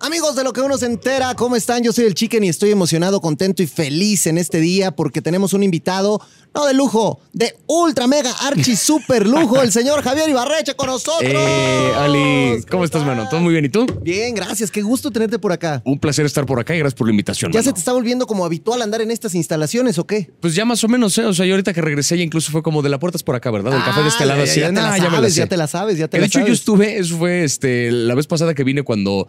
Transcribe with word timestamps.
Amigos 0.00 0.36
de 0.36 0.44
lo 0.44 0.52
que 0.52 0.60
uno 0.60 0.78
se 0.78 0.86
entera, 0.86 1.34
¿cómo 1.34 1.56
están? 1.56 1.82
Yo 1.82 1.92
soy 1.92 2.04
el 2.04 2.14
Chicken 2.14 2.44
y 2.44 2.48
estoy 2.48 2.70
emocionado, 2.70 3.20
contento 3.20 3.64
y 3.64 3.66
feliz 3.66 4.28
en 4.28 4.38
este 4.38 4.60
día 4.60 4.92
porque 4.92 5.20
tenemos 5.20 5.54
un 5.54 5.64
invitado, 5.64 6.20
no 6.54 6.66
de 6.66 6.72
lujo, 6.72 7.18
de 7.32 7.56
ultra 7.66 8.06
mega 8.06 8.30
archi 8.42 8.76
super 8.76 9.26
lujo, 9.26 9.60
el 9.60 9.72
señor 9.72 10.02
Javier 10.04 10.30
Ibarreche 10.30 10.74
con 10.76 10.86
nosotros. 10.86 11.24
Eh, 11.34 11.90
Ali, 11.96 12.62
¿cómo 12.70 12.84
estás, 12.84 13.04
mano? 13.04 13.28
¿Todo 13.28 13.40
muy 13.40 13.52
bien? 13.52 13.64
¿Y 13.64 13.70
tú? 13.70 13.86
Bien, 14.00 14.36
gracias, 14.36 14.70
qué 14.70 14.82
gusto 14.82 15.10
tenerte 15.10 15.40
por 15.40 15.50
acá. 15.50 15.82
Un 15.84 15.98
placer 15.98 16.24
estar 16.26 16.46
por 16.46 16.60
acá 16.60 16.76
y 16.76 16.78
gracias 16.78 16.96
por 16.96 17.08
la 17.08 17.10
invitación. 17.10 17.50
¿Ya 17.50 17.58
mano. 17.58 17.64
se 17.68 17.72
te 17.72 17.80
está 17.80 17.92
volviendo 17.92 18.28
como 18.28 18.44
habitual 18.44 18.80
andar 18.82 19.00
en 19.00 19.10
estas 19.10 19.34
instalaciones 19.34 19.98
o 19.98 20.06
qué? 20.06 20.30
Pues 20.40 20.54
ya 20.54 20.64
más 20.64 20.84
o 20.84 20.88
menos, 20.88 21.18
¿eh? 21.18 21.24
O 21.24 21.34
sea, 21.34 21.44
yo 21.44 21.54
ahorita 21.54 21.74
que 21.74 21.80
regresé 21.82 22.16
ya 22.16 22.22
incluso 22.22 22.52
fue 22.52 22.62
como 22.62 22.82
de 22.82 22.88
la 22.88 23.00
puerta 23.00 23.16
es 23.16 23.24
por 23.24 23.34
acá, 23.34 23.50
¿verdad? 23.50 23.74
El 23.74 23.82
café 23.82 24.02
de 24.02 24.08
este 24.08 24.22
Ah, 24.22 24.26
lado 24.26 24.44
ya, 24.44 24.50
así. 24.52 24.60
ya, 24.60 24.68
te 24.68 24.72
la 24.74 24.96
ya 24.96 25.02
me 25.02 25.08
la 25.10 25.10
sabes, 25.16 25.34
sé. 25.34 25.38
ya 25.40 25.46
te 25.48 25.56
la 25.56 25.66
sabes, 25.66 25.98
ya 25.98 26.06
te 26.06 26.10
Que 26.12 26.16
de 26.18 26.20
la 26.20 26.26
hecho 26.26 26.38
yo 26.38 26.44
sabes. 26.44 26.58
estuve, 26.60 26.98
eso 26.98 27.18
fue 27.18 27.42
este, 27.42 27.90
la 27.90 28.14
vez 28.14 28.28
pasada 28.28 28.54
que 28.54 28.62
vine 28.62 28.84
cuando 28.84 29.26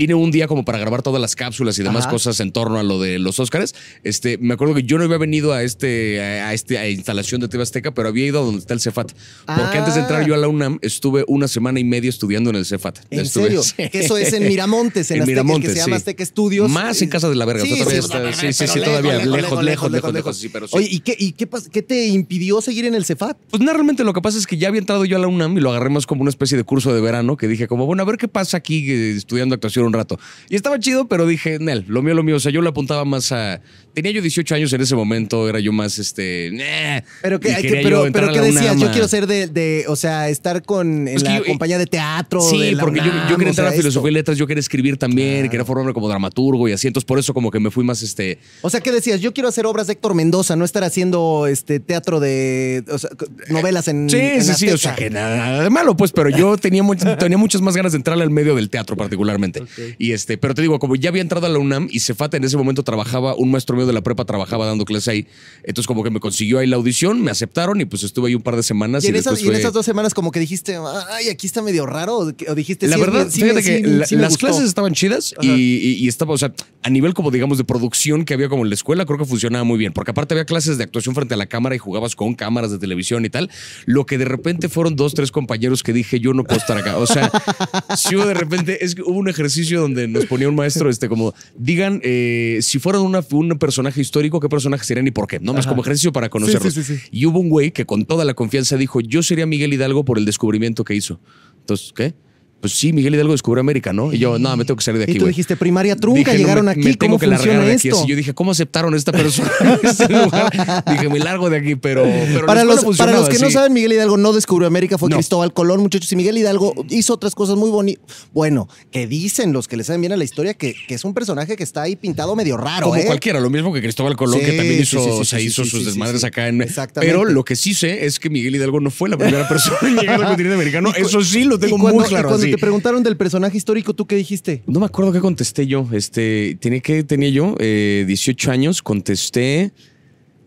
vine 0.00 0.14
un 0.14 0.30
día 0.30 0.48
como 0.48 0.64
para 0.64 0.78
grabar 0.78 1.02
todas 1.02 1.20
las 1.20 1.36
cápsulas 1.36 1.78
y 1.78 1.82
demás 1.82 2.04
Ajá. 2.04 2.10
cosas 2.12 2.40
en 2.40 2.52
torno 2.52 2.78
a 2.78 2.82
lo 2.82 2.98
de 3.02 3.18
los 3.18 3.38
Óscares. 3.38 3.74
Este, 4.02 4.38
me 4.38 4.54
acuerdo 4.54 4.74
que 4.74 4.82
yo 4.82 4.96
no 4.96 5.04
había 5.04 5.18
venido 5.18 5.52
a 5.52 5.62
este, 5.62 6.20
a 6.22 6.54
este 6.54 6.78
a 6.78 6.88
instalación 6.88 7.42
de 7.42 7.48
TV 7.48 7.62
Azteca, 7.62 7.92
pero 7.92 8.08
había 8.08 8.24
ido 8.24 8.40
a 8.40 8.42
donde 8.42 8.60
está 8.60 8.72
el 8.72 8.80
Cefat. 8.80 9.12
Porque 9.12 9.22
Ah. 9.46 9.72
antes 9.78 9.94
de 9.96 10.00
entrar 10.00 10.26
yo 10.26 10.32
a 10.34 10.38
la 10.38 10.48
UNAM 10.48 10.78
estuve 10.80 11.24
una 11.28 11.48
semana 11.48 11.80
y 11.80 11.84
media 11.84 12.08
estudiando 12.08 12.48
en 12.48 12.56
el 12.56 12.64
Cefat. 12.64 13.00
¿En 13.10 13.20
Estuve- 13.20 13.44
serio? 13.44 13.62
sí. 13.62 13.74
Que 13.90 14.00
eso 14.00 14.16
es 14.16 14.32
en 14.32 14.48
Miramontes, 14.48 15.10
en, 15.10 15.18
En 15.18 15.22
Azteca, 15.24 15.32
Miramontes, 15.42 15.68
que 15.70 15.74
se 15.74 15.80
llama 15.82 15.96
sí. 15.96 16.00
Azteca 16.00 16.22
Estudios. 16.22 16.70
Más 16.70 17.02
en 17.02 17.08
casa 17.10 17.28
de 17.28 17.34
la 17.36 17.44
verga. 17.44 17.62
Sí, 17.62 17.70
todavía 17.78 17.90
sí, 17.92 17.98
está- 17.98 18.32
sí, 18.32 18.52
sí, 18.54 18.66
sí, 18.68 18.80
todavía 18.80 19.12
lejos, 19.18 19.26
lejos, 19.26 19.42
lejos, 19.42 19.62
lejos, 19.64 19.64
lejos, 19.64 19.90
lejos, 19.92 20.14
lejos, 20.14 20.36
sí, 20.38 20.48
pero. 20.48 20.66
Oye, 20.70 20.88
¿y, 20.90 21.00
qué, 21.00 21.14
y 21.18 21.32
qué, 21.32 21.46
qué 21.70 21.82
te 21.82 22.06
impidió 22.06 22.62
seguir 22.62 22.86
en 22.86 22.94
el 22.94 23.04
Cefat? 23.04 23.36
Pues 23.50 23.62
no, 23.62 23.70
realmente 23.70 24.02
lo 24.04 24.14
que 24.14 24.22
pasa 24.22 24.38
es 24.38 24.46
que 24.46 24.56
ya 24.56 24.68
había 24.68 24.78
entrado 24.80 25.04
yo 25.04 25.18
a 25.18 25.20
la 25.20 25.26
UNAM 25.26 25.58
y 25.58 25.60
lo 25.60 25.70
agarré 25.70 25.90
más 25.90 26.06
como 26.06 26.22
una 26.22 26.30
especie 26.30 26.56
de 26.56 26.64
curso 26.64 26.94
de 26.94 27.02
verano 27.02 27.36
que 27.36 27.48
dije 27.48 27.68
como, 27.68 27.84
bueno, 27.84 28.02
a 28.02 28.06
ver 28.06 28.16
qué 28.16 28.28
pasa 28.28 28.56
aquí 28.56 28.90
eh, 28.90 29.10
estudiando 29.14 29.54
actuación 29.54 29.89
un 29.90 29.94
rato. 29.94 30.18
Y 30.48 30.56
estaba 30.56 30.78
chido, 30.78 31.06
pero 31.08 31.26
dije, 31.26 31.58
Nel, 31.60 31.84
lo 31.88 32.02
mío, 32.02 32.14
lo 32.14 32.22
mío. 32.22 32.36
O 32.36 32.40
sea, 32.40 32.50
yo 32.52 32.62
le 32.62 32.68
apuntaba 32.68 33.04
más 33.04 33.30
a... 33.32 33.60
Tenía 33.92 34.12
yo 34.12 34.22
18 34.22 34.54
años 34.54 34.72
en 34.72 34.80
ese 34.80 34.94
momento, 34.94 35.48
era 35.48 35.58
yo 35.58 35.72
más, 35.72 35.98
este... 35.98 36.50
"Nah", 36.52 37.00
Pero, 37.22 37.36
y 37.36 37.40
¿qué, 37.40 37.54
quería 37.56 37.82
qué- 37.82 37.90
yo 37.90 38.06
pero, 38.12 38.32
¿qué 38.32 38.40
decías? 38.40 38.78
Yo 38.78 38.90
quiero 38.92 39.08
ser 39.08 39.26
de, 39.26 39.48
de, 39.48 39.84
o 39.88 39.96
sea, 39.96 40.28
estar 40.28 40.62
con 40.62 41.08
en 41.08 41.16
Es 41.16 41.22
que 41.24 41.28
la 41.28 41.38
yo- 41.38 41.44
compañía 41.44 41.76
de 41.76 41.86
teatro. 41.86 42.40
Sí, 42.40 42.58
de 42.60 42.72
la 42.72 42.82
porque 42.82 43.00
yo, 43.00 43.06
UNAM, 43.06 43.28
yo 43.28 43.36
quería 43.36 43.48
o 43.48 43.50
entrar 43.50 43.68
sea, 43.68 43.74
a 43.74 43.76
filosofía 43.76 44.10
y 44.10 44.14
letras, 44.14 44.38
yo 44.38 44.46
quería 44.46 44.60
escribir 44.60 44.96
también, 44.96 45.48
quería 45.48 45.64
formarme 45.64 45.92
como 45.92 46.08
dramaturgo 46.08 46.68
y 46.68 46.72
así. 46.72 46.86
Entonces, 46.86 47.04
por 47.06 47.18
eso 47.18 47.34
como 47.34 47.50
que 47.50 47.58
me 47.58 47.70
fui 47.72 47.82
más, 47.84 48.00
este... 48.02 48.38
O 48.62 48.70
sea, 48.70 48.80
¿qué 48.80 48.92
decías? 48.92 49.20
Yo 49.20 49.34
quiero 49.34 49.48
hacer 49.48 49.66
obras 49.66 49.88
de 49.88 49.94
Héctor 49.94 50.14
Mendoza, 50.14 50.54
no 50.54 50.64
estar 50.64 50.84
haciendo 50.84 51.48
este 51.48 51.80
teatro 51.80 52.20
de 52.20 52.84
o 52.90 52.98
sea, 52.98 53.10
novelas 53.48 53.88
en 53.88 54.08
Sí, 54.08 54.16
en 54.18 54.44
sí, 54.44 54.54
sí, 54.54 54.68
o 54.70 54.78
sea, 54.78 54.94
que 54.94 55.10
nada 55.10 55.64
de 55.64 55.70
malo, 55.70 55.96
pues, 55.96 56.12
pero 56.12 56.30
yo 56.30 56.56
tenía, 56.56 56.82
tenía 57.18 57.38
muchas 57.38 57.60
más 57.60 57.76
ganas 57.76 57.90
de 57.92 57.96
entrar 57.96 58.20
al 58.20 58.30
medio 58.30 58.54
del 58.54 58.70
teatro, 58.70 58.96
particularmente. 58.96 59.62
Y 59.98 60.12
este, 60.12 60.38
pero 60.38 60.54
te 60.54 60.62
digo, 60.62 60.78
como 60.78 60.96
ya 60.96 61.10
había 61.10 61.22
entrado 61.22 61.46
a 61.46 61.48
la 61.48 61.58
UNAM 61.58 61.88
y 61.90 62.00
Cefata 62.00 62.36
en 62.36 62.44
ese 62.44 62.56
momento 62.56 62.82
trabajaba, 62.82 63.34
un 63.34 63.50
maestro 63.50 63.76
mío 63.76 63.86
de 63.86 63.92
la 63.92 64.02
prepa 64.02 64.24
trabajaba 64.24 64.66
dando 64.66 64.84
clases 64.84 65.08
ahí. 65.08 65.26
Entonces, 65.64 65.86
como 65.86 66.02
que 66.02 66.10
me 66.10 66.20
consiguió 66.20 66.58
ahí 66.58 66.66
la 66.66 66.76
audición, 66.76 67.20
me 67.22 67.30
aceptaron 67.30 67.80
y 67.80 67.84
pues 67.84 68.02
estuve 68.02 68.28
ahí 68.28 68.34
un 68.34 68.42
par 68.42 68.56
de 68.56 68.62
semanas. 68.62 69.04
Y 69.04 69.08
Y, 69.08 69.10
en, 69.10 69.16
esas, 69.16 69.40
en 69.42 69.72
dos 69.72 69.84
semanas 69.86 70.14
como 70.14 70.30
que 70.30 70.40
dijiste, 70.40 70.76
ay, 71.10 71.28
aquí 71.28 71.46
está 71.46 71.62
medio 71.62 71.86
raro, 71.86 72.18
o 72.18 72.54
dijiste, 72.54 72.86
La 72.88 72.96
sí, 72.96 73.00
verdad, 73.00 73.28
sí 73.30 73.40
fíjate 73.42 73.62
que 73.62 73.76
sí- 73.78 73.82
la- 73.82 74.06
me 74.10 74.22
las 74.22 74.32
gustó. 74.32 74.46
clases 74.46 74.64
estaban 74.64 74.92
chidas 74.94 75.34
y 75.42 76.08
estaba, 76.08 76.32
o 76.34 76.38
sea, 76.38 76.52
a 76.82 76.90
nivel 76.90 77.14
como 77.14 77.30
digamos 77.30 77.58
de 77.58 77.64
producción 77.64 78.24
que 78.24 78.34
había 78.34 78.48
como 78.48 78.62
en 78.64 78.70
la 78.70 78.74
escuela, 78.74 79.04
creo 79.06 79.18
que 79.18 79.24
funcionaba 79.24 79.64
muy 79.64 79.78
bien, 79.78 79.92
porque 79.92 80.10
aparte 80.12 80.34
había 80.34 80.44
clases 80.44 80.78
de 80.78 80.84
actuación 80.84 81.14
frente 81.14 81.34
a 81.34 81.36
la 81.36 81.46
cámara 81.46 81.74
y 81.74 81.78
jugabas 81.78 82.16
con 82.16 82.34
cámaras 82.34 82.70
de 82.70 82.78
televisión 82.78 83.24
y 83.24 83.30
tal. 83.30 83.50
Lo 83.86 84.06
que 84.06 84.18
de 84.18 84.24
repente 84.24 84.68
fueron 84.68 84.96
dos, 84.96 85.14
tres 85.14 85.30
compañeros 85.30 85.82
que 85.82 85.92
dije, 85.92 86.20
yo 86.20 86.32
no 86.34 86.44
puedo 86.44 86.58
estar 86.60 86.76
acá. 86.78 86.96
O 86.98 87.06
sea, 87.06 87.30
si 87.96 88.16
hubo 88.16 88.26
de 88.26 88.34
repente, 88.34 88.84
es 88.84 88.94
que 88.94 89.02
hubo 89.02 89.18
un 89.18 89.28
ejercicio 89.28 89.69
donde 89.78 90.08
nos 90.08 90.26
ponía 90.26 90.48
un 90.48 90.54
maestro, 90.54 90.90
este, 90.90 91.08
como, 91.08 91.34
digan, 91.56 92.00
eh, 92.02 92.58
si 92.62 92.78
fueran 92.78 93.02
una, 93.02 93.24
un 93.30 93.58
personaje 93.58 94.00
histórico, 94.00 94.40
¿qué 94.40 94.48
personaje 94.48 94.84
serían 94.84 95.06
y 95.06 95.10
por 95.10 95.26
qué? 95.26 95.38
No 95.40 95.52
más 95.52 95.66
como 95.66 95.82
ejercicio 95.82 96.12
para 96.12 96.28
conocerlos. 96.28 96.74
sí, 96.74 96.82
sí, 96.82 96.96
sí. 96.96 97.02
Y 97.10 97.26
hubo 97.26 97.38
un 97.40 97.48
güey 97.48 97.70
que 97.70 97.86
con 97.86 98.04
toda 98.04 98.24
la 98.24 98.34
confianza 98.34 98.76
dijo, 98.76 99.00
yo 99.00 99.22
sería 99.22 99.46
Miguel 99.46 99.72
Hidalgo 99.72 100.04
por 100.04 100.18
el 100.18 100.24
descubrimiento 100.24 100.84
que 100.84 100.94
hizo. 100.94 101.20
Entonces, 101.60 101.92
¿qué? 101.94 102.14
Pues 102.60 102.74
sí, 102.74 102.92
Miguel 102.92 103.14
Hidalgo 103.14 103.32
descubrió 103.32 103.60
América, 103.60 103.92
¿no? 103.94 104.12
Y 104.12 104.18
yo, 104.18 104.38
no, 104.38 104.54
me 104.56 104.66
tengo 104.66 104.76
que 104.76 104.84
salir 104.84 104.98
de 104.98 105.04
aquí, 105.04 105.12
Y 105.12 105.18
tú 105.18 105.26
dijiste, 105.26 105.56
primaria 105.56 105.96
trunca, 105.96 106.18
Dije, 106.18 106.32
no, 106.32 106.38
llegaron 106.38 106.64
me- 106.66 106.70
aquí, 106.72 106.80
me 106.80 106.94
tengo 106.94 107.16
¿cómo 107.16 107.18
que 107.18 107.26
funciona 107.26 107.60
de 107.64 107.72
aquí. 107.72 107.88
esto? 107.88 108.00
Así 108.00 108.08
yo 108.10 108.16
dije, 108.16 108.34
¿cómo 108.34 108.50
aceptaron 108.50 108.92
a 108.92 108.96
esta 108.98 109.12
persona 109.12 109.50
en 109.60 109.78
este 109.88 110.08
lugar? 110.08 110.84
Dije, 110.90 111.08
me 111.08 111.18
largo 111.20 111.48
de 111.48 111.56
aquí, 111.56 111.76
pero, 111.76 112.04
pero 112.04 112.44
Para 112.46 112.64
los, 112.64 112.84
para 112.98 113.12
los 113.12 113.28
que 113.30 113.38
no 113.38 113.50
saben, 113.50 113.72
Miguel 113.72 113.94
Hidalgo 113.94 114.18
no 114.18 114.32
descubrió 114.34 114.66
América, 114.66 114.98
fue 114.98 115.08
No. 115.08 115.16
Cristóbal 115.16 115.52
Colón, 115.54 115.80
muchachos. 115.80 116.12
Y 116.12 116.16
Miguel 116.16 116.36
Hidalgo 116.36 116.74
hizo 116.90 117.14
otras 117.14 117.34
cosas 117.34 117.56
muy 117.56 117.70
bonitas. 117.70 118.04
Bueno, 118.34 118.68
que 118.90 119.06
dicen 119.06 119.52
los 119.54 119.66
que 119.66 119.78
le 119.78 119.84
saben 119.84 120.02
bien 120.02 120.12
a 120.12 120.18
la 120.18 120.24
historia 120.24 120.52
que, 120.52 120.74
que 120.86 120.94
es 120.94 121.04
un 121.06 121.14
personaje 121.14 121.56
que 121.56 121.62
está 121.64 121.80
ahí 121.82 121.96
pintado 121.96 122.36
medio 122.36 122.58
raro, 122.58 122.88
Como 122.88 122.96
¿eh? 123.00 123.06
cualquiera, 123.06 123.40
lo 123.40 123.48
mismo 123.48 123.72
que 123.72 123.80
Cristóbal 123.80 124.16
Colón, 124.16 124.40
Sí, 124.40 124.44
que 124.46 124.52
también 124.52 124.82
hizo, 124.82 125.02
sí, 125.24 125.24
sí, 125.30 125.36
sí, 125.38 125.46
hizo 125.46 125.64
sus 125.64 125.86
desmadres 125.86 126.24
acá 126.24 126.48
en. 126.48 126.60
Exactamente. 126.60 127.10
Pero 127.10 127.24
lo 127.24 127.42
que 127.42 127.56
sí 127.56 127.72
sé 127.72 128.04
es 128.04 128.18
que 128.20 128.28
Miguel 128.28 128.54
Hidalgo 128.56 128.80
no 128.80 128.90
fue 128.90 129.08
la 129.08 129.16
primera 129.16 129.48
persona 129.48 129.78
en 129.82 129.96
llegar 129.96 130.20
al 130.20 130.26
continente 130.28 130.54
americano. 130.54 130.92
Eso 130.94 131.22
sí 131.24 131.44
lo 131.44 131.58
tengo 131.58 131.78
muy 131.78 132.04
claro. 132.04 132.28
Te 132.50 132.58
preguntaron 132.58 133.02
del 133.02 133.16
personaje 133.16 133.56
histórico, 133.56 133.94
¿tú 133.94 134.06
qué 134.06 134.16
dijiste? 134.16 134.62
No 134.66 134.80
me 134.80 134.86
acuerdo 134.86 135.12
qué 135.12 135.20
contesté 135.20 135.66
yo. 135.66 135.86
Este, 135.92 136.56
tenía 136.60 136.80
que 136.80 137.04
tenía 137.04 137.28
yo 137.30 137.54
eh, 137.58 138.04
18 138.06 138.50
años, 138.50 138.82
contesté. 138.82 139.72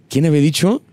¿Quién 0.10 0.26
había 0.26 0.42
dicho? 0.42 0.84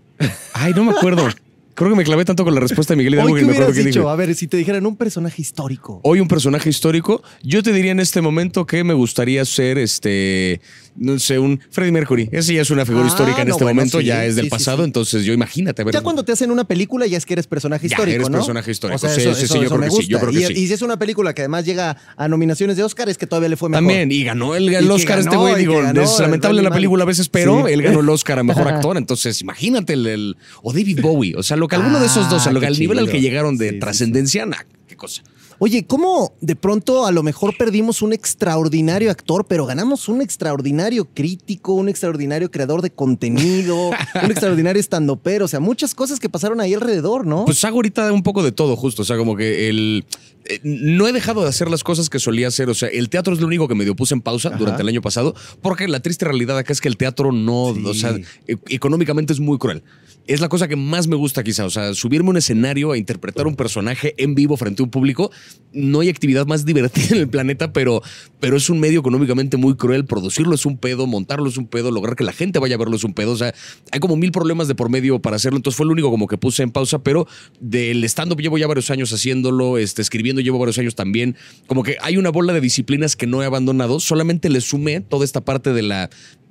Ay, 0.53 0.73
no 0.75 0.83
me 0.83 0.91
acuerdo. 0.91 1.27
Creo 1.73 1.89
que 1.89 1.95
me 1.95 2.03
clavé 2.03 2.25
tanto 2.25 2.43
con 2.43 2.53
la 2.53 2.59
respuesta 2.59 2.93
de 2.93 2.97
Miguel 2.97 3.13
Hidalgo 3.15 3.33
que 3.35 3.39
¿qué 3.41 3.45
me 3.45 3.53
acuerdo 3.53 3.73
qué 3.73 3.79
dicho? 3.83 3.99
dije. 4.01 4.11
A 4.11 4.15
ver, 4.15 4.35
si 4.35 4.47
te 4.47 4.57
dijeran 4.57 4.85
un 4.85 4.95
personaje 4.97 5.41
histórico. 5.41 5.99
Hoy 6.03 6.19
un 6.19 6.27
personaje 6.27 6.69
histórico. 6.69 7.23
Yo 7.43 7.63
te 7.63 7.71
diría 7.73 7.91
en 7.91 7.99
este 7.99 8.21
momento 8.21 8.65
que 8.65 8.83
me 8.83 8.93
gustaría 8.93 9.43
ser 9.45 9.77
este, 9.77 10.61
no 10.95 11.17
sé, 11.19 11.39
un 11.39 11.59
Freddie 11.71 11.91
Mercury. 11.91 12.29
Ese 12.31 12.53
ya 12.55 12.61
es 12.61 12.69
una 12.71 12.85
figura 12.85 13.05
Ah, 13.05 13.07
histórica 13.07 13.41
en 13.41 13.47
no, 13.47 13.53
este 13.55 13.63
bueno, 13.63 13.75
momento, 13.75 13.99
sí, 13.99 14.05
ya 14.05 14.25
es 14.25 14.35
del 14.35 14.45
sí, 14.45 14.49
pasado. 14.51 14.79
sí. 14.79 14.83
Entonces 14.85 15.23
yo 15.23 15.33
imagínate, 15.33 15.83
ver. 15.83 15.93
Ya 15.93 16.01
cuando 16.01 16.23
te 16.25 16.31
hacen 16.33 16.51
una 16.51 16.63
película 16.65 17.07
ya 17.07 17.17
es 17.17 17.25
que 17.25 17.33
eres 17.33 17.47
personaje 17.47 17.87
Ya, 17.87 17.95
histórico, 17.95 18.15
eres 18.15 18.29
¿no? 18.29 18.37
personaje 18.39 18.71
histórico. 18.71 18.95
O 18.95 18.99
sea, 18.99 19.09
Sí, 19.09 19.21
eso, 19.21 19.31
eso- 19.31 19.61
yo 19.61 19.69
creo 19.69 19.81
que 19.81 19.89
sí, 19.89 19.95
gusta. 19.95 20.11
yo 20.11 20.19
creo 20.19 20.31
que 20.31 20.39
y, 20.39 20.45
sí. 20.45 20.53
y 20.63 20.67
si 20.67 20.73
es 20.73 20.81
una 20.81 20.97
película 20.97 21.33
que 21.33 21.41
además 21.41 21.65
llega 21.65 21.97
a 22.17 22.27
nominaciones 22.27 22.77
de 22.77 22.83
Oscar, 22.83 23.09
es 23.09 23.17
que 23.17 23.27
todavía 23.27 23.49
le 23.49 23.57
fue 23.57 23.69
mejor. 23.69 23.81
También, 23.87 24.11
y 24.11 24.23
ganó 24.23 24.55
el, 24.55 24.67
el 24.69 24.83
Y 24.83 24.87
que 24.87 24.93
Oscar 24.93 25.19
este 25.19 25.29
ganó, 25.31 25.41
güey. 25.41 25.55
y 25.55 25.59
Digo, 25.59 25.75
que 25.75 25.81
ganó 25.83 26.01
es 26.01 26.19
lamentable 26.19 26.61
la 26.61 26.71
película 26.71 27.03
a 27.03 27.07
veces, 27.07 27.29
pero 27.29 27.67
él 27.67 27.81
ganó 27.81 28.01
el 28.01 28.09
Oscar 28.09 28.39
a 28.39 28.43
mejor 28.43 28.67
actor. 28.67 28.97
Entonces, 28.97 29.41
imagínate 29.41 29.93
el, 29.93 30.05
el- 30.07 30.37
O 30.63 30.73
David 30.73 30.99
Bowie. 31.01 31.35
O 31.37 31.43
sea, 31.43 31.57
lo 31.61 31.67
que 31.69 31.75
alguno 31.77 31.99
de 31.99 32.07
esos 32.07 32.29
dos, 32.29 32.45
Ah, 32.45 32.49
a 32.49 32.53
lo 32.53 32.59
que 32.59 32.65
qué 32.65 32.73
al 32.73 32.79
nivel 32.79 32.99
al 32.99 33.09
que 33.09 33.21
llegaron 33.21 33.57
de 33.57 33.69
Sí, 33.69 33.73
sí, 33.75 33.79
trascendencia, 33.79 34.45
qué 34.87 34.97
cosa. 34.97 35.21
Oye, 35.63 35.85
¿cómo 35.85 36.33
de 36.41 36.55
pronto 36.55 37.05
a 37.05 37.11
lo 37.11 37.21
mejor 37.21 37.55
perdimos 37.55 38.01
un 38.01 38.13
extraordinario 38.13 39.11
actor, 39.11 39.45
pero 39.47 39.67
ganamos 39.67 40.09
un 40.09 40.19
extraordinario 40.23 41.07
crítico, 41.13 41.73
un 41.73 41.87
extraordinario 41.87 42.49
creador 42.49 42.81
de 42.81 42.89
contenido, 42.89 43.89
un 44.23 44.31
extraordinario 44.31 44.79
estandopero? 44.79 45.45
O 45.45 45.47
sea, 45.47 45.59
muchas 45.59 45.93
cosas 45.93 46.19
que 46.19 46.29
pasaron 46.29 46.61
ahí 46.61 46.73
alrededor, 46.73 47.27
¿no? 47.27 47.45
Pues 47.45 47.63
hago 47.63 47.75
ahorita 47.75 48.11
un 48.11 48.23
poco 48.23 48.41
de 48.41 48.51
todo, 48.51 48.75
justo. 48.75 49.03
O 49.03 49.05
sea, 49.05 49.17
como 49.17 49.35
que 49.35 49.69
el. 49.69 50.03
eh, 50.45 50.59
no 50.63 51.07
he 51.07 51.11
dejado 51.13 51.43
de 51.43 51.49
hacer 51.49 51.69
las 51.69 51.83
cosas 51.83 52.09
que 52.09 52.17
solía 52.17 52.47
hacer. 52.47 52.67
O 52.67 52.73
sea, 52.73 52.89
el 52.89 53.09
teatro 53.09 53.31
es 53.31 53.39
lo 53.39 53.45
único 53.45 53.67
que 53.67 53.75
medio 53.75 53.95
puse 53.95 54.15
en 54.15 54.21
pausa 54.21 54.49
Ajá. 54.49 54.57
durante 54.57 54.81
el 54.81 54.87
año 54.87 55.03
pasado, 55.03 55.35
porque 55.61 55.87
la 55.87 55.99
triste 55.99 56.25
realidad 56.25 56.57
acá 56.57 56.73
es 56.73 56.81
que 56.81 56.87
el 56.87 56.97
teatro 56.97 57.31
no. 57.31 57.75
Sí. 57.75 57.83
O 57.85 57.93
sea, 57.93 58.15
e- 58.47 58.57
económicamente 58.69 59.31
es 59.31 59.39
muy 59.39 59.59
cruel. 59.59 59.83
Es 60.27 60.39
la 60.39 60.49
cosa 60.49 60.67
que 60.67 60.75
más 60.75 61.07
me 61.07 61.15
gusta, 61.15 61.43
quizá. 61.43 61.65
O 61.65 61.71
sea, 61.71 61.95
subirme 61.95 62.29
a 62.29 62.31
un 62.31 62.37
escenario 62.37 62.91
a 62.91 62.97
interpretar 62.97 63.47
un 63.47 63.55
personaje 63.55 64.13
en 64.17 64.35
vivo 64.35 64.55
frente 64.55 64.81
a 64.81 64.85
un 64.85 64.91
público. 64.91 65.31
No 65.73 66.01
hay 66.01 66.09
actividad 66.09 66.45
más 66.45 66.65
divertida 66.65 67.15
en 67.15 67.21
el 67.21 67.29
planeta, 67.29 67.73
pero, 67.73 68.01
pero 68.39 68.57
es 68.57 68.69
un 68.69 68.79
medio 68.79 68.99
económicamente 68.99 69.57
muy 69.57 69.75
cruel. 69.75 70.05
Producirlo 70.05 70.55
es 70.55 70.65
un 70.65 70.77
pedo, 70.77 71.07
montarlo 71.07 71.47
es 71.47 71.57
un 71.57 71.67
pedo, 71.67 71.91
lograr 71.91 72.15
que 72.15 72.23
la 72.23 72.33
gente 72.33 72.59
vaya 72.59 72.75
a 72.75 72.77
verlo 72.77 72.95
es 72.95 73.03
un 73.03 73.13
pedo. 73.13 73.31
O 73.31 73.37
sea, 73.37 73.53
hay 73.91 73.99
como 73.99 74.15
mil 74.15 74.31
problemas 74.31 74.67
de 74.67 74.75
por 74.75 74.89
medio 74.89 75.19
para 75.19 75.37
hacerlo. 75.37 75.57
Entonces 75.57 75.77
fue 75.77 75.85
lo 75.85 75.93
único 75.93 76.09
como 76.09 76.27
que 76.27 76.37
puse 76.37 76.63
en 76.63 76.71
pausa, 76.71 76.99
pero 76.99 77.27
del 77.59 78.03
stand-up 78.03 78.41
llevo 78.41 78.57
ya 78.57 78.67
varios 78.67 78.91
años 78.91 79.13
haciéndolo, 79.13 79.77
este, 79.77 80.01
escribiendo 80.01 80.41
llevo 80.41 80.59
varios 80.59 80.77
años 80.77 80.95
también. 80.95 81.35
Como 81.67 81.83
que 81.83 81.97
hay 82.01 82.17
una 82.17 82.29
bola 82.29 82.53
de 82.53 82.61
disciplinas 82.61 83.15
que 83.15 83.27
no 83.27 83.41
he 83.41 83.45
abandonado. 83.45 83.99
Solamente 83.99 84.49
le 84.49 84.61
sumé 84.61 85.01
toda 85.01 85.25
esta 85.25 85.41
parte 85.41 85.73
de 85.73 85.81
la 85.83 86.09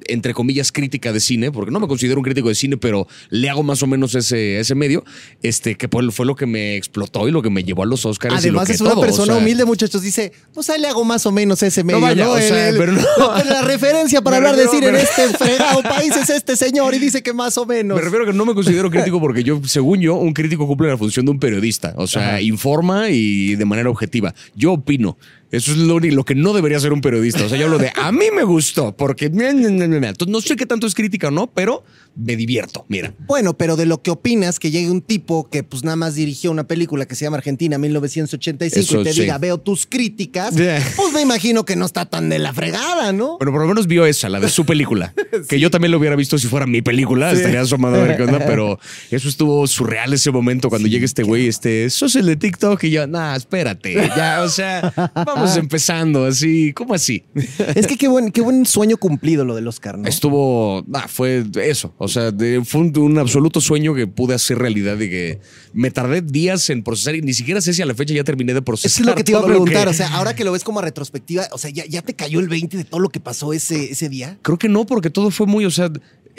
entre 0.09 0.35
comillas, 0.35 0.73
crítica 0.73 1.13
de 1.13 1.21
cine, 1.21 1.53
porque 1.53 1.71
no 1.71 1.81
me 1.81 1.89
considero 1.89 2.19
un 2.19 2.25
crítico 2.25 2.49
de 2.49 2.55
cine, 2.55 2.77
pero 2.77 3.07
le 3.31 3.49
hago 3.49 3.63
más 3.63 3.83
o 3.83 3.87
menos 3.87 4.15
ese, 4.15 4.59
ese 4.59 4.75
medio, 4.75 5.05
este, 5.43 5.77
que 5.77 5.89
fue, 5.89 6.27
lo 6.27 6.37
que 6.37 6.47
me 6.47 6.77
explotó 6.77 7.29
y 7.29 7.31
lo 7.31 7.43
que 7.43 7.51
me 7.51 7.65
llevó 7.65 7.83
a 7.83 7.87
los 7.87 8.05
Oscars. 8.07 8.45
y 8.45 8.51
lo 8.51 8.65
que 8.65 8.73
es 8.73 8.81
una 8.81 8.90
todo, 8.95 9.01
o 9.01 9.05
persona 9.05 9.27
sea, 9.35 9.37
humilde, 9.43 9.65
muchachos. 9.65 10.03
Dice, 10.03 10.33
pues 10.55 10.69
ahí 10.71 10.81
le 10.81 10.89
hago 10.89 11.05
más 11.05 11.25
o 11.27 11.33
menos 11.33 11.63
ese 11.63 11.83
medio. 11.85 12.01
vaya, 12.01 12.29
o 12.29 12.37
El- 12.37 12.43
sea, 12.43 12.69
el- 12.69 12.77
pero 12.77 12.93
no. 12.93 13.03
la, 13.45 13.63
referencia 13.63 14.21
para 14.23 14.41
Me 14.41 14.49
hablar 14.49 14.57
de 14.65 14.69
cine 14.69 14.89
en 14.89 14.97
este 14.97 15.29
fregado 15.39 15.83
país 15.83 16.15
es 16.17 16.31
este 16.31 16.57
señor 16.57 16.95
y 16.95 16.99
dice 16.99 17.23
que 17.23 17.33
más 17.33 17.57
o 17.59 17.67
menos. 17.67 17.97
Me 17.97 18.03
refiero 18.03 18.25
a 18.25 18.27
que 18.29 18.33
no 18.33 18.45
me 18.45 18.55
considero 18.55 18.91
crítico 18.91 19.21
porque 19.21 19.43
yo, 19.45 19.61
según 19.67 20.01
yo, 20.01 20.15
un 20.17 20.33
crítico 20.33 20.67
cumple 20.67 20.89
la 20.89 20.99
función 20.99 21.25
de 21.25 21.31
un 21.33 21.39
periodista. 21.39 21.95
O 21.97 22.07
sea, 22.07 22.29
Ajá. 22.29 22.41
informa 22.41 23.09
y 23.11 23.57
de 23.57 23.65
manera 23.65 23.91
objetiva. 23.91 24.35
Yo 24.55 24.73
opino. 24.73 25.17
Eso 25.51 25.73
es 25.73 25.79
lo, 25.79 26.01
que 26.25 26.35
no 26.35 26.53
debería 26.53 26.79
ser 26.81 26.93
un 26.93 27.01
periodista. 27.01 27.45
O 27.45 27.49
sea, 27.49 27.59
yo 27.59 27.67
hablo 27.67 27.79
de 27.79 27.93
a 27.95 28.13
mí 28.13 28.27
me 28.35 28.45
gustó 28.45 28.97
porque. 28.97 29.27
Entonces, 29.27 30.29
no 30.29 30.41
sé 30.41 30.57
qué 30.57 30.67
tanto 30.67 30.87
es 30.87 30.95
crítica 30.95 31.29
o 31.29 31.31
no, 31.31 31.49
pero 31.49 31.85
me 32.17 32.37
divierto. 32.37 32.85
Mira. 32.89 33.15
Bueno, 33.27 33.57
pero 33.57 33.77
de 33.77 33.87
lo 33.87 34.03
que 34.03 34.11
opinas, 34.11 34.59
que 34.59 34.71
llegue 34.71 34.91
un 34.91 35.03
tipo 35.03 35.49
que 35.49 35.63
pues 35.63 35.85
nada 35.85 35.97
más 35.97 36.15
dirigió 36.15 36.51
una 36.51 36.65
película 36.65 37.07
que 37.07 37.15
se 37.15 37.25
llama 37.25 37.39
Argentina 37.39 37.79
Telecinco 37.79 38.81
Eso 38.81 39.01
y 39.01 39.05
te 39.05 39.13
sí. 39.13 39.23
diga, 39.23 39.39
veo 39.39 39.59
tus 39.59 39.87
críticas, 39.87 40.55
Yeah. 40.61 40.85
pues 40.97 41.13
me 41.13 41.23
imagino 41.23 41.65
que 41.65 41.77
no 41.77 41.87
está 41.87 42.05
tan 42.07 42.29
de 42.29 42.39
la 42.39 42.53
fregada, 42.53 43.13
¿no? 43.13 43.39
Bueno, 43.39 43.53
por 43.53 43.63
lo 43.63 43.69
menos 43.69 43.87
vio 43.87 44.05
esa, 44.05 44.29
la 44.29 44.41
de 44.41 44.49
su 44.49 44.65
película. 44.65 45.15
Que 45.49 45.59
yo 45.59 45.71
también 45.71 45.93
lo 45.93 45.99
hubiera 45.99 46.17
visto 46.17 46.39
si 46.39 46.49
fuera 46.49 46.67
mi 46.67 46.83
película. 46.83 47.33
Estaría 47.33 47.61
asomado 47.61 47.97
a 47.97 48.05
ver 48.05 48.17
qué 48.17 48.25
onda, 48.25 48.39
pero 48.47 48.79
eso 49.11 49.29
estuvo 49.29 49.67
surreal 49.67 50.13
ese 50.13 50.31
momento 50.31 50.69
cuando 50.69 50.89
llega 50.89 51.05
este 51.05 51.23
güey, 51.23 51.47
este, 51.47 51.89
sos 51.89 52.17
el 52.17 52.27
de 52.27 52.37
TikTok 52.37 52.83
y 52.85 52.91
yo, 52.91 53.07
nah, 53.07 53.37
espérate, 53.37 53.95
ya, 53.95 54.43
o 54.43 54.49
sea, 54.49 54.93
vamos 55.15 55.40
empezando 55.57 56.25
así, 56.25 56.73
¿cómo 56.73 56.95
así? 56.95 57.25
Es 57.75 57.87
que 57.87 57.97
qué 57.97 58.09
buen, 58.09 58.31
qué 58.33 58.41
buen 58.41 58.67
sueño 58.67 58.97
cumplido 58.97 59.45
lo 59.45 59.55
del 59.55 59.67
Oscar, 59.69 59.99
¿no? 59.99 60.09
Estuvo, 60.09 60.85
ah, 60.95 61.07
fue 61.09 61.45
eso, 61.63 61.95
o 61.99 62.09
sea, 62.09 62.31
de- 62.31 62.63
fue 62.65 62.81
un, 62.83 62.99
un 62.99 63.19
absoluto 63.19 63.61
sueño 63.61 63.95
que 63.95 64.07
pude 64.07 64.35
hacer 64.35 64.59
realidad 64.59 64.99
y 65.01 65.09
que 65.09 65.41
me 65.73 65.91
tardé 65.91 66.21
días 66.23 66.69
en 66.71 66.83
procesar 66.83 67.15
y 67.15 67.23
ni 67.23 67.33
siquiera 67.33 67.61
sé 67.61 67.73
si 67.75 67.83
a 67.83 67.87
la 67.87 67.95
fecha 67.95 68.15
ya 68.15 68.25
terminé 68.25 68.55
de 68.55 68.63
procesar. 68.63 68.91
Eso 68.91 69.03
es 69.03 69.07
lo 69.07 69.15
que 69.15 69.25
te 69.25 69.33
iba 69.33 69.41
a 69.41 69.45
preguntar. 69.45 69.85
que- 69.85 69.91
O 69.91 69.95
sea, 69.95 70.09
ahora 70.15 70.35
que 70.35 70.45
lo 70.45 70.53
ves 70.53 70.65
como 70.65 70.81
a 70.81 70.83
retrospectiva, 70.83 71.45
o 71.53 71.59
sea, 71.59 71.71
¿ya, 71.71 71.85
ya 71.87 72.03
te 72.03 72.15
cayó 72.15 72.41
el 72.41 72.49
20 72.49 72.77
de 72.77 72.85
todo 72.85 73.01
lo 73.01 73.09
que 73.09 73.21
pasó 73.21 73.53
ese, 73.53 73.93
ese 73.93 74.09
día? 74.09 74.39
Creo 74.43 74.59
que 74.59 74.69
no, 74.69 74.87
porque 74.87 75.11
todo 75.11 75.31
fue 75.31 75.47
muy, 75.47 75.65
o 75.65 75.71
sea, 75.71 75.91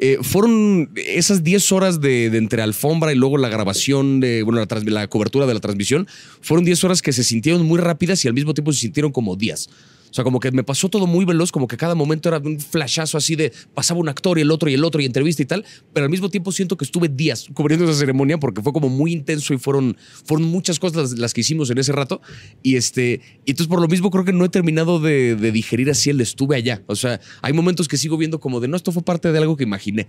eh, 0.03 0.17
fueron 0.23 0.89
esas 0.95 1.43
10 1.43 1.71
horas 1.71 2.01
de, 2.01 2.25
entre 2.25 2.63
alfombra 2.63 3.11
y 3.13 3.15
luego 3.15 3.37
la 3.37 3.49
grabación 3.49 4.19
de, 4.19 4.41
bueno, 4.41 4.59
la, 4.59 4.81
la 4.83 5.07
cobertura 5.07 5.45
de 5.45 5.53
la 5.53 5.59
transmisión, 5.59 6.07
fueron 6.41 6.65
10 6.65 6.83
horas 6.85 7.03
que 7.03 7.13
se 7.13 7.23
sintieron 7.23 7.63
muy 7.67 7.79
rápidas 7.79 8.25
y 8.25 8.27
al 8.27 8.33
mismo 8.33 8.55
tiempo 8.55 8.73
se 8.73 8.79
sintieron 8.79 9.11
como 9.11 9.35
días. 9.35 9.69
O 10.11 10.13
sea, 10.13 10.25
como 10.25 10.41
que 10.41 10.51
me 10.51 10.63
pasó 10.63 10.89
todo 10.89 11.07
muy 11.07 11.23
veloz, 11.23 11.53
como 11.53 11.67
que 11.67 11.77
cada 11.77 11.95
momento 11.95 12.27
era 12.27 12.39
un 12.39 12.59
flashazo 12.59 13.17
así 13.17 13.37
de 13.37 13.53
pasaba 13.73 13.99
un 14.01 14.09
actor 14.09 14.37
y 14.37 14.41
el 14.41 14.51
otro 14.51 14.69
y 14.69 14.73
el 14.73 14.83
otro 14.83 15.01
y 15.01 15.05
entrevista 15.05 15.41
y 15.41 15.45
tal, 15.45 15.65
pero 15.93 16.03
al 16.03 16.09
mismo 16.09 16.29
tiempo 16.29 16.51
siento 16.51 16.75
que 16.75 16.83
estuve 16.83 17.07
días 17.07 17.47
cubriendo 17.53 17.85
esa 17.85 17.97
ceremonia 17.97 18.37
porque 18.37 18.61
fue 18.61 18.73
como 18.73 18.89
muy 18.89 19.13
intenso 19.13 19.53
y 19.53 19.57
fueron, 19.57 19.95
fueron 20.25 20.47
muchas 20.47 20.79
cosas 20.79 21.17
las, 21.17 21.33
que 21.33 21.41
hicimos 21.41 21.69
en 21.69 21.77
ese 21.77 21.93
rato. 21.93 22.21
Y 22.61 22.75
este, 22.75 23.21
y 23.45 23.51
entonces 23.51 23.67
por 23.67 23.79
lo 23.79 23.87
mismo 23.87 24.11
creo 24.11 24.25
que 24.25 24.33
no 24.33 24.43
he 24.43 24.49
terminado 24.49 24.99
de, 24.99 25.35
de 25.35 25.51
digerir 25.51 25.89
así 25.89 26.09
el 26.09 26.19
estuve 26.19 26.57
allá. 26.57 26.83
O 26.87 26.95
sea, 26.95 27.21
hay 27.41 27.53
momentos 27.53 27.87
que 27.87 27.97
sigo 27.97 28.17
viendo 28.17 28.39
como 28.41 28.59
de 28.59 28.67
no, 28.67 28.75
esto 28.75 28.91
fue 28.91 29.03
parte 29.03 29.31
de 29.31 29.37
algo 29.37 29.55
que 29.55 29.63
imaginé. 29.63 30.07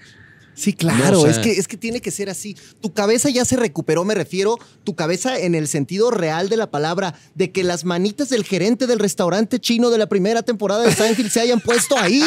Sí, 0.55 0.73
claro, 0.73 1.13
No, 1.13 1.21
o 1.21 1.23
sea- 1.23 1.31
es, 1.33 1.39
que, 1.39 1.53
es 1.53 1.69
que 1.69 1.77
tiene 1.77 2.01
que 2.01 2.11
ser 2.11 2.29
así. 2.29 2.57
Tu 2.81 2.93
cabeza 2.93 3.31
ya 3.31 3.45
se 3.45 3.57
recuperó, 3.57 4.05
me 4.05 4.15
refiero, 4.15 4.59
tu 4.85 4.95
cabeza 4.95 5.39
en 5.39 5.55
el 5.55 5.67
sentido 5.69 6.11
real 6.11 6.49
de 6.49 6.57
la 6.57 6.71
palabra, 6.71 7.15
de 7.35 7.51
que 7.51 7.65
las 7.65 7.85
manitas 7.85 8.29
del 8.29 8.45
gerente 8.45 8.87
del 8.87 8.99
restaurante 8.99 9.59
chino 9.59 9.91
de 9.91 9.99
la 9.99 10.09
primera 10.09 10.43
temporada 10.43 10.85
de 10.85 10.93
Seinfeld 10.93 11.31
se 11.31 11.41
hayan 11.41 11.61
puesto 11.61 11.97
ahí. 11.99 12.23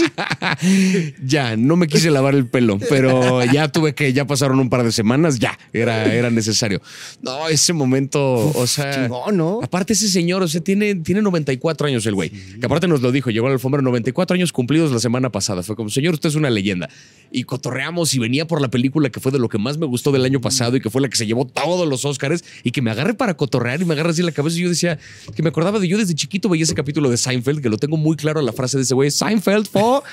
ya, 1.26 1.56
no 1.56 1.76
me 1.76 1.88
quise 1.88 2.10
lavar 2.12 2.36
el 2.36 2.48
pelo, 2.48 2.80
pero 2.90 3.44
ya 3.46 3.68
tuve 3.72 3.94
que, 3.94 4.14
ya 4.14 4.26
pasaron 4.26 4.60
un 4.60 4.70
par 4.70 4.84
de 4.84 4.92
semanas, 4.92 5.40
ya, 5.40 5.58
era, 5.74 6.14
era 6.14 6.30
necesario. 6.30 6.82
No, 7.22 7.48
ese 7.48 7.74
momento, 7.74 8.52
o 8.56 8.68
sea... 8.68 8.92
Chingón, 9.06 9.38
¿no? 9.38 9.60
Aparte 9.64 9.94
ese 9.94 10.10
señor, 10.10 10.42
o 10.44 10.48
sea, 10.48 10.62
tiene, 10.62 10.96
tiene 10.96 11.22
94 11.22 11.88
años 11.88 12.06
el 12.06 12.16
güey. 12.16 12.30
Que 12.30 12.66
aparte 12.66 12.88
nos 12.88 13.02
lo 13.02 13.12
dijo, 13.12 13.30
llegó 13.30 13.48
a 13.48 13.50
la 13.50 13.56
alfombra 13.56 13.82
94 13.82 14.36
años 14.36 14.52
cumplidos 14.52 14.92
la 14.92 15.00
semana 15.00 15.32
pasada. 15.32 15.64
Fue 15.64 15.76
como, 15.76 15.90
señor, 15.90 16.14
usted 16.16 16.30
es 16.30 16.36
una 16.36 16.50
leyenda. 16.50 16.90
Y 17.32 17.44
cotorreamos 17.44 18.14
y 18.16 18.20
venía 18.20 18.48
por 18.48 18.62
la 18.62 18.70
película 18.70 19.10
que 19.10 19.20
fue 19.20 19.32
de 19.32 19.40
lo 19.40 19.50
que 19.50 19.58
más 19.58 19.78
me 19.78 19.86
gustó 19.86 20.12
del 20.12 20.24
año 20.26 20.42
pasado 20.42 20.78
y 20.78 20.82
que 20.82 20.90
fue 20.90 21.02
la 21.02 21.10
que 21.10 21.18
se 21.18 21.26
llevó 21.28 21.46
todos 21.46 21.88
los 21.88 22.06
Oscars 22.06 22.44
y 22.64 22.72
que 22.72 22.82
me 22.82 22.92
agarre 22.92 23.14
para 23.14 23.36
cotorrear 23.36 23.82
y 23.82 23.86
me 23.86 23.94
agarre 23.94 24.12
así 24.12 24.22
la 24.24 24.32
cabeza. 24.32 24.58
Y 24.58 24.62
yo 24.64 24.70
decía 24.70 24.98
que 25.36 25.44
me 25.44 25.50
acordaba 25.50 25.80
de 25.80 25.88
yo 25.88 25.98
desde 25.98 26.16
chiquito 26.16 26.50
veía 26.50 26.64
ese 26.64 26.74
capítulo 26.76 27.10
de 27.10 27.18
Seinfeld, 27.18 27.62
que 27.62 27.70
lo 27.70 27.78
tengo 27.78 27.98
muy 27.98 28.16
claro 28.16 28.42
la 28.42 28.54
frase 28.54 28.78
de 28.78 28.84
ese 28.84 28.94
güey, 28.94 29.12
Seinfeld, 29.12 29.68
fo. 29.68 30.04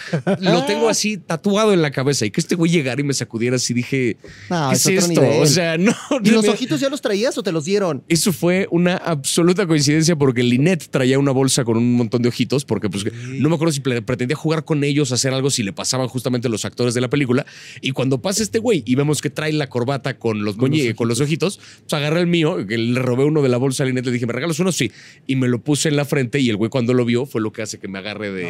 Lo 0.40 0.64
tengo 0.64 0.88
así 0.88 1.16
tatuado 1.16 1.72
en 1.72 1.82
la 1.82 1.90
cabeza 1.90 2.26
y 2.26 2.30
que 2.30 2.40
este 2.40 2.54
güey 2.54 2.70
llegara 2.70 3.00
y 3.00 3.04
me 3.04 3.14
sacudiera 3.14 3.56
así, 3.56 3.74
dije, 3.74 4.16
No, 4.50 4.70
¿qué 4.70 4.76
es 4.76 4.86
esto? 4.86 5.08
nivel. 5.08 5.42
O 5.42 5.46
sea, 5.46 5.78
no. 5.78 5.94
¿Y 6.22 6.30
los 6.30 6.46
ojitos 6.48 6.80
ya 6.80 6.88
los 6.88 7.00
traías 7.00 7.36
o 7.38 7.42
te 7.42 7.52
los 7.52 7.64
dieron? 7.64 8.02
eso 8.08 8.32
fue 8.32 8.66
una 8.70 8.96
absoluta 8.96 9.66
coincidencia 9.66 10.16
porque 10.16 10.42
Lynette 10.42 10.88
traía 10.88 11.18
una 11.18 11.32
bolsa 11.32 11.64
con 11.64 11.76
un 11.76 11.94
montón 11.94 12.22
de 12.22 12.28
ojitos 12.28 12.64
porque 12.64 12.88
pues 12.90 13.04
no 13.26 13.48
me 13.48 13.54
acuerdo 13.54 13.72
si 13.72 13.80
pretendía 13.80 14.36
jugar 14.36 14.64
con 14.64 14.84
ellos, 14.84 15.12
hacer 15.12 15.32
algo 15.32 15.50
si 15.50 15.62
le 15.62 15.72
pasaban 15.72 16.08
justamente 16.08 16.48
los 16.48 16.64
actores 16.64 16.94
de 16.94 17.00
la 17.00 17.08
película. 17.08 17.46
Y 17.80 17.90
cuando 17.92 18.20
pasa 18.22 18.42
este 18.42 18.58
güey 18.58 18.82
y 18.86 18.94
vemos 18.94 19.20
que 19.20 19.30
trae 19.30 19.52
la 19.52 19.68
corbata 19.68 20.18
con 20.18 20.44
los, 20.44 20.56
moñi- 20.58 20.94
con 20.94 21.08
los 21.08 21.20
ojitos, 21.20 21.58
pues 21.80 21.92
agarré 21.92 22.20
el 22.20 22.26
mío, 22.26 22.66
que 22.66 22.78
le 22.78 23.00
robé 23.00 23.24
uno 23.24 23.42
de 23.42 23.48
la 23.48 23.56
bolsa 23.56 23.82
a 23.82 23.86
Lynette, 23.86 24.06
le 24.06 24.12
dije, 24.12 24.26
¿me 24.26 24.32
regalas 24.32 24.58
uno? 24.60 24.72
Sí. 24.72 24.90
Y 25.26 25.36
me 25.36 25.48
lo 25.48 25.60
puse 25.60 25.88
en 25.88 25.96
la 25.96 26.04
frente 26.04 26.40
y 26.40 26.48
el 26.50 26.56
güey 26.56 26.70
cuando 26.70 26.94
lo 26.94 27.04
vio 27.04 27.26
fue 27.26 27.40
lo 27.40 27.52
que 27.52 27.62
hace 27.62 27.78
que 27.78 27.88
me 27.88 27.98
agarre 27.98 28.30
de... 28.32 28.48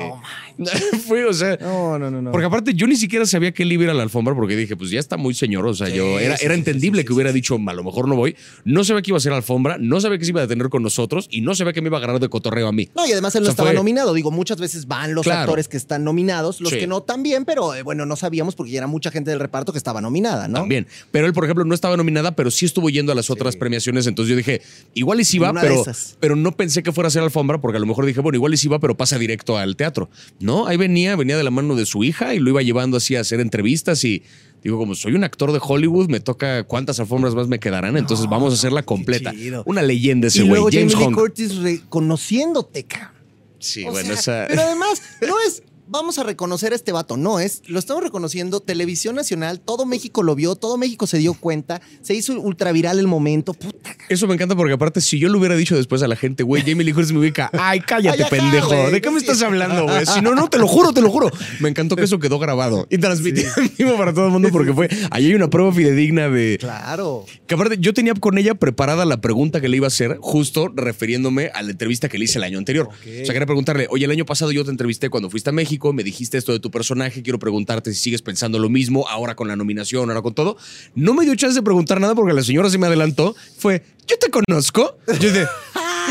fue, 1.06 1.24
o 1.24 1.32
sea... 1.32 1.56
No, 1.60 1.98
no, 1.98 2.10
no, 2.10 2.22
no. 2.22 2.30
Porque 2.32 2.46
aparte 2.46 2.74
yo 2.74 2.86
ni 2.86 2.96
siquiera 2.96 3.26
sabía 3.26 3.52
que 3.52 3.62
él 3.62 3.72
iba 3.72 3.82
a 3.82 3.84
ir 3.84 3.90
a 3.90 3.94
la 3.94 4.02
alfombra 4.02 4.34
porque 4.34 4.56
dije, 4.56 4.76
pues 4.76 4.90
ya 4.90 4.98
está 5.00 5.16
muy 5.16 5.34
señor. 5.34 5.66
O 5.66 5.74
sea, 5.74 5.86
Sí, 5.88 5.94
yo 5.96 6.18
era, 6.18 6.36
sí, 6.36 6.44
era 6.44 6.54
entendible 6.54 7.00
sí, 7.00 7.02
sí, 7.02 7.06
que 7.08 7.12
hubiera 7.12 7.30
sí, 7.30 7.34
dicho, 7.34 7.58
a 7.66 7.72
lo 7.74 7.84
mejor 7.84 8.08
no 8.08 8.16
voy. 8.16 8.36
No 8.64 8.84
sabía 8.84 9.02
que 9.02 9.10
iba 9.10 9.16
a 9.18 9.20
ser 9.20 9.32
alfombra, 9.32 9.78
no 9.78 10.00
sabía 10.00 10.18
que 10.18 10.24
se 10.24 10.30
iba 10.30 10.40
a 10.40 10.46
detener 10.46 10.68
con 10.68 10.82
nosotros 10.82 11.26
y 11.30 11.40
no 11.40 11.54
sabía 11.54 11.72
que 11.72 11.80
me 11.82 11.88
iba 11.88 11.96
a 11.96 12.00
agarrar 12.00 12.20
de 12.20 12.28
cotorreo 12.28 12.68
a 12.68 12.72
mí. 12.72 12.88
No, 12.94 13.06
y 13.06 13.12
además 13.12 13.34
él 13.34 13.42
no 13.42 13.44
O 13.44 13.46
sea, 13.48 13.52
estaba 13.52 13.68
fue- 13.70 13.76
nominado. 13.76 14.14
Digo, 14.14 14.30
muchas 14.30 14.58
veces 14.58 14.86
van 14.86 15.14
los 15.14 15.24
Claro. 15.24 15.40
actores 15.42 15.68
que 15.68 15.76
están 15.76 16.04
nominados, 16.04 16.60
los 16.60 16.70
Sí. 16.72 16.78
que 16.78 16.86
no 16.86 17.02
también, 17.02 17.44
pero 17.44 17.74
eh, 17.74 17.82
bueno, 17.82 18.06
no 18.06 18.16
sabíamos 18.16 18.54
porque 18.54 18.72
ya 18.72 18.78
era 18.78 18.86
mucha 18.86 19.10
gente 19.10 19.30
del 19.32 19.40
reparto 19.40 19.72
que 19.72 19.78
estaba 19.78 20.00
nominada, 20.00 20.48
¿no? 20.48 20.60
También. 20.60 20.86
Pero 21.10 21.26
él, 21.26 21.32
por 21.32 21.44
ejemplo, 21.44 21.64
no 21.64 21.74
estaba 21.74 21.96
nominada, 21.96 22.36
pero 22.36 22.50
sí 22.50 22.66
estuvo 22.66 22.90
yendo 22.90 23.12
a 23.12 23.14
las 23.14 23.30
otras 23.30 23.56
premiaciones. 23.56 24.06
Entonces 24.06 24.30
yo 24.30 24.36
dije, 24.36 24.62
igual 24.94 25.20
y 25.20 25.24
sí 25.24 25.38
va, 25.38 25.52
pero, 25.52 25.82
pero 26.20 26.36
no 26.36 26.52
pensé 26.52 26.82
que 26.82 26.92
fuera 26.92 27.08
a 27.08 27.10
ser 27.10 27.22
alfombra 27.22 27.60
porque 27.60 27.76
a 27.76 27.80
lo 27.80 27.86
mejor 27.86 28.06
dije, 28.06 28.20
bueno, 28.20 28.36
igual 28.36 28.54
y 28.54 28.56
sí 28.56 28.68
va, 28.68 28.78
pero 28.78 28.96
pasa 28.96 29.18
directo 29.18 29.58
al 29.58 29.76
teatro. 29.76 30.08
No, 30.40 30.66
ahí 30.66 30.76
venía, 30.76 31.16
venía 31.16 31.36
de 31.36 31.44
la 31.44 31.50
mano 31.50 31.74
de 31.74 31.86
su 31.86 32.04
hija 32.04 32.34
y 32.34 32.38
lo 32.38 32.50
iba 32.50 32.62
llevando 32.62 32.96
así 32.96 33.16
a 33.16 33.20
hacer 33.20 33.40
entrevistas 33.40 34.04
y 34.04 34.22
digo, 34.62 34.78
como 34.78 34.94
soy 34.94 35.14
un 35.14 35.24
actor 35.24 35.52
de 35.52 35.58
Hollywood, 35.60 36.08
me 36.08 36.20
toca 36.20 36.64
cuántas 36.64 37.00
alfombras 37.00 37.34
más 37.34 37.48
me 37.48 37.58
quedarán, 37.58 37.96
entonces 37.96 38.26
vamos 38.28 38.52
a 38.52 38.56
hacerla 38.56 38.82
completa. 38.82 39.32
Una 39.64 39.82
leyenda 39.82 40.28
ese 40.28 40.44
güey, 40.44 40.62
James 40.70 40.96
Lee. 40.96 41.12
Curtis 41.12 41.56
reconociéndote, 41.56 42.84
cabrón. 42.84 43.22
Sí, 43.58 43.84
O 43.84 43.92
bueno, 43.92 44.16
sea, 44.16 44.44
esa... 44.44 44.48
Pero 44.48 44.62
además, 44.62 45.02
no 45.20 45.34
es. 45.46 45.62
Vamos 45.92 46.18
a 46.18 46.22
reconocer 46.22 46.72
a 46.72 46.74
este 46.74 46.90
vato, 46.90 47.18
no 47.18 47.38
es, 47.38 47.60
lo 47.66 47.78
estamos 47.78 48.02
reconociendo, 48.02 48.60
Televisión 48.60 49.14
Nacional, 49.14 49.60
todo 49.60 49.84
México 49.84 50.22
lo 50.22 50.34
vio, 50.34 50.56
todo 50.56 50.78
México 50.78 51.06
se 51.06 51.18
dio 51.18 51.34
cuenta, 51.34 51.82
se 52.00 52.14
hizo 52.14 52.32
ultra 52.40 52.72
viral 52.72 52.98
el 52.98 53.06
momento, 53.06 53.52
puta. 53.52 53.94
Eso 54.08 54.26
me 54.26 54.32
encanta 54.32 54.56
porque 54.56 54.72
aparte, 54.72 55.02
si 55.02 55.18
yo 55.18 55.28
lo 55.28 55.38
hubiera 55.38 55.54
dicho 55.54 55.76
después 55.76 56.02
a 56.02 56.08
la 56.08 56.16
gente, 56.16 56.44
güey, 56.44 56.62
Jamie 56.62 56.82
Lee 56.86 56.94
Curtis 56.94 57.12
me 57.12 57.18
ubica, 57.18 57.50
ay, 57.52 57.80
cállate, 57.80 58.24
Ay, 58.24 58.30
pendejo. 58.30 58.90
¿De 58.90 59.02
qué 59.02 59.10
me 59.10 59.20
sí. 59.20 59.26
estás 59.26 59.42
hablando, 59.42 59.84
güey? 59.84 60.06
Si 60.06 60.22
no, 60.22 60.34
no, 60.34 60.48
te 60.48 60.56
lo 60.56 60.66
juro, 60.66 60.94
te 60.94 61.02
lo 61.02 61.10
juro. 61.10 61.30
Me 61.60 61.68
encantó 61.68 61.94
que 61.94 62.04
eso 62.04 62.18
quedó 62.18 62.38
grabado 62.38 62.86
y 62.88 62.96
transmitido 62.96 63.52
para 63.98 64.14
todo 64.14 64.24
el 64.24 64.32
mundo 64.32 64.48
porque 64.50 64.72
fue, 64.72 64.88
ahí 65.10 65.26
hay 65.26 65.34
una 65.34 65.50
prueba 65.50 65.74
fidedigna 65.74 66.30
de... 66.30 66.56
Claro. 66.58 67.26
Que 67.46 67.54
aparte, 67.54 67.76
yo 67.78 67.92
tenía 67.92 68.14
con 68.14 68.38
ella 68.38 68.54
preparada 68.54 69.04
la 69.04 69.20
pregunta 69.20 69.60
que 69.60 69.68
le 69.68 69.76
iba 69.76 69.88
a 69.88 69.88
hacer, 69.88 70.16
justo 70.22 70.72
refiriéndome 70.74 71.50
a 71.52 71.60
la 71.60 71.72
entrevista 71.72 72.08
que 72.08 72.16
le 72.16 72.24
hice 72.24 72.38
el 72.38 72.44
año 72.44 72.56
anterior. 72.56 72.88
O 72.88 73.04
sea, 73.04 73.34
quería 73.34 73.44
preguntarle, 73.44 73.88
oye, 73.90 74.06
el 74.06 74.10
año 74.10 74.24
pasado 74.24 74.52
yo 74.52 74.64
te 74.64 74.70
entrevisté 74.70 75.10
cuando 75.10 75.28
fuiste 75.28 75.50
a 75.50 75.52
México, 75.52 75.81
me 75.92 76.04
dijiste 76.04 76.36
esto 76.36 76.52
de 76.52 76.60
tu 76.60 76.70
personaje, 76.70 77.22
quiero 77.22 77.38
preguntarte 77.38 77.92
si 77.94 77.98
sigues 78.00 78.20
pensando 78.20 78.58
lo 78.58 78.68
mismo, 78.68 79.08
ahora 79.08 79.34
con 79.34 79.48
la 79.48 79.56
nominación, 79.56 80.10
ahora 80.10 80.20
con 80.22 80.34
todo. 80.34 80.56
No 80.94 81.14
me 81.14 81.24
dio 81.24 81.34
chance 81.34 81.54
de 81.56 81.62
preguntar 81.62 81.98
nada 82.00 82.14
porque 82.14 82.34
la 82.34 82.42
señora 82.42 82.68
se 82.68 82.76
me 82.78 82.86
adelantó. 82.86 83.34
Fue, 83.56 83.82
¿yo 84.06 84.18
te 84.18 84.30
conozco? 84.30 84.96
Yo 85.18 85.32
dije, 85.32 85.46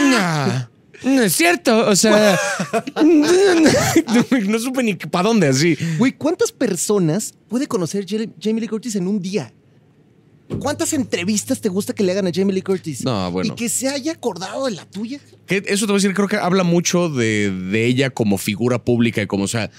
nah. 0.10 0.66
No 1.04 1.24
es 1.24 1.34
cierto, 1.36 1.88
o 1.90 1.96
sea, 1.96 2.38
no 4.48 4.60
supe 4.60 4.84
ni 4.84 4.94
para 4.96 5.30
dónde 5.30 5.48
así. 5.48 5.78
Güey, 5.98 6.12
¿cuántas 6.14 6.52
personas 6.52 7.34
puede 7.48 7.68
conocer 7.68 8.06
Jam- 8.06 8.32
Jamie 8.40 8.62
Lee 8.62 8.68
Curtis 8.68 8.96
en 8.96 9.08
un 9.08 9.20
día? 9.20 9.52
¿Cuántas 10.60 10.92
entrevistas 10.94 11.62
te 11.62 11.70
gusta 11.70 11.94
que 11.94 12.04
le 12.04 12.12
hagan 12.12 12.28
a 12.28 12.32
Jamie 12.34 12.54
Lee 12.54 12.62
Curtis? 12.62 13.04
No, 13.06 13.32
bueno. 13.32 13.54
Y 13.54 13.56
que 13.56 13.70
se 13.70 13.88
haya 13.88 14.12
acordado 14.12 14.66
de 14.66 14.72
la 14.72 14.86
tuya. 14.86 15.20
Que 15.52 15.64
eso 15.68 15.86
te 15.86 15.92
voy 15.92 16.00
a 16.00 16.02
decir, 16.02 16.14
creo 16.14 16.30
que 16.30 16.38
habla 16.38 16.64
mucho 16.64 17.10
de, 17.10 17.52
de 17.52 17.86
ella 17.86 18.10
como 18.10 18.38
figura 18.38 18.86
pública 18.86 19.22
y 19.22 19.28
como, 19.28 19.44
o 19.44 19.48
sea, 19.50 19.70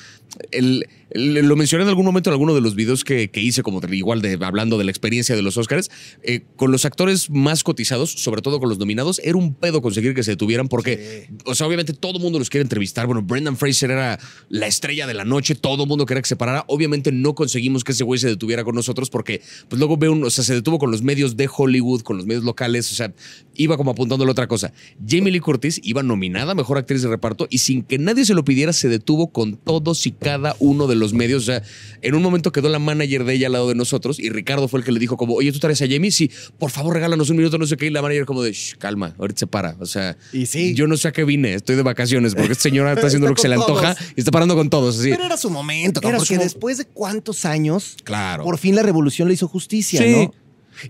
el, 0.50 0.87
el- 1.11 1.35
lo 1.47 1.57
mencioné 1.57 1.83
en 1.85 1.88
algún 1.88 2.05
momento 2.07 2.31
en 2.31 2.33
alguno 2.33 2.55
de 2.55 2.61
los 2.61 2.75
videos 2.75 3.05
que, 3.05 3.31
que 3.31 3.41
hice, 3.41 3.62
como 3.62 3.81
igual 3.91 4.21
de 4.23 4.38
hablando 4.43 4.76
de 4.79 4.85
la 4.85 4.91
experiencia 4.91 5.35
de 5.37 5.43
los 5.43 5.57
Oscars, 5.59 5.91
eh, 6.23 6.43
con 6.57 6.73
los 6.73 6.85
actores 6.85 7.31
más 7.31 7.64
cotizados, 7.64 8.11
sobre 8.12 8.43
todo 8.43 8.61
con 8.61 8.69
los 8.69 8.79
nominados, 8.79 9.19
era 9.25 9.37
un 9.37 9.55
pedo 9.55 9.81
conseguir 9.83 10.14
que 10.14 10.23
se 10.23 10.33
detuvieran 10.33 10.69
porque, 10.69 11.29
o 11.47 11.55
sea, 11.55 11.67
obviamente 11.67 11.93
todo 11.95 12.17
el 12.17 12.23
mundo 12.23 12.38
los 12.38 12.49
quiere 12.50 12.62
entrevistar. 12.62 13.07
Bueno, 13.07 13.23
Brendan 13.23 13.57
Fraser 13.57 13.91
era 13.93 14.19
la 14.50 14.67
estrella 14.67 15.07
de 15.07 15.14
la 15.14 15.25
noche, 15.25 15.55
todo 15.55 15.85
el 15.85 15.88
mundo 15.88 16.05
quería 16.07 16.23
que 16.23 16.29
se 16.29 16.37
parara. 16.37 16.64
Obviamente 16.69 17.12
no 17.12 17.35
conseguimos 17.35 17.83
que 17.85 17.93
ese 17.93 18.05
güey 18.05 18.19
se 18.21 18.29
detuviera 18.29 18.62
con 18.64 18.75
nosotros 18.75 19.09
porque, 19.11 19.41
pues 19.69 19.79
luego 19.79 19.97
veo 19.97 20.12
un, 20.12 20.25
o 20.25 20.31
sea, 20.31 20.45
se 20.45 20.55
detuvo 20.55 20.79
con 20.79 20.91
los 20.91 21.02
medios 21.02 21.37
de 21.37 21.49
Hollywood, 21.55 22.02
con 22.02 22.17
los 22.19 22.26
medios 22.26 22.45
locales, 22.45 22.91
o 22.91 22.95
sea, 22.95 23.12
iba 23.55 23.76
como 23.76 23.91
apuntándole 23.91 24.31
a 24.31 24.33
otra 24.33 24.47
cosa. 24.47 24.73
Jamie 25.07 25.31
Lee 25.33 25.41
Curtis 25.41 25.62
iba 25.83 26.02
nominada 26.02 26.52
a 26.52 26.54
mejor 26.54 26.78
actriz 26.78 27.02
de 27.02 27.09
reparto 27.09 27.47
y 27.50 27.59
sin 27.59 27.83
que 27.83 27.99
nadie 27.99 28.25
se 28.25 28.35
lo 28.35 28.45
pidiera, 28.45 28.73
se 28.73 28.88
detuvo 28.88 29.28
con 29.33 29.57
todos 29.57 30.07
y 30.07 30.12
cada 30.12 30.57
uno 30.59 30.87
de 30.87 30.95
los 30.97 31.12
medios. 31.14 31.42
O 31.42 31.47
sea, 31.47 31.62
en 32.02 32.14
un 32.14 32.23
momento 32.23 32.52
quedó 32.52 32.69
la 32.69 32.78
manager 32.78 33.25
de 33.25 33.35
ella 33.35 33.47
al 33.47 33.52
lado 33.52 33.69
de 33.69 33.75
nosotros 33.75 34.19
y 34.19 34.28
Ricardo 34.31 34.69
fue 34.69 34.81
el 34.81 34.85
que 34.87 34.92
le 34.92 34.99
dijo 35.00 35.16
como, 35.16 35.35
oye, 35.35 35.52
¿tú 35.52 35.59
traes 35.59 35.81
a 35.83 35.87
Jamie? 35.88 36.11
Sí, 36.11 36.31
por 36.59 36.71
favor, 36.71 36.95
regálanos 36.95 37.31
un 37.31 37.37
minuto, 37.37 37.59
no 37.59 37.66
sé 37.66 37.76
qué. 37.76 37.87
Y 37.87 37.90
la 37.90 38.02
manager 38.02 38.25
como 38.26 38.42
de, 38.42 38.52
"Shh, 38.52 38.76
calma, 38.78 39.14
ahorita 39.19 39.40
se 39.40 39.47
para. 39.47 39.76
O 39.81 39.87
sea, 39.87 40.16
Y 40.33 40.47
sí. 40.47 40.75
yo 40.75 40.87
no 40.87 40.97
sé 40.97 41.09
a 41.09 41.12
qué 41.12 41.25
vine, 41.25 41.54
estoy 41.54 41.76
de 41.76 41.83
vacaciones 41.83 42.35
porque 42.35 42.52
esta 42.52 42.62
señora 42.62 42.92
está 42.92 43.07
haciendo 43.07 43.26
Está 43.26 43.31
lo 43.33 43.37
que 43.37 43.42
se 43.42 43.49
le 43.49 43.54
antoja 43.54 43.95
todos. 43.95 44.12
y 44.16 44.21
está 44.21 44.31
parando 44.31 44.54
con 44.57 44.71
todos. 44.71 44.99
Así. 44.99 45.11
Pero 45.11 45.25
era 45.25 45.37
su 45.37 45.50
momento, 45.50 46.00
Era 46.02 46.16
porque 46.19 46.35
su 46.35 46.40
mo- 46.40 46.42
después 46.42 46.78
de 46.78 46.85
cuántos 46.87 47.45
años, 47.45 47.97
Claro. 48.04 48.45
por 48.45 48.59
fin 48.59 48.75
la 48.75 48.83
revolución 48.83 49.28
le 49.28 49.35
hizo 49.35 49.49
justicia, 49.49 50.00
Sí. 50.02 50.11
¿no? 50.12 50.35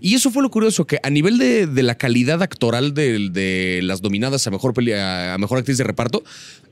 Y 0.01 0.15
eso 0.15 0.31
fue 0.31 0.43
lo 0.43 0.49
curioso, 0.49 0.85
que 0.85 0.99
a 1.03 1.09
nivel 1.09 1.37
de, 1.37 1.67
de 1.67 1.83
la 1.83 1.95
calidad 1.95 2.41
actoral 2.41 2.93
de, 2.93 3.29
de 3.29 3.81
las 3.83 4.01
nominadas 4.01 4.45
a 4.47 4.51
mejor, 4.51 4.73
a 4.93 5.37
mejor 5.39 5.57
actriz 5.57 5.77
de 5.77 5.83
reparto, 5.83 6.23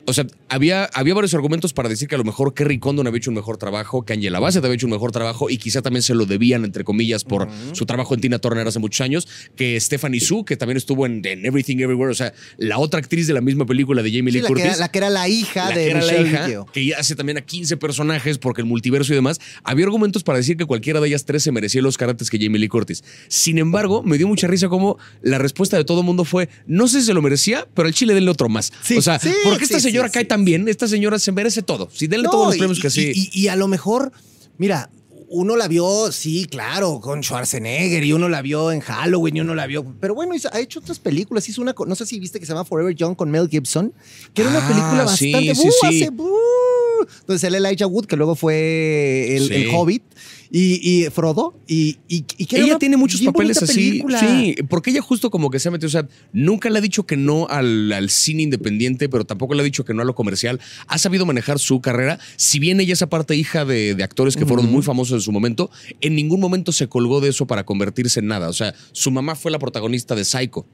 o 0.05 0.13
sea, 0.13 0.25
había, 0.49 0.85
había 0.93 1.13
varios 1.13 1.33
argumentos 1.33 1.73
para 1.73 1.87
decir 1.89 2.07
que 2.07 2.15
a 2.15 2.17
lo 2.17 2.23
mejor 2.23 2.53
Kerry 2.53 2.79
Condon 2.79 3.07
había 3.07 3.17
hecho 3.17 3.29
un 3.31 3.35
mejor 3.35 3.57
trabajo, 3.57 4.03
que 4.03 4.13
Angela 4.13 4.39
Bassett 4.39 4.63
había 4.63 4.75
hecho 4.75 4.87
un 4.87 4.91
mejor 4.91 5.11
trabajo 5.11 5.49
y 5.49 5.57
quizá 5.57 5.81
también 5.81 6.03
se 6.03 6.13
lo 6.15 6.25
debían, 6.25 6.65
entre 6.65 6.83
comillas, 6.83 7.23
por 7.23 7.47
su 7.73 7.85
trabajo 7.85 8.13
en 8.13 8.21
Tina 8.21 8.39
Turner 8.39 8.67
hace 8.67 8.79
muchos 8.79 9.01
años, 9.01 9.27
que 9.55 9.79
Stephanie 9.79 10.19
Su, 10.19 10.43
que 10.43 10.57
también 10.57 10.77
estuvo 10.77 11.05
en, 11.05 11.25
en 11.25 11.45
Everything 11.45 11.77
Everywhere, 11.77 12.11
o 12.11 12.15
sea, 12.15 12.33
la 12.57 12.77
otra 12.77 12.99
actriz 12.99 13.27
de 13.27 13.33
la 13.33 13.41
misma 13.41 13.65
película 13.65 14.01
de 14.03 14.11
Jamie 14.11 14.31
Sí, 14.31 14.37
Lee 14.37 14.41
la, 14.41 14.47
que 14.47 14.53
Curtis. 14.53 14.65
era, 14.65 14.77
la 14.77 14.91
que 14.91 14.97
era 14.97 15.09
la 15.09 15.27
hija 15.29 15.69
la 15.69 15.75
de 15.75 15.85
que 15.85 15.91
era 15.91 16.01
la 16.01 16.17
hija, 16.21 16.65
que 16.73 16.93
hace 16.95 17.15
también 17.15 17.37
a 17.37 17.41
15 17.41 17.77
personajes 17.77 18.37
porque 18.37 18.61
el 18.61 18.67
multiverso 18.67 19.13
y 19.13 19.15
demás. 19.15 19.39
Había 19.63 19.85
argumentos 19.85 20.23
para 20.23 20.37
decir 20.37 20.57
que 20.57 20.65
cualquiera 20.65 20.99
de 20.99 21.07
ellas 21.07 21.25
tres 21.25 21.43
se 21.43 21.51
merecía 21.51 21.81
los 21.81 21.97
antes 22.01 22.29
que 22.29 22.39
Jamie 22.39 22.59
Lee 22.59 22.67
Curtis. 22.67 23.03
Sin 23.27 23.57
embargo, 23.59 24.01
me 24.03 24.17
dio 24.17 24.27
mucha 24.27 24.47
risa 24.47 24.69
como 24.69 24.97
la 25.21 25.37
respuesta 25.37 25.77
de 25.77 25.85
todo 25.85 25.99
el 25.99 26.05
mundo 26.05 26.25
fue: 26.25 26.49
no 26.65 26.87
sé 26.87 27.01
si 27.01 27.07
se 27.07 27.13
lo 27.13 27.21
merecía, 27.21 27.67
pero 27.73 27.87
al 27.87 27.93
chile 27.93 28.13
denle 28.13 28.31
otro 28.31 28.49
más. 28.49 28.73
Sí, 28.81 28.97
o 28.97 29.01
sea, 29.01 29.19
sí, 29.19 29.31
porque 29.43 29.63
esta 29.65 29.79
sí, 29.79 29.90
señora 29.91 30.07
sí, 30.09 30.13
cae 30.13 30.23
sí, 30.23 30.27
tan 30.27 30.43
bien, 30.45 30.67
esta 30.67 30.87
señora 30.87 31.19
se 31.19 31.31
merece 31.31 31.61
todo. 31.61 31.89
Si 31.93 32.07
denle 32.07 32.25
No, 32.25 32.31
todos 32.31 32.45
los 32.47 32.55
y- 32.55 32.59
premios 32.59 32.79
que 32.79 32.89
sí. 32.89 33.11
Y, 33.13 33.41
y 33.43 33.47
a 33.47 33.55
lo 33.55 33.67
mejor, 33.67 34.11
mira, 34.57 34.89
uno 35.33 35.55
la 35.55 35.69
vio, 35.69 36.11
sí, 36.11 36.45
claro, 36.45 36.99
con 36.99 37.23
Schwarzenegger 37.23 38.03
y 38.03 38.11
uno 38.11 38.27
la 38.27 38.41
vio 38.41 38.69
en 38.71 38.81
Halloween 38.81 39.37
y 39.37 39.39
uno 39.41 39.55
la 39.55 39.65
vio. 39.65 39.85
Pero 40.01 40.13
bueno, 40.13 40.35
hizo- 40.35 40.49
ha 40.51 40.59
hecho 40.59 40.79
otras 40.79 40.99
películas. 40.99 41.47
Hizo 41.47 41.61
una, 41.61 41.73
no 41.87 41.95
sé 41.95 42.05
si 42.05 42.19
viste 42.19 42.37
que 42.39 42.45
se 42.45 42.51
llama 42.51 42.65
Forever 42.65 42.93
Young 42.93 43.15
con 43.15 43.31
Mel 43.31 43.47
Gibson, 43.49 43.93
que 44.33 44.41
era 44.41 44.51
una 44.51 44.59
Ah, 44.59 44.67
película 44.67 45.07
sí, 45.15 45.31
bastante. 45.31 45.55
sí, 45.55 45.67
¡uh! 45.69 45.71
sí. 45.89 46.03
hace, 46.03 46.09
¡uh! 46.11 47.05
Entonces 47.21 47.43
el 47.45 47.55
Elijah 47.55 47.87
Wood, 47.87 48.05
que 48.07 48.15
luego 48.17 48.35
fue 48.35 49.35
el, 49.37 49.47
Sí. 49.47 49.53
el 49.55 49.69
Hobbit, 49.73 50.03
y, 50.51 51.05
y 51.05 51.09
Frodo, 51.09 51.57
y, 51.65 51.97
y, 52.09 52.25
y 52.37 52.45
que 52.45 52.59
ella 52.59 52.77
tiene 52.77 52.97
muchos 52.97 53.21
papeles 53.21 53.63
así. 53.63 53.89
película. 53.89 54.19
Sí, 54.19 54.55
porque 54.67 54.89
ella 54.89 55.01
justo 55.01 55.31
como 55.31 55.49
que 55.49 55.59
se 55.59 55.69
ha 55.69 55.71
metido, 55.71 55.87
o 55.87 55.91
sea, 55.91 56.07
nunca 56.33 56.69
le 56.69 56.79
ha 56.79 56.81
dicho 56.81 57.05
que 57.05 57.15
no 57.15 57.47
al, 57.47 57.91
al 57.93 58.09
cine 58.09 58.43
independiente, 58.43 59.07
pero 59.07 59.23
tampoco 59.23 59.53
le 59.53 59.61
ha 59.61 59.63
dicho 59.63 59.85
que 59.85 59.93
no 59.93 60.01
a 60.01 60.05
lo 60.05 60.13
comercial. 60.13 60.59
Ha 60.87 60.97
sabido 60.97 61.25
manejar 61.25 61.57
su 61.57 61.79
carrera. 61.79 62.19
Si 62.35 62.59
bien 62.59 62.81
ella 62.81 62.93
es 62.93 63.01
aparte 63.01 63.35
hija 63.35 63.63
de, 63.63 63.95
de 63.95 64.03
actores 64.03 64.35
que 64.35 64.45
fueron 64.45 64.69
muy 64.69 64.81
famosos 64.81 65.15
en 65.15 65.21
su 65.21 65.31
momento, 65.31 65.71
en 66.01 66.15
ningún 66.15 66.41
momento 66.41 66.73
se 66.73 66.89
colgó 66.89 67.21
de 67.21 67.29
eso 67.29 67.47
para 67.47 67.65
convertirse 67.65 68.19
en 68.19 68.27
nada. 68.27 68.49
O 68.49 68.53
sea, 68.53 68.75
su 68.91 69.09
mamá 69.09 69.35
fue 69.35 69.51
la 69.51 69.59
protagonista 69.59 70.15
de 70.15 70.25
Psycho. 70.25 70.65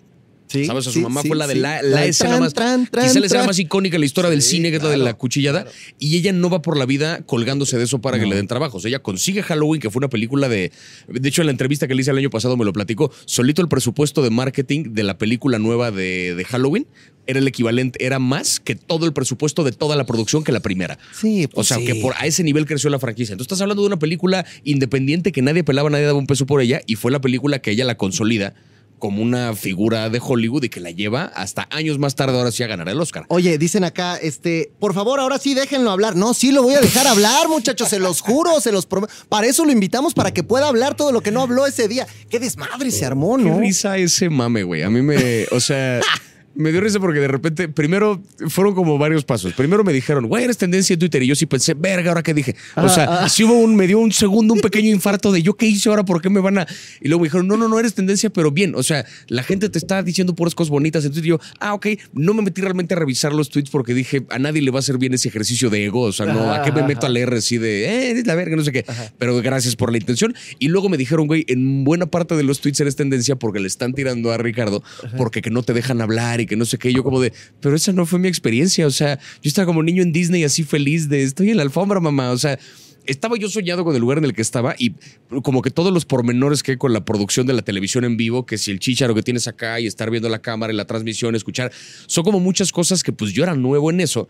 Sí, 0.47 0.65
¿Sabes? 0.65 0.87
O 0.87 0.91
sea, 0.91 0.93
sí, 0.93 0.99
su 0.99 1.03
mamá 1.03 1.21
sí, 1.21 1.27
fue 1.27 1.37
la 1.37 1.45
de 1.47 1.53
sí. 1.55 1.59
la, 1.59 1.81
La 1.81 1.89
la 1.89 2.01
de 2.01 2.09
escena 2.09 2.29
tran, 2.31 2.39
más. 2.41 2.53
tran, 2.53 2.87
tran, 2.89 3.05
quizá 3.07 3.19
la 3.19 3.25
escena 3.25 3.39
tran. 3.41 3.47
más 3.47 3.59
icónica 3.59 3.95
de 3.95 3.99
la 3.99 4.05
historia 4.05 4.29
del 4.29 4.41
cine, 4.41 4.69
que 4.71 4.77
es 4.77 4.83
la 4.83 4.89
de 4.89 4.97
la 4.97 5.13
cuchillada. 5.13 5.63
claro. 5.63 5.77
Y 5.99 6.15
ella 6.17 6.31
no 6.31 6.49
va 6.49 6.61
por 6.61 6.77
la 6.77 6.85
vida 6.85 7.21
colgándose 7.25 7.77
de 7.77 7.83
eso 7.83 7.99
para 7.99 8.19
que 8.19 8.25
le 8.25 8.35
den 8.35 8.47
trabajos. 8.47 8.85
Ella 8.85 8.99
consigue 8.99 9.43
Halloween, 9.43 9.81
que 9.81 9.89
fue 9.89 9.99
una 9.99 10.09
película 10.09 10.47
de. 10.49 10.71
De 11.07 11.29
hecho, 11.29 11.41
en 11.41 11.47
la 11.47 11.51
entrevista 11.51 11.87
que 11.87 11.95
le 11.95 12.01
hice 12.01 12.11
el 12.11 12.17
año 12.17 12.29
pasado 12.29 12.55
me 12.57 12.65
lo 12.65 12.73
platicó. 12.73 13.11
Solito 13.25 13.61
el 13.61 13.67
presupuesto 13.67 14.21
de 14.21 14.29
marketing 14.29 14.93
de 14.93 15.03
la 15.03 15.17
película 15.17 15.59
nueva 15.59 15.91
de, 15.91 16.33
de 16.35 16.45
Halloween 16.45 16.87
era 17.29 17.39
el 17.39 17.47
equivalente, 17.49 18.05
era 18.05 18.19
más 18.19 18.61
que 18.61 18.75
todo 18.75 19.05
el 19.05 19.11
presupuesto 19.11 19.65
de 19.65 19.73
toda 19.73 19.97
la 19.97 20.05
producción 20.05 20.45
que 20.45 20.53
la 20.53 20.61
primera. 20.61 20.97
Sí, 21.13 21.43
O 21.43 21.49
pues 21.49 21.67
sea, 21.67 21.77
sí. 21.77 21.85
que 21.85 21.95
por 21.95 22.13
a 22.17 22.25
ese 22.25 22.41
nivel 22.41 22.65
creció 22.65 22.89
la 22.89 22.99
franquicia. 22.99 23.33
Entonces 23.33 23.47
estás 23.51 23.61
hablando 23.61 23.81
de 23.83 23.87
una 23.87 23.99
película 23.99 24.45
independiente 24.63 25.33
que 25.33 25.41
nadie 25.41 25.65
pelaba, 25.65 25.89
nadie 25.89 26.05
daba 26.05 26.17
un 26.17 26.25
peso 26.27 26.45
por 26.45 26.61
ella, 26.61 26.81
y 26.87 26.95
fue 26.95 27.11
la 27.11 27.19
película 27.19 27.59
que 27.59 27.71
ella 27.71 27.83
la 27.83 27.97
consolida 27.97 28.53
como 28.99 29.21
una 29.21 29.53
figura 29.55 30.09
de 30.09 30.19
Hollywood 30.23 30.63
y 30.63 30.69
que 30.69 30.79
la 30.79 30.91
lleva 30.91 31.25
hasta 31.35 31.67
años 31.71 31.99
más 31.99 32.15
tarde, 32.15 32.37
ahora 32.37 32.51
sí, 32.51 32.63
a 32.63 32.67
ganar 32.67 32.89
el 32.89 32.99
Oscar. 32.99 33.25
Oye, 33.29 33.57
dicen 33.57 33.83
acá, 33.83 34.17
este, 34.17 34.71
por 34.79 34.93
favor, 34.93 35.19
ahora 35.19 35.37
sí 35.37 35.53
déjenlo 35.53 35.91
hablar. 35.91 36.15
No, 36.15 36.33
sí 36.33 36.51
lo 36.51 36.63
voy 36.63 36.73
a 36.75 36.81
dejar 36.81 37.07
hablar, 37.07 37.47
muchachos, 37.47 37.89
se 37.89 37.99
los 37.99 38.21
juro, 38.21 38.59
se 38.61 38.71
los 38.71 38.85
prometo. 38.85 39.13
Para 39.29 39.47
eso 39.47 39.65
lo 39.65 39.71
invitamos, 39.71 40.13
para 40.13 40.31
que 40.33 40.43
pueda 40.43 40.67
hablar 40.67 40.95
todo 40.95 41.11
lo 41.11 41.21
que 41.21 41.31
no 41.31 41.41
habló 41.41 41.65
ese 41.65 41.87
día. 41.87 42.07
Qué 42.29 42.39
desmadre 42.39 42.91
se 42.91 43.05
armó, 43.05 43.37
Qué 43.37 43.43
¿no? 43.43 43.59
risa 43.59 43.97
ese 43.97 44.29
mame, 44.29 44.63
güey. 44.63 44.83
A 44.83 44.89
mí 44.89 45.01
me, 45.01 45.45
o 45.51 45.59
sea, 45.59 45.99
me 46.57 46.71
dio 46.71 46.81
risa 46.81 46.99
porque 46.99 47.19
de 47.19 47.27
repente, 47.27 47.69
primero 47.69 48.21
fueron 48.47 48.73
como 48.73 48.97
varios 48.97 49.23
pasos. 49.23 49.53
Primero 49.53 49.83
me 49.83 49.93
dijeron, 49.93 50.27
güey, 50.27 50.43
eres 50.43 50.57
tendencia 50.57 50.93
en 50.93 50.99
Twitter. 50.99 51.21
Y 51.21 51.27
yo 51.27 51.35
sí 51.35 51.45
pensé, 51.45 51.75
verga, 51.75 52.09
ahora 52.09 52.23
qué 52.23 52.33
dije. 52.33 52.55
O 52.75 52.89
sea, 52.89 53.29
sí 53.29 53.43
hubo 53.43 53.53
un, 53.53 53.75
me 53.75 53.85
dio 53.85 53.99
un 53.99 54.11
segundo, 54.11 54.55
un 54.55 54.61
pequeño 54.61 54.89
infarto 54.89 55.31
de 55.31 55.43
yo 55.43 55.55
qué 55.55 55.67
hice 55.67 55.89
ahora, 55.89 56.03
por 56.03 56.19
qué 56.19 56.29
me 56.29 56.39
van 56.39 56.57
a. 56.57 56.67
Y 56.99 57.07
luego 57.09 57.21
me 57.21 57.27
dijeron, 57.27 57.47
no, 57.47 57.57
no, 57.57 57.67
no 57.67 57.79
eres 57.79 57.93
tendencia, 57.93 58.31
pero 58.31 58.51
bien. 58.51 58.73
O 58.75 58.81
sea, 58.81 59.05
la 59.27 59.43
gente 59.43 59.69
te 59.69 59.77
está 59.77 60.01
diciendo 60.01 60.33
puras 60.33 60.55
cosas 60.55 60.71
bonitas 60.71 61.05
en 61.05 61.11
Twitter. 61.11 61.27
Y 61.27 61.29
yo, 61.29 61.39
ah, 61.59 61.75
ok. 61.75 61.87
No 62.13 62.33
me 62.33 62.41
metí 62.41 62.61
realmente 62.61 62.95
a 62.95 62.97
revisar 62.97 63.33
los 63.33 63.49
tweets 63.49 63.69
porque 63.69 63.93
dije, 63.93 64.25
a 64.29 64.39
nadie 64.39 64.61
le 64.61 64.71
va 64.71 64.77
a 64.77 64.79
hacer 64.79 64.97
bien 64.97 65.13
ese 65.13 65.29
ejercicio 65.29 65.69
de 65.69 65.85
ego. 65.85 66.01
O 66.01 66.11
sea, 66.11 66.25
no, 66.25 66.51
¿a 66.51 66.63
qué 66.63 66.71
me 66.71 66.81
meto 66.81 67.05
a 67.05 67.09
leer 67.09 67.33
así 67.35 67.59
de, 67.59 67.85
eh, 67.85 68.11
eres 68.11 68.25
la 68.25 68.33
verga, 68.33 68.55
no 68.55 68.63
sé 68.63 68.71
qué? 68.71 68.83
Pero 69.19 69.39
gracias 69.43 69.75
por 69.75 69.91
la 69.91 69.99
intención. 69.99 70.33
Y 70.57 70.69
luego 70.69 70.89
me 70.89 70.97
dijeron, 70.97 71.27
güey, 71.27 71.45
en 71.47 71.83
buena 71.83 72.07
parte 72.07 72.35
de 72.35 72.43
los 72.43 72.61
tweets 72.61 72.79
eres 72.79 72.95
tendencia 72.95 73.35
porque 73.35 73.59
le 73.59 73.67
están 73.67 73.93
tirando 73.93 74.31
a 74.31 74.37
Ricardo, 74.37 74.81
porque 75.17 75.43
que 75.43 75.51
no 75.51 75.61
te 75.61 75.73
dejan 75.73 76.01
hablar 76.01 76.41
y 76.41 76.46
que 76.47 76.55
no 76.55 76.65
sé 76.65 76.77
qué. 76.77 76.91
Yo 76.91 77.03
como 77.03 77.21
de, 77.21 77.31
pero 77.61 77.75
esa 77.75 77.91
no 77.93 78.05
fue 78.05 78.19
mi 78.19 78.27
experiencia. 78.27 78.87
O 78.87 78.91
sea, 78.91 79.19
yo 79.41 79.47
estaba 79.47 79.65
como 79.65 79.83
niño 79.83 80.01
en 80.01 80.11
Disney 80.11 80.43
así 80.43 80.63
feliz 80.63 81.09
de, 81.09 81.23
estoy 81.23 81.51
en 81.51 81.57
la 81.57 81.63
alfombra, 81.63 81.99
mamá. 81.99 82.31
O 82.31 82.37
sea, 82.37 82.57
estaba 83.05 83.37
yo 83.37 83.49
soñado 83.49 83.83
con 83.83 83.95
el 83.95 84.01
lugar 84.01 84.17
en 84.17 84.25
el 84.25 84.33
que 84.33 84.41
estaba 84.41 84.75
y 84.77 84.95
como 85.43 85.61
que 85.61 85.71
todos 85.71 85.93
los 85.93 86.05
pormenores 86.05 86.61
que 86.63 86.71
hay 86.71 86.77
con 86.77 86.93
la 86.93 87.05
producción 87.05 87.47
de 87.47 87.53
la 87.53 87.61
televisión 87.61 88.03
en 88.03 88.17
vivo, 88.17 88.45
que 88.45 88.57
si 88.57 88.71
el 88.71 88.79
chicharo 88.79 89.15
que 89.15 89.23
tienes 89.23 89.47
acá 89.47 89.79
y 89.79 89.87
estar 89.87 90.11
viendo 90.11 90.29
la 90.29 90.39
cámara 90.39 90.73
y 90.73 90.75
la 90.75 90.85
transmisión, 90.85 91.35
escuchar, 91.35 91.71
son 92.05 92.23
como 92.23 92.39
muchas 92.39 92.71
cosas 92.71 93.03
que 93.03 93.11
pues 93.11 93.31
yo 93.33 93.43
era 93.43 93.55
nuevo 93.55 93.89
en 93.89 94.01
eso 94.01 94.27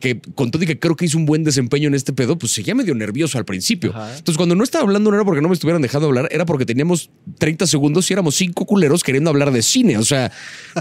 que 0.00 0.20
con 0.34 0.50
todo 0.50 0.62
y 0.62 0.66
que 0.66 0.78
creo 0.78 0.94
que 0.96 1.04
hizo 1.06 1.18
un 1.18 1.26
buen 1.26 1.44
desempeño 1.44 1.88
en 1.88 1.94
este 1.94 2.12
pedo, 2.12 2.38
pues 2.38 2.52
seguía 2.52 2.74
medio 2.74 2.94
nervioso 2.94 3.38
al 3.38 3.44
principio. 3.44 3.92
Entonces, 4.16 4.36
cuando 4.36 4.54
no 4.54 4.62
estaba 4.64 4.84
hablando, 4.84 5.10
no 5.10 5.16
era 5.16 5.24
porque 5.24 5.40
no 5.42 5.48
me 5.48 5.54
estuvieran 5.54 5.82
dejando 5.82 6.06
hablar, 6.08 6.28
era 6.30 6.46
porque 6.46 6.64
teníamos 6.64 7.10
30 7.38 7.66
segundos 7.66 8.08
y 8.10 8.12
éramos 8.12 8.34
cinco 8.36 8.64
culeros 8.64 9.02
queriendo 9.02 9.30
hablar 9.30 9.50
de 9.52 9.62
cine. 9.62 9.98
O 9.98 10.04
sea, 10.04 10.30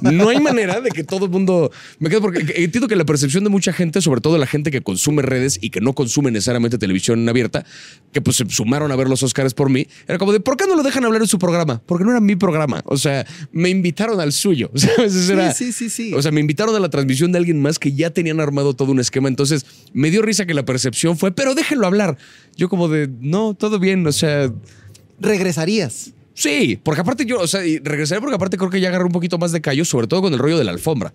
no 0.01 0.29
hay 0.29 0.39
manera 0.39 0.81
de 0.81 0.89
que 0.91 1.03
todo 1.03 1.25
el 1.25 1.31
mundo 1.31 1.71
me 1.99 2.09
quede 2.09 2.21
porque 2.21 2.39
entiendo 2.57 2.87
que 2.87 2.95
la 2.95 3.05
percepción 3.05 3.43
de 3.43 3.49
mucha 3.49 3.73
gente, 3.73 4.01
sobre 4.01 4.21
todo 4.21 4.37
la 4.37 4.47
gente 4.47 4.71
que 4.71 4.81
consume 4.81 5.21
redes 5.23 5.57
y 5.61 5.69
que 5.69 5.81
no 5.81 5.93
consume 5.93 6.31
necesariamente 6.31 6.77
televisión 6.77 7.27
abierta, 7.27 7.65
que 8.11 8.21
pues 8.21 8.37
se 8.37 8.49
sumaron 8.49 8.91
a 8.91 8.95
ver 8.95 9.09
los 9.09 9.23
Oscars 9.23 9.53
por 9.53 9.69
mí, 9.69 9.87
era 10.07 10.17
como 10.17 10.31
de 10.31 10.39
¿por 10.39 10.57
qué 10.57 10.65
no 10.67 10.75
lo 10.75 10.83
dejan 10.83 11.03
hablar 11.05 11.21
en 11.21 11.27
su 11.27 11.39
programa? 11.39 11.81
Porque 11.85 12.03
no 12.03 12.11
era 12.11 12.19
mi 12.19 12.35
programa. 12.35 12.81
O 12.85 12.97
sea, 12.97 13.25
me 13.51 13.69
invitaron 13.69 14.19
al 14.19 14.31
suyo. 14.31 14.69
¿sabes? 14.75 15.29
Era- 15.29 15.53
sí, 15.53 15.71
sí, 15.71 15.89
sí. 15.89 16.13
O 16.13 16.21
sea, 16.21 16.31
me 16.31 16.39
invitaron 16.41 16.75
a 16.75 16.79
la 16.79 16.89
transmisión 16.89 17.31
de 17.31 17.39
alguien 17.39 17.61
más 17.61 17.79
que 17.79 17.93
ya 17.93 18.11
tenían 18.11 18.39
armado 18.39 18.75
todo 18.75 18.91
un 18.91 18.99
esquema. 19.07 19.27
Entonces, 19.27 19.65
me 19.93 20.11
dio 20.11 20.21
risa 20.21 20.45
que 20.45 20.53
la 20.53 20.63
percepción 20.63 21.17
fue, 21.17 21.31
pero 21.31 21.55
déjenlo 21.55 21.87
hablar. 21.87 22.17
Yo 22.55 22.69
como 22.69 22.87
de, 22.87 23.09
no, 23.19 23.53
todo 23.53 23.79
bien. 23.79 24.05
O 24.05 24.11
sea, 24.11 24.51
Regresarías. 25.19 26.11
sí, 26.33 26.79
porque 26.83 27.01
aparte 27.01 27.25
yo, 27.25 27.39
o 27.39 27.47
sea, 27.47 27.61
regresaré 27.83 28.21
porque 28.21 28.35
aparte 28.35 28.57
creo 28.57 28.69
que 28.69 28.79
ya 28.79 28.89
agarré 28.89 29.05
un 29.05 29.11
poquito 29.11 29.37
más 29.37 29.51
de 29.51 29.61
callo, 29.61 29.83
sobre 29.85 30.07
todo 30.07 30.21
con 30.21 30.33
el 30.33 30.39
rollo 30.39 30.57
de 30.57 30.63
la 30.63 30.71
alfombra. 30.71 31.13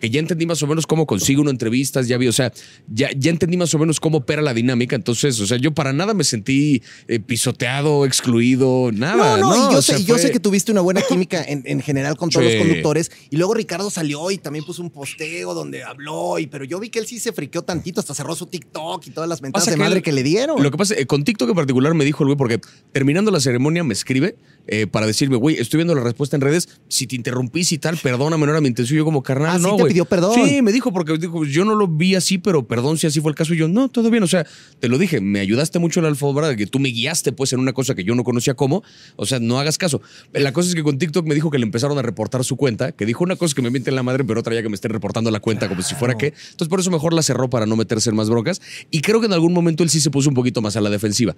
Que 0.00 0.10
ya 0.10 0.20
entendí 0.20 0.44
más 0.46 0.62
o 0.62 0.66
menos 0.66 0.86
cómo 0.86 1.06
consigo 1.06 1.40
uno 1.42 1.50
entrevistas, 1.50 2.08
ya 2.08 2.18
vi, 2.18 2.28
o 2.28 2.32
sea, 2.32 2.52
ya, 2.88 3.10
ya 3.16 3.30
entendí 3.30 3.56
más 3.56 3.72
o 3.74 3.78
menos 3.78 4.00
cómo 4.00 4.18
opera 4.18 4.42
la 4.42 4.52
dinámica. 4.52 4.96
Entonces, 4.96 5.40
o 5.40 5.46
sea, 5.46 5.56
yo 5.56 5.72
para 5.72 5.92
nada 5.92 6.12
me 6.14 6.24
sentí 6.24 6.82
eh, 7.08 7.20
pisoteado, 7.20 8.04
excluido, 8.04 8.90
nada. 8.92 9.38
No, 9.38 9.50
no, 9.50 9.70
y 9.70 9.74
yo, 9.74 9.82
sé, 9.82 9.92
sea, 9.92 9.98
y 10.00 10.04
yo 10.04 10.14
fue- 10.14 10.22
sé 10.22 10.30
que 10.30 10.40
tuviste 10.40 10.72
una 10.72 10.80
buena 10.80 11.00
química 11.08 11.42
en, 11.42 11.62
en 11.66 11.80
general 11.80 12.16
con 12.16 12.30
todos 12.30 12.46
Sí. 12.46 12.52
los 12.54 12.62
conductores. 12.66 13.10
Y 13.30 13.36
luego 13.36 13.54
Ricardo 13.54 13.88
salió 13.90 14.30
y 14.30 14.38
también 14.38 14.64
puso 14.64 14.82
un 14.82 14.90
posteo 14.90 15.54
donde 15.54 15.82
habló. 15.84 16.38
Y, 16.38 16.46
pero 16.46 16.64
yo 16.64 16.80
vi 16.80 16.88
que 16.90 16.98
él 16.98 17.06
sí 17.06 17.18
se 17.18 17.32
friqueó 17.32 17.62
tantito, 17.62 18.00
hasta 18.00 18.14
cerró 18.14 18.34
su 18.34 18.46
TikTok 18.46 19.06
y 19.06 19.10
todas 19.10 19.28
las 19.28 19.40
mentadas 19.42 19.66
de 19.70 19.76
madre 19.76 20.02
que 20.02 20.12
le 20.12 20.22
dieron. 20.22 20.62
Lo 20.62 20.70
que 20.70 20.76
pasa, 20.76 20.94
eh, 20.96 21.06
con 21.06 21.24
TikTok 21.24 21.48
en 21.50 21.54
particular 21.54 21.94
me 21.94 22.04
dijo 22.04 22.22
el 22.24 22.28
güey, 22.28 22.36
porque 22.36 22.60
terminando 22.92 23.30
la 23.30 23.40
ceremonia 23.40 23.84
me 23.84 23.92
escribe 23.94 24.36
eh, 24.66 24.86
para 24.86 25.06
decirme, 25.06 25.36
güey, 25.36 25.56
estoy 25.56 25.78
viendo 25.78 25.94
la 25.94 26.02
respuesta 26.02 26.36
en 26.36 26.40
redes, 26.42 26.68
si 26.88 27.06
te 27.06 27.16
interrumpí 27.16 27.62
y 27.70 27.78
tal, 27.78 27.96
perdóname, 27.96 28.46
no 28.46 28.52
era 28.52 28.60
mi 28.60 28.68
intención. 28.68 28.96
Yo 28.98 29.04
como 29.04 29.22
carnal, 29.22 29.50
Ah, 29.50 29.56
¿sí 29.58 29.62
no, 29.62 29.76
te 29.76 29.82
güey". 29.82 29.92
pidió 29.92 30.04
perdón? 30.04 30.34
Sí, 30.34 30.62
me 30.62 30.72
dijo, 30.72 30.92
porque 30.92 31.16
dijo, 31.18 31.44
yo 31.44 31.64
no 31.64 31.74
lo 31.74 31.86
vi 31.88 32.14
así, 32.14 32.38
pero 32.38 32.66
perdón 32.66 32.98
si 32.98 33.06
así 33.06 33.20
fue 33.20 33.30
el 33.30 33.36
caso. 33.36 33.54
Y 33.54 33.58
yo, 33.58 33.68
no, 33.68 33.88
todo 33.88 34.10
bien, 34.10 34.22
o 34.22 34.26
sea, 34.26 34.46
te 34.80 34.88
lo 34.88 34.98
dije, 34.98 35.20
me 35.20 35.40
ayudaste 35.40 35.78
mucho 35.78 36.00
en 36.00 36.04
la 36.04 36.08
alfombra, 36.10 36.54
que 36.56 36.66
tú 36.66 36.78
me 36.78 36.88
guiaste 36.90 37.32
pues 37.32 37.52
en 37.52 37.60
una 37.60 37.72
cosa 37.72 37.94
que 37.94 38.04
yo 38.04 38.14
no 38.14 38.24
conocía 38.24 38.54
cómo, 38.54 38.82
o 39.16 39.26
sea, 39.26 39.38
no 39.40 39.58
hagas 39.58 39.78
caso. 39.78 40.00
La 40.32 40.52
cosa 40.52 40.68
es 40.68 40.74
que 40.74 40.82
con 40.82 40.98
TikTok 40.98 41.26
me 41.26 41.34
dijo 41.34 41.50
que 41.50 41.58
le 41.58 41.64
empezaron 41.64 41.96
a 41.98 42.02
reportar 42.02 42.44
su 42.44 42.56
cuenta, 42.56 42.92
que 42.92 43.06
dijo 43.06 43.24
una 43.24 43.36
cosa 43.36 43.54
que 43.54 43.62
me 43.62 43.70
miente 43.70 43.90
en 43.90 43.96
la 43.96 44.02
madre, 44.02 44.24
pero 44.24 44.40
otra 44.40 44.54
ya 44.54 44.62
que 44.62 44.68
me 44.68 44.74
estén 44.74 44.90
reportando 44.92 45.30
la 45.30 45.40
cuenta 45.40 45.68
como 45.68 45.82
si 45.82 45.94
fuera 45.94 46.16
que. 46.16 46.28
Entonces 46.28 46.68
por 46.68 46.80
eso 46.80 46.90
mejor 46.90 47.12
la 47.12 47.22
cerró 47.22 47.50
para 47.50 47.66
no 47.66 47.76
meterse 47.76 48.10
en 48.10 48.16
más 48.16 48.30
broncas. 48.30 48.60
Y 48.90 49.00
creo 49.00 49.20
que 49.20 49.26
en 49.26 49.32
algún 49.32 49.52
momento 49.52 49.82
él 49.82 49.90
sí 49.90 50.00
se 50.00 50.10
puso 50.10 50.28
un 50.28 50.34
poquito 50.34 50.60
más 50.62 50.76
a 50.76 50.80
la 50.80 50.90
defensiva. 50.90 51.34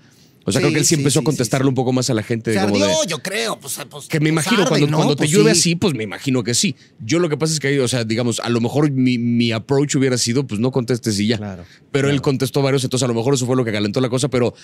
O 0.48 0.52
sea, 0.52 0.60
Sí, 0.60 0.64
creo 0.64 0.72
que 0.72 0.78
él 0.78 0.84
sí, 0.86 0.94
sí, 0.94 1.00
empezó 1.00 1.18
sí, 1.20 1.22
a 1.22 1.24
contestarle 1.24 1.64
sí, 1.64 1.68
un 1.70 1.74
poco 1.74 1.92
más 1.92 2.08
a 2.08 2.14
la 2.14 2.22
gente. 2.22 2.52
se 2.52 2.60
como 2.60 2.74
ardió, 2.76 2.86
de, 2.86 2.94
yo 3.08 3.18
creo. 3.18 3.58
Pues, 3.58 3.78
pues, 3.90 4.06
que 4.06 4.20
me 4.20 4.32
pues 4.32 4.46
imagino, 4.46 4.62
arde, 4.62 4.68
cuando, 4.68 4.86
¿no? 4.86 4.96
cuando 4.96 5.16
te 5.16 5.22
Pues 5.22 5.30
llueve 5.30 5.54
sí. 5.54 5.60
así, 5.60 5.74
pues 5.76 5.94
me 5.94 6.04
imagino 6.04 6.44
que 6.44 6.54
sí. 6.54 6.76
Yo 7.04 7.18
lo 7.18 7.28
que 7.28 7.36
pasa 7.36 7.52
es 7.52 7.60
que, 7.60 7.80
o 7.80 7.88
sea, 7.88 8.04
digamos, 8.04 8.38
a 8.40 8.48
lo 8.48 8.60
mejor 8.60 8.90
mi, 8.90 9.18
mi 9.18 9.50
approach 9.52 9.96
hubiera 9.96 10.16
sido, 10.18 10.46
pues 10.46 10.60
no 10.60 10.70
contestes 10.70 11.18
y 11.18 11.26
ya. 11.26 11.36
Claro, 11.38 11.64
Pero 11.90 12.08
él 12.10 12.22
contestó 12.22 12.62
varios, 12.62 12.84
entonces 12.84 13.04
a 13.04 13.08
lo 13.08 13.14
mejor 13.14 13.34
eso 13.34 13.44
fue 13.44 13.56
lo 13.56 13.64
que 13.64 13.72
calentó 13.72 14.00
la 14.00 14.08
cosa, 14.08 14.28
pero 14.28 14.54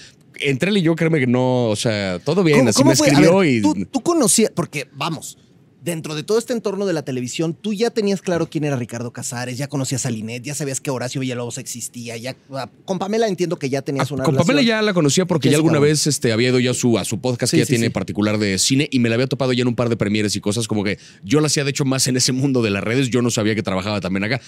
entre 0.40 0.70
él 0.70 0.76
y 0.78 0.82
yo, 0.82 0.94
créeme 0.94 1.18
que 1.18 1.26
no, 1.26 1.66
o 1.66 1.76
sea, 1.76 2.18
todo 2.20 2.44
bien, 2.44 2.58
¿Cómo- 2.58 2.70
así 2.70 2.76
cómo 2.78 2.88
me 2.90 2.94
escribió 2.94 3.38
ver, 3.38 3.48
y... 3.50 3.62
Tú, 3.62 3.74
tú 3.90 4.00
conocías, 4.02 4.52
porque 4.54 4.88
vamos, 4.94 5.36
dentro 5.84 6.14
de 6.14 6.22
todo 6.22 6.38
este 6.38 6.52
entorno 6.52 6.86
de 6.86 6.92
la 6.92 7.02
televisión, 7.02 7.54
tú 7.60 7.72
ya 7.72 7.90
tenías 7.90 8.22
claro 8.22 8.48
quién 8.48 8.64
era 8.64 8.76
Ricardo 8.76 9.12
Casares, 9.12 9.58
ya 9.58 9.68
conocías 9.68 10.06
a 10.06 10.10
Linet, 10.10 10.42
ya 10.42 10.54
sabías 10.54 10.80
que 10.80 10.90
Horacio 10.90 11.20
Villalobos 11.20 11.58
existía, 11.58 12.16
ya 12.16 12.36
ah, 12.52 12.70
con 12.84 12.98
Pamela 12.98 13.28
entiendo 13.28 13.58
que 13.58 13.68
ya 13.68 13.82
tenías 13.82 14.10
Ah, 14.10 14.14
una 14.14 14.24
Con 14.24 14.36
Pamela 14.36 14.62
ya 14.62 14.80
la 14.82 14.94
conocía 14.94 15.26
porque 15.26 15.50
ya 15.50 15.56
alguna 15.56 15.78
vez 15.78 16.06
este, 16.06 16.32
había 16.32 16.48
ido 16.48 16.60
ya 16.60 16.70
a 16.70 16.74
su, 16.74 16.98
a 16.98 17.04
su 17.04 17.20
podcast 17.20 17.50
Sí, 17.50 17.56
que 17.56 17.60
ya 17.62 17.66
sí, 17.66 17.72
tiene 17.72 17.86
sí. 17.86 17.90
particular 17.90 18.38
de 18.38 18.58
cine 18.58 18.88
y 18.90 18.98
me 19.00 19.08
la 19.08 19.16
había 19.16 19.26
topado 19.26 19.52
ya 19.52 19.62
en 19.62 19.68
un 19.68 19.74
par 19.74 19.88
de 19.88 19.96
premieres 19.96 20.36
y 20.36 20.40
cosas 20.40 20.68
como 20.68 20.84
que 20.84 20.98
yo 21.24 21.40
la 21.40 21.46
hacía 21.48 21.64
de 21.64 21.70
hecho 21.70 21.84
más 21.84 22.06
en 22.06 22.16
ese 22.16 22.32
mundo 22.32 22.62
de 22.62 22.70
las 22.70 22.82
redes, 22.84 23.10
yo 23.10 23.22
no 23.22 23.30
sabía 23.30 23.54
que 23.54 23.62
trabajaba 23.62 24.00
también 24.00 24.24
acá. 24.24 24.40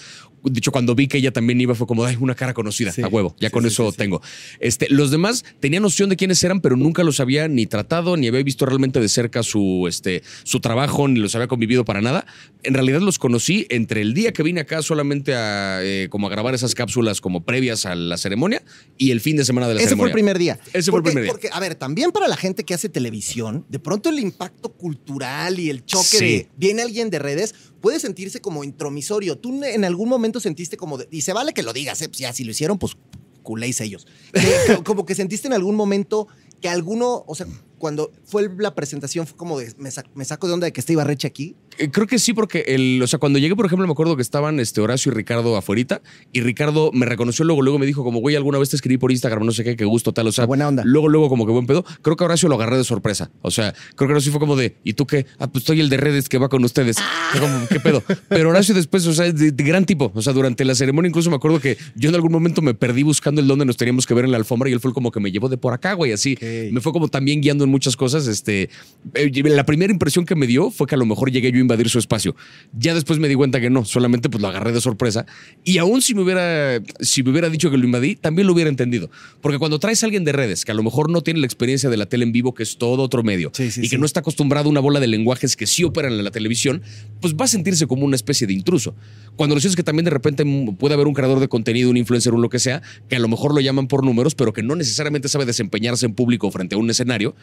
De 0.43 0.57
hecho, 0.59 0.71
cuando 0.71 0.95
vi 0.95 1.07
que 1.07 1.17
ella 1.17 1.31
también 1.31 1.59
iba 1.59 1.75
fue 1.75 1.87
como, 1.87 2.05
ay, 2.05 2.17
una 2.19 2.35
cara 2.35 2.53
conocida, 2.53 2.93
a 3.03 3.07
huevo, 3.07 3.35
ya 3.39 3.49
con 3.49 3.65
eso 3.65 3.91
tengo. 3.91 4.21
Este, 4.59 4.87
los 4.89 5.11
demás 5.11 5.43
tenían 5.59 5.83
noción 5.83 6.09
de 6.09 6.15
quiénes 6.15 6.43
eran, 6.43 6.61
pero 6.61 6.77
nunca 6.77 7.03
los 7.03 7.19
había 7.19 7.47
ni 7.47 7.65
tratado, 7.65 8.15
ni 8.15 8.27
había 8.27 8.43
visto 8.43 8.65
realmente 8.65 8.99
de 8.99 9.09
cerca 9.09 9.43
su, 9.43 9.85
este, 9.87 10.23
su 10.43 10.59
trabajo, 10.59 11.07
ni 11.07 11.24
los 11.25 11.35
había 11.35 11.47
convivido 11.47 11.83
para 11.85 12.01
nada. 12.01 12.25
En 12.63 12.73
realidad 12.73 13.01
los 13.01 13.19
conocí 13.19 13.67
entre 13.69 14.01
el 14.01 14.13
día 14.13 14.31
que 14.33 14.41
vine 14.43 14.61
acá 14.61 14.81
solamente 14.81 15.35
a, 15.35 15.79
eh, 15.83 16.07
como 16.09 16.27
a 16.27 16.29
grabar 16.29 16.55
esas 16.55 16.73
cápsulas 16.75 17.19
como 17.21 17.43
previas 17.43 17.85
a 17.85 17.95
la 17.95 18.17
ceremonia 18.17 18.63
y 18.97 19.11
el 19.11 19.19
fin 19.21 19.35
de 19.37 19.43
semana 19.45 19.67
de 19.67 19.73
la 19.75 19.79
Ese 19.81 19.95
fue 19.95 20.09
ceremonia. 20.09 20.09
el 20.11 20.13
primer 20.13 20.37
día. 20.39 20.59
Ese 20.73 20.91
fue 20.91 20.99
el 20.99 21.03
primer 21.03 21.23
día. 21.23 21.31
Porque, 21.33 21.49
a 21.51 21.59
ver, 21.59 21.75
también 21.75 22.11
para 22.11 22.27
la 22.27 22.37
gente 22.37 22.63
que 22.63 22.73
hace 22.73 22.87
televisión, 22.89 23.65
de 23.69 23.79
pronto 23.79 24.09
el 24.09 24.19
impacto 24.19 24.69
cultural 24.73 25.59
y 25.59 25.69
el 25.69 25.83
choque 25.85 26.05
Sí. 26.17 26.25
de 26.25 26.47
viene 26.57 26.81
alguien 26.81 27.09
de 27.09 27.19
redes 27.19 27.53
puede 27.81 27.99
sentirse 27.99 28.41
como 28.41 28.63
intromisorio. 28.63 29.37
Tú 29.37 29.63
en 29.63 29.83
algún 29.85 30.09
momento 30.09 30.39
sentiste 30.39 30.77
como, 30.77 30.97
de- 30.97 31.07
y 31.11 31.21
se 31.21 31.33
vale 31.33 31.53
que 31.53 31.63
lo 31.63 31.73
digas, 31.73 32.01
¿eh? 32.01 32.07
Pues 32.09 32.19
ya 32.19 32.33
si 32.33 32.43
lo 32.43 32.51
hicieron, 32.51 32.77
pues 32.79 32.93
culéis 33.43 33.79
ellos. 33.81 34.07
Que- 34.33 34.83
como 34.83 35.05
que 35.05 35.13
sentiste 35.15 35.47
en 35.47 35.53
algún 35.53 35.75
momento 35.75 36.27
que 36.61 36.69
alguno, 36.69 37.23
o 37.27 37.35
sea, 37.35 37.45
cuando 37.85 38.11
fue 38.23 38.49
la 38.57 38.73
presentación 38.73 39.27
fue 39.27 39.37
como 39.37 39.59
de, 39.59 39.71
me, 39.77 39.91
sa- 39.91 40.03
me 40.15 40.25
saco 40.25 40.47
de 40.47 40.53
onda 40.53 40.65
de 40.65 40.73
que 40.73 40.79
esté 40.79 40.93
Ibarreche 40.93 41.27
aquí. 41.27 41.55
Eh, 41.77 41.91
Creo 41.91 42.07
que 42.07 42.17
sí, 42.17 42.33
porque 42.33 42.63
el, 42.67 42.99
o 43.03 43.05
sea, 43.05 43.19
cuando 43.19 43.37
llegué, 43.37 43.55
por 43.55 43.67
ejemplo, 43.67 43.85
me 43.85 43.91
acuerdo 43.91 44.15
que 44.15 44.23
estaban 44.23 44.59
este, 44.59 44.81
Horacio 44.81 45.11
y 45.11 45.15
Ricardo 45.15 45.55
afuerita, 45.55 46.01
y 46.33 46.41
Ricardo 46.41 46.89
me 46.93 47.05
reconoció 47.05 47.45
luego, 47.45 47.61
luego 47.61 47.77
me 47.77 47.85
dijo 47.85 48.03
como, 48.03 48.21
güey, 48.21 48.35
alguna 48.35 48.57
vez 48.57 48.69
te 48.71 48.75
escribí 48.75 48.97
por 48.97 49.11
Instagram, 49.11 49.45
no 49.45 49.51
sé 49.51 49.63
qué, 49.63 49.75
qué 49.75 49.85
gusto, 49.85 50.13
tal, 50.13 50.25
o 50.25 50.31
sea, 50.31 50.47
Buena 50.47 50.67
onda. 50.67 50.81
Luego, 50.83 51.09
luego, 51.09 51.29
como 51.29 51.45
que 51.45 51.51
buen 51.51 51.67
pedo. 51.67 51.85
Creo 52.01 52.15
que 52.15 52.23
Horacio 52.23 52.49
lo 52.49 52.55
agarré 52.55 52.77
de 52.77 52.83
sorpresa. 52.83 53.29
O 53.43 53.51
sea, 53.51 53.75
creo 53.95 54.07
que 54.07 54.13
Horacio 54.13 54.31
fue 54.31 54.39
como 54.39 54.55
de, 54.55 54.77
¿y 54.83 54.93
tú 54.93 55.05
qué? 55.05 55.27
Ah, 55.37 55.45
pues 55.45 55.61
estoy 55.61 55.79
el 55.79 55.89
de 55.89 55.97
redes 55.97 56.27
que 56.27 56.39
va 56.39 56.49
con 56.49 56.63
ustedes. 56.65 56.97
Fue 57.31 57.39
como, 57.39 57.67
¿qué 57.67 57.79
pedo? 57.79 58.01
Pero 58.29 58.49
Horacio 58.49 58.73
después, 58.73 59.05
o 59.05 59.13
sea, 59.13 59.31
de, 59.31 59.51
de 59.51 59.63
gran 59.63 59.85
tipo. 59.85 60.11
O 60.15 60.21
sea, 60.23 60.33
durante 60.33 60.65
la 60.65 60.73
ceremonia 60.73 61.09
incluso 61.09 61.29
me 61.29 61.35
acuerdo 61.35 61.59
que 61.59 61.77
yo 61.95 62.09
en 62.09 62.15
algún 62.15 62.31
momento 62.31 62.63
me 62.63 62.73
perdí 62.73 63.03
buscando 63.03 63.41
el 63.41 63.47
donde 63.47 63.65
nos 63.65 63.77
teníamos 63.77 64.07
que 64.07 64.15
ver 64.15 64.25
en 64.25 64.31
la 64.31 64.37
alfombra 64.37 64.69
y 64.69 64.73
él 64.73 64.79
fue 64.79 64.91
como 64.91 65.11
que 65.11 65.19
me 65.19 65.31
llevó 65.31 65.49
de 65.49 65.57
por 65.57 65.73
acá, 65.73 65.93
güey, 65.93 66.13
así. 66.13 66.35
Me 66.71 66.81
fue 66.81 66.91
como 66.93 67.09
también 67.09 67.41
guiando 67.41 67.63
en 67.65 67.69
muchas 67.75 67.95
cosas. 67.97 68.27
Este, 68.27 68.69
eh, 69.13 69.31
la 69.43 69.65
primera 69.65 69.91
impresión 69.91 70.25
que 70.25 70.35
me 70.35 70.47
dio 70.47 70.71
fue 70.71 70.87
que 70.87 70.95
a 70.95 70.97
lo 70.97 71.05
mejor 71.05 71.29
llegué 71.31 71.51
yo 71.51 71.57
a 71.57 71.61
invadir 71.61 71.89
su 71.89 71.99
espacio. 71.99 72.35
Ya 72.73 72.93
después 72.93 73.19
me 73.19 73.27
di 73.27 73.35
cuenta 73.35 73.59
que 73.59 73.69
no, 73.69 73.83
solamente 73.85 74.29
pues 74.29 74.41
lo 74.41 74.47
agarré 74.47 74.71
de 74.71 74.79
sorpresa. 74.81 75.25
Y 75.63 75.77
aún 75.77 76.01
si 76.01 76.15
me 76.15 76.21
hubiera, 76.21 76.81
si 77.01 77.21
me 77.23 77.31
hubiera 77.31 77.49
dicho 77.49 77.69
que 77.69 77.77
lo 77.77 77.85
invadí, 77.85 78.15
también 78.15 78.47
lo 78.47 78.53
hubiera 78.53 78.69
entendido. 78.69 79.09
Porque 79.41 79.59
cuando 79.59 79.77
traes 79.79 80.01
a 80.03 80.05
alguien 80.05 80.23
de 80.23 80.31
redes 80.31 80.63
que 80.65 80.71
a 80.71 80.75
lo 80.75 80.83
mejor 80.83 81.09
no 81.09 81.21
tiene 81.21 81.39
la 81.41 81.45
experiencia 81.45 81.89
de 81.89 81.97
la 81.97 82.05
tele 82.05 82.23
en 82.23 82.31
vivo, 82.31 82.53
que 82.53 82.63
es 82.63 82.77
todo 82.77 83.03
otro 83.03 83.21
medio, 83.23 83.51
Sí, 83.53 83.69
sí, 83.71 83.81
y 83.81 83.83
que 83.83 83.89
sí. 83.89 83.97
no 83.97 84.05
está 84.05 84.21
acostumbrado 84.21 84.67
a 84.67 84.71
una 84.71 84.79
bola 84.79 84.99
de 84.99 85.07
lenguajes 85.07 85.55
que 85.55 85.67
sí 85.67 85.83
operan 85.83 86.13
en 86.13 86.23
la 86.23 86.31
televisión, 86.31 86.81
pues 87.21 87.35
va 87.35 87.45
a 87.45 87.47
sentirse 87.47 87.85
como 87.87 88.05
una 88.05 88.15
especie 88.15 88.47
de 88.47 88.53
intruso. 88.53 88.95
Cuando 89.35 89.55
lo 89.55 89.61
cierto 89.61 89.73
es 89.73 89.75
que 89.75 89.83
también 89.83 90.05
de 90.05 90.11
repente 90.11 90.45
puede 90.77 90.93
haber 90.93 91.07
un 91.07 91.13
creador 91.13 91.39
de 91.39 91.47
contenido, 91.47 91.89
un 91.89 91.97
influencer, 91.97 92.33
un 92.33 92.41
lo 92.41 92.49
que 92.49 92.59
sea, 92.59 92.81
que 93.09 93.15
a 93.15 93.19
lo 93.19 93.27
mejor 93.27 93.53
lo 93.53 93.61
llaman 93.61 93.87
por 93.87 94.03
números, 94.03 94.35
pero 94.35 94.53
que 94.53 94.63
no 94.63 94.75
necesariamente 94.75 95.27
sabe 95.27 95.45
desempeñarse 95.45 96.05
en 96.05 96.13
público 96.13 96.49
frente 96.51 96.75
a 96.75 96.77
un 96.77 96.89
escenario. 96.89 97.35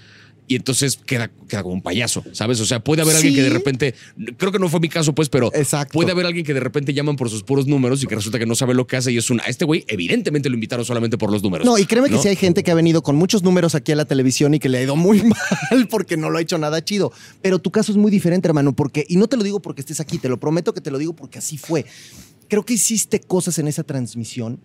Y 0.49 0.57
entonces 0.57 0.99
queda, 1.07 1.31
queda 1.49 1.63
como 1.63 1.75
un 1.75 1.83
payaso, 1.83 2.25
¿sabes? 2.33 2.59
O 2.61 2.67
sea, 2.67 2.83
puede 2.83 3.03
haber 3.03 3.15
alguien 3.15 3.35
que 3.35 3.43
de 3.43 3.51
repente, 3.51 3.95
creo 4.37 4.51
que 4.51 4.59
no 4.59 4.69
fue 4.69 4.81
mi 4.81 4.89
caso, 4.89 5.15
pues, 5.15 5.29
pero 5.29 5.55
Exacto. 5.55 5.93
puede 5.93 6.11
haber 6.11 6.27
alguien 6.27 6.45
que 6.45 6.53
de 6.53 6.61
repente 6.61 6.93
llaman 6.93 7.17
por 7.17 7.31
sus 7.31 7.45
puros 7.45 7.69
números 7.69 8.03
y 8.03 8.07
que 8.07 8.17
resulta 8.17 8.41
que 8.41 8.47
no 8.47 8.57
sabe 8.57 8.75
lo 8.75 8.87
que 8.87 8.97
hace 8.97 9.13
y 9.13 9.19
es 9.19 9.31
un, 9.31 9.41
a 9.41 9.45
este 9.45 9.65
güey 9.65 9.85
evidentemente 9.87 10.49
lo 10.49 10.55
invitaron 10.55 10.85
solamente 10.85 11.17
por 11.17 11.31
los 11.31 11.43
números. 11.43 11.65
No, 11.65 11.79
y 11.79 11.87
créeme 11.87 12.11
que 12.11 12.19
sí 12.19 12.29
hay 12.29 12.37
gente 12.37 12.65
que 12.65 12.71
ha 12.71 12.75
venido 12.75 13.03
con 13.03 13.17
muchos 13.17 13.43
números 13.43 13.75
aquí 13.75 13.93
a 13.93 13.97
la 13.97 14.05
televisión 14.05 14.55
y 14.55 14.59
que 14.59 14.69
le 14.69 14.79
ha 14.79 14.83
ido 14.83 14.97
muy 14.97 15.23
mal 15.71 15.89
porque 15.89 16.17
no 16.17 16.29
lo 16.29 16.39
ha 16.39 16.41
hecho 16.41 16.59
nada 16.59 16.85
chido. 16.85 17.13
Pero 17.41 17.59
tu 17.61 17.71
caso 17.71 17.93
es 17.93 17.99
muy 17.99 18.11
diferente, 18.11 18.49
hermano, 18.49 18.73
porque, 18.73 19.05
y 19.09 19.17
no 19.17 19.29
te 19.29 19.37
lo 19.37 19.45
digo 19.45 19.61
porque 19.63 19.81
estés 19.81 20.01
aquí, 20.01 20.19
te 20.19 20.29
lo 20.29 20.41
prometo 20.41 20.75
que 20.75 20.81
te 20.81 20.91
lo 20.91 20.99
digo 20.99 21.15
porque 21.15 21.39
así 21.39 21.57
fue. 21.57 21.82
Creo 22.49 22.65
que 22.65 22.75
hiciste 22.75 23.21
cosas 23.21 23.59
en 23.59 23.69
esa 23.69 23.83
transmisión 23.83 24.61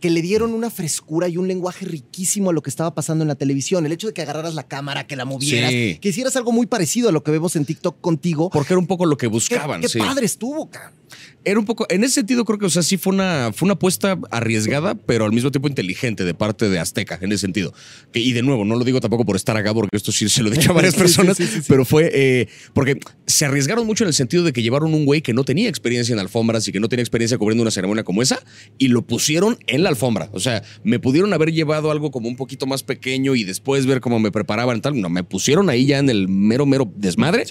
que 0.00 0.10
le 0.10 0.20
dieron 0.20 0.52
una 0.52 0.68
frescura 0.68 1.28
y 1.28 1.36
un 1.36 1.46
lenguaje 1.46 1.86
riquísimo 1.86 2.50
a 2.50 2.52
lo 2.52 2.60
que 2.60 2.70
estaba 2.70 2.92
pasando 2.92 3.22
en 3.22 3.28
la 3.28 3.36
televisión. 3.36 3.86
El 3.86 3.92
hecho 3.92 4.08
de 4.08 4.12
que 4.12 4.20
agarraras 4.22 4.54
la 4.54 4.64
cámara, 4.66 5.06
que 5.06 5.14
la 5.14 5.24
movieras, 5.24 5.70
Sí. 5.70 5.98
que 6.00 6.08
hicieras 6.08 6.34
algo 6.34 6.50
muy 6.50 6.66
parecido 6.66 7.08
a 7.08 7.12
lo 7.12 7.22
que 7.22 7.30
vemos 7.30 7.54
en 7.54 7.64
TikTok 7.64 8.00
contigo. 8.00 8.50
Porque 8.50 8.72
era 8.72 8.80
un 8.80 8.88
poco 8.88 9.06
lo 9.06 9.16
que 9.16 9.26
Qué, 9.26 9.28
buscaban. 9.28 9.80
qué 9.80 9.88
sí. 9.88 10.00
padre 10.00 10.26
estuvo, 10.26 10.68
cabrón. 10.68 11.01
Era 11.44 11.58
un 11.58 11.64
poco, 11.64 11.86
en 11.90 12.04
ese 12.04 12.14
sentido 12.14 12.44
creo 12.44 12.58
que, 12.58 12.66
o 12.66 12.70
sea, 12.70 12.82
sí 12.82 12.96
fue 12.96 13.12
una, 13.12 13.50
fue 13.52 13.66
una 13.66 13.74
apuesta 13.74 14.18
arriesgada, 14.30 14.94
pero 14.94 15.24
al 15.24 15.32
mismo 15.32 15.50
tiempo 15.50 15.68
inteligente 15.68 16.24
de 16.24 16.34
parte 16.34 16.68
de 16.68 16.78
Azteca, 16.78 17.18
en 17.20 17.32
ese 17.32 17.40
sentido. 17.40 17.72
Que- 18.12 18.20
y 18.20 18.32
de 18.32 18.42
nuevo, 18.42 18.64
no 18.64 18.76
lo 18.76 18.84
digo 18.84 19.00
tampoco 19.00 19.24
por 19.24 19.36
estar 19.36 19.56
acá, 19.56 19.74
porque 19.74 19.96
esto 19.96 20.12
sí 20.12 20.28
se 20.28 20.42
lo 20.42 20.50
he 20.52 20.56
dicho 20.56 20.70
a 20.70 20.74
varias 20.74 20.94
personas, 20.96 21.36
sí, 21.36 21.46
sí, 21.46 21.58
sí. 21.58 21.64
pero 21.68 21.84
fue 21.84 22.10
eh, 22.14 22.48
porque 22.74 22.98
se 23.26 23.44
arriesgaron 23.44 23.86
mucho 23.86 24.04
en 24.04 24.08
el 24.08 24.14
sentido 24.14 24.44
de 24.44 24.52
que 24.52 24.62
llevaron 24.62 24.94
un 24.94 25.04
güey 25.04 25.20
que 25.22 25.32
no 25.32 25.42
tenía 25.44 25.68
experiencia 25.68 26.12
en 26.12 26.18
alfombras 26.20 26.66
y 26.68 26.72
que 26.72 26.78
no 26.80 26.88
tenía 26.88 27.02
experiencia 27.02 27.38
cubriendo 27.38 27.62
una 27.62 27.70
ceremonia 27.70 28.04
como 28.04 28.22
esa, 28.22 28.40
y 28.78 28.88
lo 28.88 29.02
pusieron 29.02 29.58
en 29.66 29.82
la 29.82 29.88
alfombra. 29.88 30.28
O 30.32 30.40
sea, 30.40 30.62
me 30.84 30.98
pudieron 31.00 31.32
haber 31.32 31.52
llevado 31.52 31.90
algo 31.90 32.10
como 32.10 32.28
un 32.28 32.36
poquito 32.36 32.66
más 32.66 32.82
pequeño 32.84 33.34
y 33.34 33.42
después 33.44 33.86
ver 33.86 34.00
cómo 34.00 34.20
me 34.20 34.30
preparaban 34.30 34.80
tal. 34.80 35.00
No, 35.00 35.08
me 35.08 35.24
pusieron 35.24 35.68
ahí 35.70 35.86
ya 35.86 35.98
en 35.98 36.08
el 36.08 36.28
mero, 36.28 36.66
mero 36.66 36.92
desmadre 36.96 37.44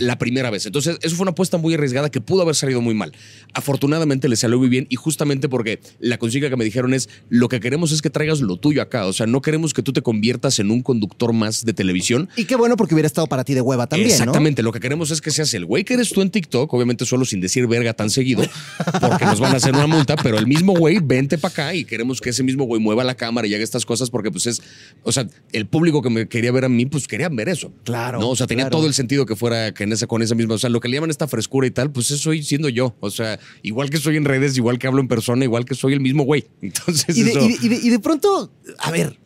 la 0.00 0.18
primera 0.18 0.50
vez. 0.50 0.64
Entonces, 0.66 0.96
eso 1.02 1.16
fue 1.16 1.24
una 1.24 1.32
apuesta 1.32 1.58
muy 1.58 1.74
arriesgada 1.74 2.10
que 2.10 2.20
pudo 2.20 2.42
haber 2.42 2.54
salido 2.54 2.80
muy 2.80 2.94
mal. 2.94 3.03
Afortunadamente 3.52 4.28
le 4.28 4.36
salió 4.36 4.58
muy 4.58 4.68
bien 4.68 4.86
y 4.88 4.96
justamente 4.96 5.48
porque 5.48 5.80
la 6.00 6.18
consigna 6.18 6.50
que 6.50 6.56
me 6.56 6.64
dijeron 6.64 6.94
es, 6.94 7.08
lo 7.28 7.48
que 7.48 7.60
queremos 7.60 7.92
es 7.92 8.02
que 8.02 8.10
traigas 8.10 8.40
lo 8.40 8.56
tuyo 8.56 8.82
acá. 8.82 9.06
O 9.06 9.12
sea, 9.12 9.26
no 9.26 9.42
queremos 9.42 9.74
que 9.74 9.82
tú 9.82 9.92
te 9.92 10.02
conviertas 10.02 10.58
en 10.58 10.70
un 10.70 10.82
conductor 10.82 11.32
más 11.32 11.64
de 11.64 11.72
televisión. 11.72 12.28
Y 12.36 12.44
qué 12.44 12.56
bueno 12.56 12.76
porque 12.76 12.94
hubiera 12.94 13.06
estado 13.06 13.26
para 13.26 13.44
ti 13.44 13.54
de 13.54 13.60
hueva 13.60 13.86
también, 13.86 14.08
¿no? 14.08 14.14
Exactamente, 14.14 14.62
lo 14.62 14.72
que 14.72 14.80
queremos 14.80 15.10
es 15.10 15.20
que 15.20 15.30
seas 15.30 15.52
el 15.54 15.64
güey 15.64 15.84
que 15.84 15.94
eres 15.94 16.10
tú 16.10 16.22
en 16.22 16.30
TikTok, 16.30 16.72
obviamente 16.72 17.04
solo 17.04 17.24
sin 17.24 17.40
decir 17.40 17.66
verga 17.66 17.94
tan 17.94 18.10
seguido, 18.10 18.42
porque 19.00 19.24
nos 19.24 19.40
van 19.40 19.52
a 19.52 19.56
hacer 19.56 19.74
una 19.74 19.86
multa, 19.86 20.16
pero 20.16 20.38
el 20.38 20.46
mismo 20.46 20.74
güey, 20.74 20.98
vente 21.02 21.38
para 21.38 21.52
acá 21.52 21.74
y 21.74 21.84
queremos 21.84 22.20
que 22.20 22.30
ese 22.30 22.42
mismo 22.42 22.64
güey 22.64 22.80
mueva 22.80 23.04
la 23.04 23.14
cámara 23.14 23.46
y 23.46 23.54
haga 23.54 23.64
estas 23.64 23.86
cosas 23.86 24.10
porque 24.10 24.30
pues 24.30 24.46
es, 24.46 24.62
o 25.02 25.12
sea, 25.12 25.28
el 25.52 25.66
público 25.66 26.02
que 26.02 26.10
me 26.10 26.28
quería 26.28 26.52
ver 26.52 26.64
a 26.64 26.68
mí, 26.68 26.86
pues 26.86 27.06
querían 27.06 27.34
ver 27.36 27.48
eso. 27.48 27.72
Claro, 27.84 28.20
¿no? 28.20 28.30
O 28.30 28.36
sea, 28.36 28.46
tenía 28.46 28.64
claro. 28.64 28.78
todo 28.78 28.86
el 28.86 28.94
sentido 28.94 29.26
que 29.26 29.36
fuera 29.36 29.72
que 29.72 29.84
en 29.84 29.92
esa, 29.92 30.06
con 30.06 30.22
esa 30.22 30.34
misma, 30.34 30.54
o 30.54 30.58
sea, 30.58 30.70
lo 30.70 30.80
que 30.80 30.88
le 30.88 30.96
llaman 30.96 31.10
esta 31.10 31.28
frescura 31.28 31.66
y 31.66 31.70
tal, 31.70 31.90
pues 31.90 32.10
eso 32.10 32.18
soy 32.18 32.42
siendo 32.42 32.68
yo. 32.68 32.93
O 33.00 33.10
sea, 33.10 33.38
igual 33.62 33.90
que 33.90 33.98
soy 33.98 34.16
en 34.16 34.24
redes, 34.24 34.56
igual 34.56 34.78
que 34.78 34.86
hablo 34.86 35.00
en 35.00 35.08
persona, 35.08 35.44
igual 35.44 35.64
que 35.64 35.74
soy 35.74 35.92
el 35.92 36.00
mismo 36.00 36.24
güey. 36.24 36.46
Entonces, 36.62 37.16
Y 37.16 37.22
de, 37.22 37.30
eso- 37.30 37.40
y 37.44 37.48
de- 37.48 37.58
y 37.66 37.68
de- 37.68 37.86
y 37.86 37.90
de 37.90 37.98
pronto, 37.98 38.52
a 38.78 38.90
ver, 38.90 39.18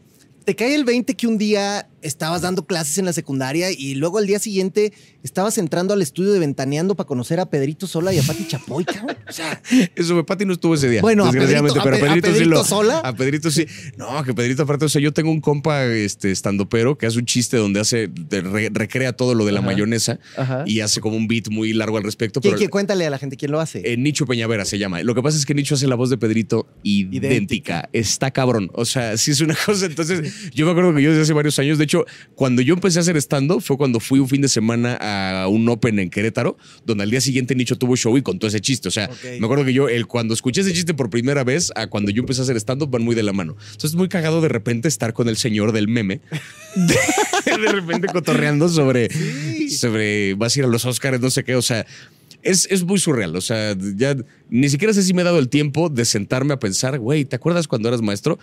te 0.49 0.57
cae 0.57 0.75
el 0.75 0.87
20 0.87 1.15
que 1.15 1.27
un 1.27 1.37
día 1.37 1.91
estabas 2.01 2.41
dando 2.41 2.65
clases 2.65 2.97
en 2.97 3.05
la 3.05 3.13
secundaria 3.13 3.71
y 3.71 3.97
luego 3.97 4.17
al 4.17 4.27
día 4.27 4.39
siguiente 4.39 4.95
estabas 5.23 5.59
entrando 5.59 5.93
al 5.93 6.01
estudio 6.01 6.33
de 6.33 6.39
Ventaneando 6.39 6.95
para 6.95 7.07
conocer 7.07 7.39
a 7.39 7.51
Pedrito 7.51 7.87
Sola 7.87 8.15
y 8.15 8.19
a 8.19 8.23
Pati 8.23 8.47
Chapoy, 8.47 8.85
cabrón. 8.87 9.19
O 9.29 9.33
sea, 9.33 9.61
Eso, 9.95 10.25
Pati 10.25 10.47
no 10.47 10.55
estuvo 10.55 10.75
ese 10.75 10.89
día. 10.89 11.03
Bueno, 11.03 11.25
a 11.25 11.33
desgraciadamente, 11.33 11.79
Pedrito- 11.79 11.81
a 11.81 11.85
pero 11.85 11.97
Pe- 11.99 12.07
a 12.07 12.09
Pedrito, 12.15 12.27
sí 12.29 12.33
Pedrito 12.33 12.51
lo. 12.51 12.65
sola. 12.65 12.99
A 13.01 13.15
Pedrito 13.15 13.51
sí. 13.51 13.67
No, 13.99 14.23
que 14.25 14.33
Pedrito, 14.33 14.63
aparte, 14.63 14.87
o 14.87 14.89
sea, 14.89 15.03
yo 15.03 15.13
tengo 15.13 15.31
un 15.31 15.43
compa 15.43 15.85
este, 15.85 16.31
estando 16.31 16.67
pero 16.67 16.97
que 16.97 17.05
hace 17.07 17.19
un 17.19 17.27
chiste 17.27 17.59
donde 17.59 17.81
hace, 17.81 18.09
re- 18.31 18.71
recrea 18.73 19.13
todo 19.13 19.35
lo 19.35 19.45
de 19.45 19.53
la 19.53 19.59
Ajá. 19.59 19.67
mayonesa 19.67 20.19
Ajá. 20.39 20.63
y 20.67 20.81
hace 20.81 21.03
como 21.03 21.15
un 21.19 21.29
beat 21.29 21.49
muy 21.51 21.75
largo 21.75 21.99
al 21.99 22.05
respecto. 22.05 22.41
¿quién- 22.41 22.53
Pero 22.53 22.59
quién- 22.59 22.71
cuéntale 22.71 23.05
a 23.07 23.11
la 23.11 23.19
gente 23.19 23.37
quién 23.37 23.51
lo 23.51 23.61
hace. 23.61 23.83
eh, 23.85 23.99
Nicho 23.99 24.25
Peñavera 24.25 24.65
se 24.65 24.79
llama. 24.79 25.03
Lo 25.03 25.15
que 25.15 25.21
pasa 25.23 25.37
es 25.37 25.45
que 25.45 25.53
Nicho 25.53 25.75
hace 25.75 25.87
la 25.89 25.97
voz 25.97 26.09
de 26.09 26.17
Pedrito 26.17 26.67
idéntica. 26.85 27.27
Idéntica. 27.27 27.89
Está 27.93 28.31
cabrón. 28.31 28.71
O 28.73 28.85
sea, 28.87 29.17
sí 29.19 29.33
es 29.33 29.41
una 29.43 29.57
cosa. 29.67 29.85
Entonces, 29.87 30.33
yo 30.55 30.65
me 30.67 30.73
acuerdo 30.73 30.95
que 30.95 31.03
yo 31.03 31.11
desde 31.11 31.23
hace 31.23 31.33
varios 31.33 31.59
años, 31.59 31.79
de 31.79 31.85
hecho, 31.85 32.05
cuando 32.35 32.63
yo 32.63 32.75
empecé 32.75 32.99
a 32.99 33.03
hacer 33.03 33.17
stand 33.17 33.49
fue 33.61 33.77
cuando 33.77 33.99
fui 34.01 34.19
un 34.19 34.29
fin 34.29 34.43
de 34.43 34.49
semana 34.49 34.97
a 34.97 35.49
un 35.49 35.69
Open 35.69 35.99
en 35.99 36.11
Querétaro, 36.11 36.57
donde 36.85 37.05
al 37.05 37.11
día 37.11 37.21
siguiente 37.21 37.55
Nicho 37.55 37.77
tuvo 37.77 37.97
show 37.97 38.17
y 38.19 38.23
contó 38.23 38.47
ese 38.47 38.61
chiste. 38.61 38.89
O 38.89 38.91
sea, 38.91 39.11
me 39.39 39.45
acuerdo 39.45 39.65
que 39.65 39.73
yo, 39.73 39.89
el, 39.89 40.07
cuando 40.07 40.35
escuché 40.35 40.61
ese 40.61 40.73
chiste 40.73 40.95
por 40.95 41.11
primera 41.11 41.45
vez, 41.45 41.73
a 41.77 41.87
cuando 41.87 42.11
yo 42.11 42.21
empecé 42.21 42.43
a 42.43 42.45
hacer 42.45 42.57
stand-up, 42.57 42.91
van 42.91 43.03
muy 43.03 43.15
de 43.15 43.23
la 43.23 43.33
mano. 43.33 43.57
Entonces, 43.59 43.91
es 43.91 43.97
muy 43.97 44.09
cagado 44.09 44.41
de 44.41 44.49
repente 44.49 44.89
estar 44.89 45.13
con 45.13 45.29
el 45.29 45.37
señor 45.37 45.73
del 45.73 45.89
meme, 45.89 46.21
de, 46.75 46.95
de 47.47 47.73
repente 47.73 48.09
cotorreando 48.09 48.69
sobre, 48.69 49.09
sobre, 49.71 50.35
vas 50.35 50.55
a 50.55 50.59
ir 50.61 50.65
a 50.65 50.69
los 50.69 50.85
Oscars, 50.85 51.21
no 51.21 51.31
sé 51.31 51.45
qué. 51.45 51.57
O 51.57 51.63
sea, 51.63 51.87
es, 52.43 52.69
es 52.71 52.85
muy 52.85 52.99
surreal. 52.99 53.37
O 53.37 53.41
sea, 53.41 53.77
ya 53.97 54.17
ni 54.49 54.69
siquiera 54.69 54.93
sé 54.95 55.03
si 55.03 55.15
me 55.15 55.23
he 55.23 55.25
dado 55.25 55.39
el 55.39 55.49
tiempo 55.49 55.89
de 55.89 56.05
sentarme 56.05 56.55
a 56.55 56.59
pensar, 56.59 56.99
güey, 56.99 57.25
¿te 57.25 57.37
acuerdas 57.37 57.69
cuando 57.69 57.89
eras 57.89 58.03
maestro? 58.03 58.39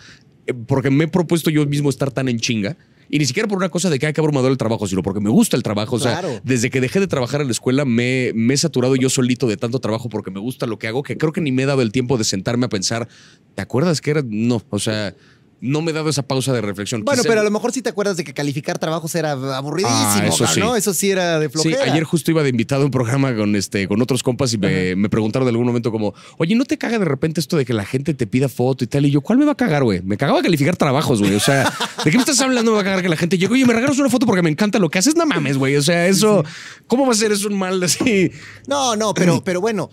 Eh, 0.46 0.54
Porque 0.66 0.90
me 0.90 1.04
he 1.04 1.08
propuesto 1.08 1.50
yo 1.50 1.64
mismo 1.66 1.90
estar 1.90 2.10
tan 2.10 2.28
en 2.28 2.38
chinga. 2.38 2.76
Y 3.08 3.20
ni 3.20 3.24
siquiera 3.24 3.48
por 3.48 3.56
una 3.58 3.68
cosa 3.68 3.88
de 3.88 4.00
que 4.00 4.06
hay 4.08 4.12
que 4.12 4.20
abrumador 4.20 4.50
el 4.50 4.58
trabajo, 4.58 4.88
sino 4.88 5.00
porque 5.00 5.20
me 5.20 5.30
gusta 5.30 5.56
el 5.56 5.62
trabajo. 5.62 5.94
O 5.94 5.98
sea, 6.00 6.18
Claro. 6.20 6.40
desde 6.42 6.70
que 6.70 6.80
dejé 6.80 6.98
de 6.98 7.06
trabajar 7.06 7.40
en 7.40 7.46
la 7.46 7.52
escuela 7.52 7.84
me, 7.84 8.32
me 8.34 8.54
he 8.54 8.56
saturado 8.56 8.96
yo 8.96 9.08
solito 9.08 9.46
de 9.46 9.56
tanto 9.56 9.78
trabajo 9.78 10.08
porque 10.08 10.32
me 10.32 10.40
gusta 10.40 10.66
lo 10.66 10.76
que 10.80 10.88
hago, 10.88 11.04
que 11.04 11.16
creo 11.16 11.32
que 11.32 11.40
ni 11.40 11.52
me 11.52 11.62
he 11.62 11.66
dado 11.66 11.82
el 11.82 11.92
tiempo 11.92 12.18
de 12.18 12.24
sentarme 12.24 12.66
a 12.66 12.68
pensar, 12.68 13.06
¿te 13.54 13.62
acuerdas 13.62 14.00
que 14.00 14.10
era? 14.10 14.22
No, 14.26 14.60
o 14.70 14.78
sea, 14.80 15.14
no 15.60 15.80
me 15.80 15.90
he 15.90 15.94
dado 15.94 16.08
esa 16.10 16.22
pausa 16.22 16.52
de 16.52 16.60
reflexión. 16.60 17.04
Bueno, 17.04 17.22
pero 17.26 17.40
a 17.40 17.44
lo 17.44 17.50
mejor 17.50 17.72
sí 17.72 17.80
te 17.82 17.88
acuerdas 17.88 18.16
de 18.16 18.24
que 18.24 18.34
calificar 18.34 18.78
trabajos 18.78 19.14
era 19.14 19.32
aburridísimo, 19.32 19.96
Ah, 19.98 20.22
eso 20.26 20.46
sí. 20.46 20.60
¿no? 20.60 20.76
Eso 20.76 20.92
sí 20.92 21.10
era 21.10 21.38
de 21.38 21.46
Sí, 21.46 21.52
flojera. 21.52 21.82
ayer 21.84 22.04
justo 22.04 22.30
iba 22.30 22.42
de 22.42 22.50
invitado 22.50 22.82
a 22.82 22.84
un 22.84 22.90
programa 22.90 23.34
con 23.34 23.56
este 23.56 23.88
con 23.88 24.00
otros 24.02 24.22
compas 24.22 24.52
y 24.52 24.58
me, 24.58 24.94
me 24.96 25.08
preguntaron 25.08 25.48
en 25.48 25.54
algún 25.54 25.66
momento 25.66 25.90
como, 25.90 26.14
oye, 26.38 26.54
¿no 26.54 26.64
te 26.64 26.76
caga 26.78 26.98
de 26.98 27.04
repente 27.06 27.40
esto 27.40 27.56
de 27.56 27.64
que 27.64 27.72
la 27.72 27.84
gente 27.84 28.12
te 28.14 28.26
pida 28.26 28.48
foto 28.48 28.84
y 28.84 28.86
tal? 28.86 29.06
Y 29.06 29.10
yo, 29.10 29.20
¿cuál 29.22 29.38
me 29.38 29.44
va 29.44 29.52
a 29.52 29.56
cagar, 29.56 29.82
güey? 29.84 30.02
Me 30.02 30.16
cagaba 30.16 30.42
calificar 30.42 30.76
trabajos, 30.76 31.20
güey. 31.20 31.34
O 31.34 31.40
sea, 31.40 31.72
¿de 32.04 32.10
qué 32.10 32.16
me 32.16 32.22
estás 32.22 32.40
hablando? 32.40 32.72
Me 32.72 32.76
va 32.76 32.80
a 32.82 32.84
cagar 32.84 33.02
que 33.02 33.08
la 33.08 33.16
gente 33.16 33.38
llegue, 33.38 33.54
oye, 33.54 33.64
me 33.64 33.72
regalas 33.72 33.98
una 33.98 34.10
foto 34.10 34.26
porque 34.26 34.42
me 34.42 34.50
encanta 34.50 34.78
lo 34.78 34.90
que 34.90 34.98
haces. 34.98 35.16
No 35.16 35.24
mames, 35.26 35.56
güey. 35.58 35.76
O 35.76 35.82
sea, 35.82 36.06
eso, 36.06 36.44
¿cómo 36.86 37.06
va 37.06 37.12
a 37.12 37.16
ser 37.16 37.32
eso 37.32 37.48
un 37.48 37.58
mal 37.58 37.82
así? 37.82 38.30
No, 38.66 38.94
no, 38.96 39.14
pero, 39.14 39.42
pero 39.44 39.60
bueno, 39.60 39.90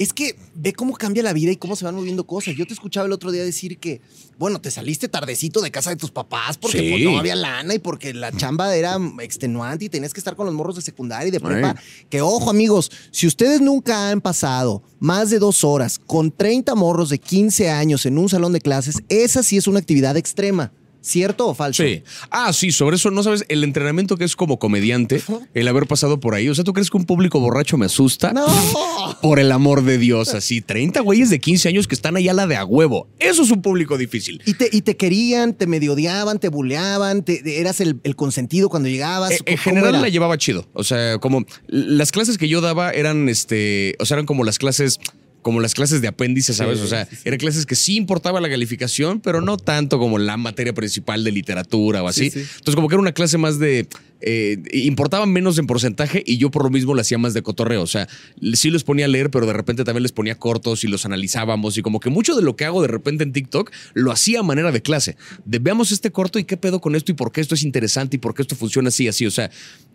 es 0.00 0.14
que 0.14 0.34
ve 0.54 0.72
cómo 0.72 0.94
cambia 0.94 1.22
la 1.22 1.34
vida 1.34 1.52
y 1.52 1.56
cómo 1.56 1.76
se 1.76 1.84
van 1.84 1.94
moviendo 1.94 2.26
cosas. 2.26 2.54
Yo 2.56 2.66
te 2.66 2.72
escuchaba 2.72 3.04
el 3.06 3.12
otro 3.12 3.30
día 3.30 3.44
decir 3.44 3.76
que, 3.76 4.00
bueno, 4.38 4.58
te 4.58 4.70
saliste 4.70 5.08
tardecito 5.08 5.60
de 5.60 5.70
casa 5.70 5.90
de 5.90 5.96
tus 5.96 6.10
papás 6.10 6.56
porque 6.56 6.78
Sí. 6.78 6.90
pues, 6.90 7.02
no 7.04 7.18
había 7.18 7.34
lana 7.36 7.74
y 7.74 7.78
porque 7.78 8.14
la 8.14 8.32
chamba 8.32 8.74
era 8.74 8.98
extenuante 9.20 9.84
y 9.84 9.88
tenías 9.90 10.14
que 10.14 10.20
estar 10.20 10.36
con 10.36 10.46
los 10.46 10.54
morros 10.54 10.76
de 10.76 10.80
secundaria 10.82 11.28
y 11.28 11.30
de 11.30 11.38
prepa. 11.38 11.76
Que 12.08 12.22
ojo, 12.22 12.48
amigos, 12.48 12.90
si 13.10 13.26
ustedes 13.26 13.60
nunca 13.60 14.08
han 14.08 14.22
pasado 14.22 14.82
más 15.00 15.28
de 15.28 15.38
dos 15.38 15.64
horas 15.64 15.98
con 15.98 16.30
30 16.32 16.74
morros 16.74 17.10
de 17.10 17.18
15 17.18 17.68
años 17.68 18.06
en 18.06 18.16
un 18.16 18.30
salón 18.30 18.54
de 18.54 18.62
clases, 18.62 19.02
esa 19.10 19.42
sí 19.42 19.58
es 19.58 19.66
una 19.66 19.80
actividad 19.80 20.16
extrema. 20.16 20.72
¿Cierto 21.02 21.48
o 21.48 21.54
falso? 21.54 21.82
Sí. 21.82 22.02
Ah, 22.30 22.52
sí, 22.52 22.72
sobre 22.72 22.96
eso 22.96 23.10
no 23.10 23.22
sabes 23.22 23.44
el 23.48 23.64
entrenamiento 23.64 24.16
que 24.16 24.24
es 24.24 24.36
como 24.36 24.58
comediante, 24.58 25.22
el 25.54 25.68
haber 25.68 25.86
pasado 25.86 26.20
por 26.20 26.34
ahí. 26.34 26.48
O 26.48 26.54
sea, 26.54 26.64
¿tú 26.64 26.72
crees 26.72 26.90
que 26.90 26.96
un 26.96 27.06
público 27.06 27.40
borracho 27.40 27.78
me 27.78 27.86
asusta? 27.86 28.32
No. 28.32 28.46
Por 29.22 29.38
el 29.38 29.52
amor 29.52 29.82
de 29.82 29.98
Dios, 29.98 30.34
así 30.34 30.60
30 30.60 31.00
güeyes 31.00 31.30
de 31.30 31.40
15 31.40 31.68
años 31.68 31.86
que 31.88 31.94
están 31.94 32.16
allá 32.16 32.30
a 32.30 32.34
la 32.34 32.46
de 32.46 32.56
a 32.56 32.64
huevo. 32.64 33.08
Eso 33.18 33.42
es 33.42 33.50
un 33.50 33.60
público 33.62 33.98
difícil. 33.98 34.40
Y 34.46 34.54
te, 34.54 34.68
y 34.72 34.82
te 34.82 34.96
querían, 34.96 35.54
te 35.54 35.66
medio 35.66 35.94
odiaban, 35.94 36.38
te 36.38 36.48
buleaban, 36.48 37.22
te, 37.22 37.60
eras 37.60 37.80
el, 37.80 38.00
el 38.04 38.16
consentido 38.16 38.68
cuando 38.68 38.88
llegabas. 38.88 39.32
Eh, 39.32 39.38
en 39.46 39.56
¿Cómo 39.56 39.62
general 39.62 39.94
era? 39.94 40.00
la 40.02 40.08
llevaba 40.08 40.38
chido. 40.38 40.68
O 40.72 40.84
sea, 40.84 41.18
como 41.18 41.44
las 41.66 42.12
clases 42.12 42.38
que 42.38 42.48
yo 42.48 42.60
daba 42.60 42.90
eran 42.90 43.28
este, 43.28 43.96
o 43.98 44.06
sea, 44.06 44.16
eran 44.16 44.26
como 44.26 44.44
las 44.44 44.58
clases 44.58 44.98
como 45.42 45.60
las 45.60 45.74
clases 45.74 46.00
de 46.02 46.08
apéndice, 46.08 46.52
¿sabes? 46.52 46.78
Sí, 46.78 46.84
o 46.84 46.88
sea, 46.88 47.06
sí, 47.06 47.16
sí. 47.16 47.22
eran 47.24 47.38
clases 47.38 47.66
que 47.66 47.74
sí 47.74 47.96
importaba 47.96 48.40
la 48.40 48.48
calificación, 48.48 49.20
pero 49.20 49.40
no 49.40 49.56
tanto 49.56 49.98
como 49.98 50.18
la 50.18 50.36
materia 50.36 50.72
principal 50.72 51.24
de 51.24 51.32
literatura 51.32 52.02
o 52.02 52.08
así. 52.08 52.30
Sí, 52.30 52.40
sí. 52.40 52.46
Entonces, 52.56 52.74
como 52.74 52.88
que 52.88 52.94
era 52.94 53.00
una 53.00 53.12
clase 53.12 53.38
más 53.38 53.58
de. 53.58 53.86
Eh, 54.20 54.58
importaba 54.72 55.26
menos 55.26 55.58
en 55.58 55.66
porcentaje 55.66 56.22
y 56.26 56.38
yo 56.38 56.50
por 56.50 56.64
lo 56.64 56.70
mismo 56.70 56.94
lo 56.94 57.00
hacía 57.00 57.18
más 57.18 57.34
de 57.34 57.42
cotorreo. 57.42 57.82
O 57.82 57.86
sea, 57.86 58.08
sí 58.54 58.70
los 58.70 58.84
ponía 58.84 59.04
a 59.06 59.08
leer, 59.08 59.30
pero 59.30 59.46
de 59.46 59.52
repente 59.52 59.84
también 59.84 60.02
les 60.02 60.12
ponía 60.12 60.34
cortos 60.36 60.84
y 60.84 60.88
los 60.88 61.04
analizábamos. 61.06 61.76
Y 61.78 61.82
como 61.82 62.00
que 62.00 62.10
mucho 62.10 62.34
de 62.36 62.42
lo 62.42 62.56
que 62.56 62.64
hago 62.64 62.82
de 62.82 62.88
repente 62.88 63.24
en 63.24 63.32
TikTok 63.32 63.70
lo 63.94 64.12
hacía 64.12 64.40
a 64.40 64.42
manera 64.42 64.72
de 64.72 64.82
clase. 64.82 65.16
De 65.44 65.58
veamos 65.58 65.92
este 65.92 66.10
corto 66.10 66.38
y 66.38 66.44
qué 66.44 66.56
pedo 66.56 66.80
con 66.80 66.94
esto 66.94 67.12
y 67.12 67.14
por 67.14 67.32
qué 67.32 67.40
esto 67.40 67.54
es 67.54 67.62
interesante 67.62 68.16
y 68.16 68.18
por 68.18 68.34
qué 68.34 68.42
esto 68.42 68.56
funciona 68.56 68.88
así, 68.88 69.08
así. 69.08 69.26
O 69.26 69.30
sea, 69.30 69.50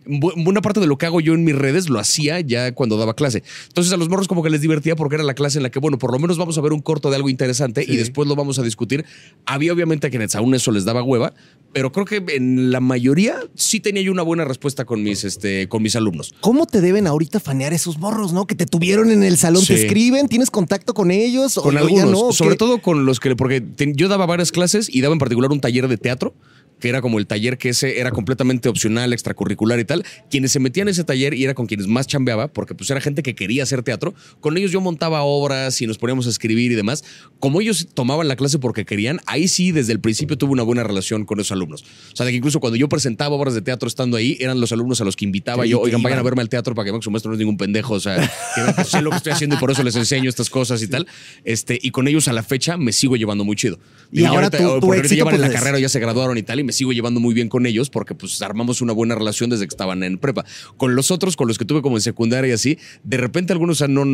bu- 0.06 0.32
buena 0.44 0.62
parte 0.62 0.80
de 0.80 0.86
lo 0.86 0.98
que 0.98 1.06
hago 1.06 1.20
yo 1.20 1.34
en 1.34 1.44
mis 1.44 1.54
redes 1.54 1.88
lo 1.88 1.98
hacía 1.98 2.40
ya 2.40 2.72
cuando 2.72 2.96
daba 2.96 3.14
clase. 3.14 3.42
Entonces 3.68 3.92
a 3.92 3.96
los 3.96 4.08
morros 4.08 4.28
como 4.28 4.42
que 4.42 4.50
les 4.50 4.60
divertía 4.60 4.96
porque 4.96 5.16
era 5.16 5.24
la 5.24 5.34
clase 5.34 5.58
en 5.58 5.62
la 5.62 5.70
que, 5.70 5.78
bueno, 5.78 5.98
por 5.98 6.12
lo 6.12 6.18
menos 6.18 6.38
vamos 6.38 6.56
a 6.58 6.60
ver 6.60 6.72
un 6.72 6.80
corto 6.80 7.10
de 7.10 7.16
algo 7.16 7.28
interesante 7.28 7.84
y 7.86 7.96
después 7.96 8.28
lo 8.28 8.34
vamos 8.36 8.58
a 8.58 8.62
discutir. 8.62 9.04
Había 9.44 9.72
obviamente 9.72 10.06
a 10.06 10.10
quienes 10.10 10.34
aún 10.34 10.54
eso 10.54 10.70
les 10.72 10.84
daba 10.84 11.02
hueva, 11.02 11.32
pero 11.72 11.92
creo 11.92 12.06
que 12.06 12.24
en 12.34 12.70
la 12.70 12.80
mayoría 12.80 13.36
sí 13.54 13.80
tenía 13.80 14.02
yo 14.02 14.14
una 14.16 14.22
buena 14.22 14.44
respuesta 14.44 14.84
con 14.84 15.02
mis, 15.02 15.24
este, 15.24 15.68
con 15.68 15.82
mis 15.82 15.94
alumnos. 15.94 16.34
¿Cómo 16.40 16.66
te 16.66 16.80
deben 16.80 17.06
ahorita 17.06 17.38
fanear 17.38 17.72
esos 17.72 17.98
morros, 17.98 18.32
no? 18.32 18.46
Que 18.46 18.54
te 18.54 18.66
tuvieron 18.66 19.10
en 19.10 19.22
el 19.22 19.36
salón, 19.36 19.64
te 19.64 19.74
escriben, 19.74 20.28
tienes 20.28 20.50
contacto 20.50 20.94
con 20.94 21.10
ellos. 21.10 21.54
Con 21.54 21.76
o 21.76 21.78
algunos, 21.78 22.10
no, 22.10 22.20
¿o 22.28 22.32
sobre 22.32 22.52
qué? 22.52 22.56
todo 22.56 22.80
con 22.80 23.04
los 23.04 23.20
que, 23.20 23.36
porque 23.36 23.62
yo 23.94 24.08
daba 24.08 24.26
varias 24.26 24.52
clases 24.52 24.88
y 24.92 25.02
daba 25.02 25.12
en 25.12 25.18
particular 25.18 25.52
un 25.52 25.60
taller 25.60 25.86
de 25.88 25.98
teatro, 25.98 26.34
que 26.80 26.88
era 26.88 27.00
como 27.00 27.18
el 27.18 27.26
taller 27.26 27.58
que 27.58 27.70
ese 27.70 28.00
era 28.00 28.10
completamente 28.10 28.68
opcional, 28.68 29.12
extracurricular 29.12 29.78
y 29.80 29.84
tal. 29.84 30.04
Quienes 30.30 30.52
se 30.52 30.60
metían 30.60 30.88
en 30.88 30.92
ese 30.92 31.04
taller 31.04 31.34
y 31.34 31.44
era 31.44 31.54
con 31.54 31.66
quienes 31.66 31.86
más 31.86 32.06
chambeaba, 32.06 32.48
porque 32.48 32.74
pues 32.74 32.90
era 32.90 33.00
gente 33.00 33.22
que 33.22 33.34
quería 33.34 33.62
hacer 33.62 33.82
teatro, 33.82 34.14
con 34.40 34.56
ellos 34.56 34.70
yo 34.72 34.80
montaba 34.80 35.22
obras 35.22 35.80
y 35.80 35.86
nos 35.86 35.98
poníamos 35.98 36.26
a 36.26 36.30
escribir 36.30 36.72
y 36.72 36.74
demás. 36.74 37.04
Como 37.40 37.60
ellos 37.60 37.88
tomaban 37.94 38.28
la 38.28 38.36
clase 38.36 38.58
porque 38.58 38.84
querían, 38.84 39.20
ahí 39.26 39.48
sí 39.48 39.72
desde 39.72 39.92
el 39.92 40.00
principio 40.00 40.36
tuve 40.36 40.52
una 40.52 40.62
buena 40.62 40.82
relación 40.82 41.24
con 41.24 41.40
esos 41.40 41.52
alumnos. 41.52 41.82
O 42.12 42.16
sea, 42.16 42.26
de 42.26 42.32
que 42.32 42.38
incluso 42.38 42.60
cuando 42.60 42.76
yo 42.76 42.88
presentaba 42.88 43.34
obras 43.36 43.54
de 43.54 43.62
teatro 43.62 43.88
estando 43.88 44.16
ahí, 44.16 44.36
eran 44.40 44.60
los 44.60 44.72
alumnos 44.72 45.00
a 45.00 45.04
los 45.04 45.16
que 45.16 45.24
invitaba 45.24 45.62
Que- 45.62 45.70
yo, 45.70 45.80
oigan, 45.80 46.02
vayan 46.02 46.18
a 46.18 46.22
verme 46.22 46.42
al 46.42 46.48
teatro 46.48 46.74
para 46.74 46.84
que 46.84 46.90
vean 46.92 47.00
que 47.00 47.04
su 47.04 47.10
maestro 47.10 47.30
no 47.30 47.34
es 47.34 47.38
ningún 47.38 47.56
pendejo, 47.56 47.94
o 47.94 48.00
sea, 48.00 48.16
que 48.54 48.60
vean 48.62 48.74
que 48.74 48.84
sé 48.84 49.00
lo 49.02 49.10
que 49.10 49.16
estoy 49.16 49.32
haciendo 49.32 49.56
y 49.56 49.58
por 49.58 49.70
eso 49.70 49.82
les 49.82 49.96
enseño 49.96 50.28
estas 50.28 50.50
cosas 50.50 50.82
y 50.82 50.88
tal. 50.88 51.06
Este, 51.44 51.78
y 51.80 51.90
con 51.90 52.06
ellos 52.08 52.28
a 52.28 52.32
la 52.32 52.42
fecha 52.42 52.76
me 52.76 52.92
sigo 52.92 53.16
llevando 53.16 53.44
muy 53.44 53.56
chido. 53.56 53.78
Y 54.12 54.24
ahora 54.24 54.44
ahorita- 54.44 54.58
tu 54.58 54.64
porque 54.64 54.86
ahorita 54.86 54.96
éxito, 55.06 55.14
ya 55.18 55.24
van 55.24 55.34
en 55.36 55.40
la 55.40 55.46
pues, 55.46 55.54
es- 55.56 55.60
carrera, 55.62 55.78
ya 55.80 55.88
se 55.88 56.00
graduaron 56.00 56.38
y 56.38 56.42
tal, 56.42 56.60
y 56.60 56.64
me 56.66 56.72
sigo 56.72 56.92
llevando 56.92 57.20
muy 57.20 57.32
bien 57.34 57.48
con 57.48 57.64
ellos 57.66 57.88
porque 57.88 58.14
pues 58.14 58.42
armamos 58.42 58.80
una 58.82 58.92
buena 58.92 59.14
relación 59.14 59.48
desde 59.48 59.64
que 59.66 59.72
estaban 59.72 60.02
en 60.02 60.18
prepa. 60.18 60.44
Con 60.76 60.94
los 60.94 61.10
otros, 61.10 61.36
con 61.36 61.48
los 61.48 61.56
que 61.58 61.64
tuve 61.64 61.80
como 61.82 61.96
en 61.96 62.02
secundaria 62.02 62.50
y 62.50 62.52
así, 62.52 62.78
de 63.04 63.16
repente 63.16 63.52
algunos, 63.52 63.80
no, 63.88 64.04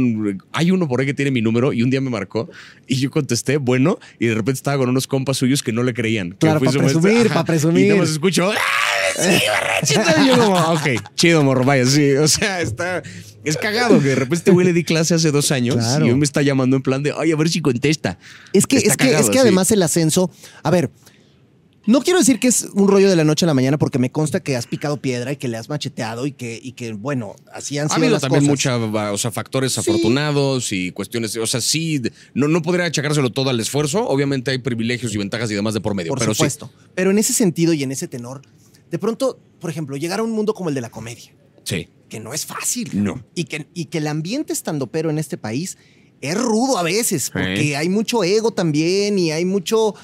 hay 0.52 0.70
uno 0.70 0.86
por 0.88 1.00
ahí 1.00 1.06
que 1.06 1.14
tiene 1.14 1.30
mi 1.30 1.42
número 1.42 1.72
y 1.72 1.82
un 1.82 1.90
día 1.90 2.00
me 2.00 2.10
marcó 2.10 2.48
y 2.86 2.96
yo 2.96 3.10
contesté, 3.10 3.56
bueno, 3.56 3.98
y 4.18 4.26
de 4.26 4.34
repente 4.34 4.58
estaba 4.58 4.78
con 4.78 4.88
unos 4.90 5.06
compas 5.06 5.36
suyos 5.38 5.62
que 5.62 5.72
no 5.72 5.82
le 5.82 5.94
creían. 5.94 6.36
Claro, 6.38 6.58
fui 6.58 6.66
pa' 6.66 6.72
su 6.72 6.78
maestro. 6.80 7.00
presumir, 7.00 7.26
Ajá. 7.26 7.34
pa' 7.40 7.44
presumir. 7.44 7.84
Y 7.84 7.88
nada 7.88 8.00
más 8.00 8.10
escucho, 8.10 8.50
¡ah! 8.52 8.56
Sí, 9.16 9.42
borrachito. 9.48 10.22
Y 10.22 10.28
yo 10.28 10.38
como, 10.38 10.54
ok, 10.72 11.14
chido, 11.16 11.42
morro, 11.42 11.64
vaya, 11.64 11.84
sí. 11.86 12.12
O 12.12 12.28
sea, 12.28 12.60
está. 12.60 13.02
Es 13.44 13.56
cagado 13.56 13.98
que 14.00 14.08
de 14.08 14.14
repente 14.14 14.36
este 14.36 14.50
güey 14.52 14.64
le 14.66 14.72
di 14.72 14.84
clase 14.84 15.14
hace 15.14 15.32
dos 15.32 15.50
años 15.50 15.74
Claro. 15.76 16.06
y 16.06 16.10
hoy 16.10 16.16
me 16.16 16.24
está 16.24 16.42
llamando 16.42 16.76
en 16.76 16.82
plan 16.82 17.02
de, 17.02 17.12
ay, 17.18 17.32
a 17.32 17.36
ver 17.36 17.48
si 17.48 17.60
contesta. 17.60 18.18
Es 18.52 18.66
que, 18.66 18.76
Está 18.76 18.90
es 18.90 18.96
que, 18.96 19.14
es 19.20 19.30
que 19.30 19.38
además 19.40 19.70
el 19.72 19.82
ascenso. 19.82 20.30
A 20.62 20.70
ver. 20.70 20.90
No 21.86 22.00
quiero 22.00 22.20
decir 22.20 22.38
que 22.38 22.46
es 22.48 22.68
un 22.74 22.86
rollo 22.86 23.10
de 23.10 23.16
la 23.16 23.24
noche 23.24 23.44
a 23.44 23.48
la 23.48 23.54
mañana 23.54 23.76
porque 23.76 23.98
me 23.98 24.12
consta 24.12 24.40
que 24.40 24.56
has 24.56 24.66
picado 24.66 24.98
piedra 24.98 25.32
y 25.32 25.36
que 25.36 25.48
le 25.48 25.56
has 25.56 25.68
macheteado 25.68 26.26
y 26.26 26.32
que, 26.32 26.58
y 26.62 26.72
que 26.72 26.92
bueno, 26.92 27.34
así 27.52 27.76
han 27.78 27.86
Ha 27.86 27.88
sido 27.88 27.96
habido 27.96 28.12
las 28.12 28.22
también 28.22 28.44
muchos 28.44 28.80
o 28.94 29.18
sea, 29.18 29.32
factores 29.32 29.76
afortunados 29.78 30.72
y 30.72 30.92
cuestiones, 30.92 31.36
o 31.36 31.46
sea, 31.46 31.60
sí, 31.60 32.00
no, 32.34 32.46
no 32.46 32.62
podría 32.62 32.84
achacárselo 32.86 33.30
todo 33.30 33.50
al 33.50 33.58
esfuerzo. 33.58 34.06
Obviamente 34.06 34.52
hay 34.52 34.58
privilegios 34.58 35.12
y 35.14 35.18
ventajas 35.18 35.50
y 35.50 35.54
demás 35.54 35.74
de 35.74 35.80
por 35.80 35.94
medio, 35.94 36.10
Por 36.10 36.20
pero 36.20 36.34
supuesto. 36.34 36.70
Pero 36.94 37.10
en 37.10 37.18
ese 37.18 37.32
sentido 37.32 37.72
y 37.72 37.82
en 37.82 37.90
ese 37.90 38.06
tenor, 38.06 38.42
de 38.90 38.98
pronto, 38.98 39.40
por 39.60 39.70
ejemplo, 39.70 39.96
llegar 39.96 40.20
a 40.20 40.22
un 40.22 40.30
mundo 40.30 40.54
como 40.54 40.68
el 40.68 40.74
de 40.74 40.80
la 40.82 40.90
comedia, 40.90 41.32
sí. 41.64 41.88
Que 42.08 42.20
no 42.20 42.34
es 42.34 42.44
fácil. 42.44 42.90
No. 42.92 43.24
Y 43.34 43.44
que, 43.44 43.66
y 43.72 43.86
que 43.86 43.98
el 43.98 44.06
ambiente 44.06 44.52
estando 44.52 44.86
pero 44.88 45.08
en 45.08 45.18
este 45.18 45.38
país 45.38 45.78
es 46.20 46.36
rudo 46.36 46.76
a 46.76 46.82
veces, 46.82 47.30
porque 47.30 47.56
Sí. 47.56 47.74
hay 47.74 47.88
mucho 47.88 48.22
ego 48.22 48.52
también 48.52 49.18
y 49.18 49.32
hay 49.32 49.44
mucho. 49.46 49.94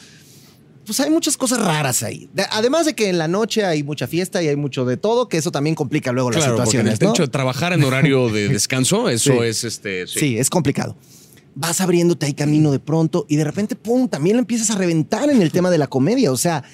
Pues 0.89 0.99
hay 1.01 1.11
muchas 1.11 1.37
cosas 1.37 1.61
raras 1.61 2.03
ahí. 2.03 2.29
De- 2.33 2.47
además 2.51 2.87
de 2.87 2.95
que 2.95 3.09
en 3.11 3.19
la 3.19 3.29
noche 3.29 3.65
hay 3.65 3.83
mucha 3.83 4.07
fiesta 4.07 4.43
y 4.43 4.49
hay 4.49 4.57
mucho 4.57 4.85
de 4.87 4.97
todo, 4.97 5.29
que 5.29 5.37
eso 5.37 5.53
también 5.53 5.77
complica 5.77 6.11
luego 6.13 6.31
las 6.31 6.39
Claro, 6.39 6.57
porque 6.57 6.79
en 6.79 6.87
situaciones. 6.87 7.01
el 7.01 7.07
¿no? 7.07 7.13
hecho 7.13 7.23
de 7.25 7.29
trabajar 7.29 7.73
en 7.75 7.85
horario 7.85 8.29
de 8.31 8.49
descanso, 8.49 9.09
eso 9.09 9.33
Sí. 9.33 9.39
es 9.43 9.65
este. 9.65 10.07
Sí. 10.07 10.19
Sí, 10.19 10.39
es 10.39 10.49
complicado. 10.51 10.97
Vas 11.55 11.81
abriéndote 11.81 12.25
ahí 12.27 12.33
camino 12.35 12.73
de 12.73 12.79
pronto 12.79 13.27
y 13.29 13.37
de 13.37 13.45
repente, 13.45 13.77
pum, 13.77 14.09
también 14.09 14.37
lo 14.37 14.41
empiezas 14.41 14.71
a 14.71 14.77
reventar 14.77 15.29
en 15.31 15.43
el 15.43 15.53
tema 15.53 15.71
de 15.71 15.77
la 15.79 15.89
comedia. 15.89 16.33
O 16.33 16.37
sea, 16.37 16.65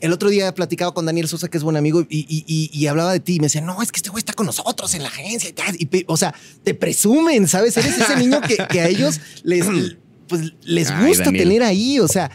el 0.00 0.12
otro 0.12 0.28
día 0.30 0.46
he 0.48 0.52
platicado 0.52 0.94
con 0.94 1.04
Daniel 1.06 1.26
Sosa, 1.26 1.48
que 1.48 1.58
es 1.58 1.64
buen 1.64 1.76
amigo, 1.76 2.02
y, 2.08 2.18
y- 2.28 2.44
y- 2.46 2.70
y 2.72 2.86
hablaba 2.86 3.12
de 3.12 3.20
ti. 3.20 3.34
Y 3.34 3.40
me 3.40 3.46
decía, 3.46 3.62
no, 3.62 3.82
es 3.82 3.90
que 3.90 3.96
este 3.98 4.10
güey 4.10 4.20
está 4.20 4.32
con 4.32 4.46
nosotros 4.46 4.94
en 4.94 5.02
la 5.02 5.08
agencia 5.08 5.50
y 5.78 6.04
o 6.06 6.16
sea, 6.16 6.34
te 6.62 6.74
presumen, 6.74 7.48
¿sabes? 7.48 7.76
Eres 7.76 7.98
ese 7.98 8.16
niño 8.16 8.40
que, 8.42 8.56
que 8.70 8.80
a 8.80 8.88
ellos 8.88 9.20
les, 9.42 9.66
pues, 10.28 10.52
les 10.62 10.88
gusta 11.06 11.24
tener 11.32 11.62
ahí. 11.64 11.98
O 11.98 12.06
sea, 12.08 12.30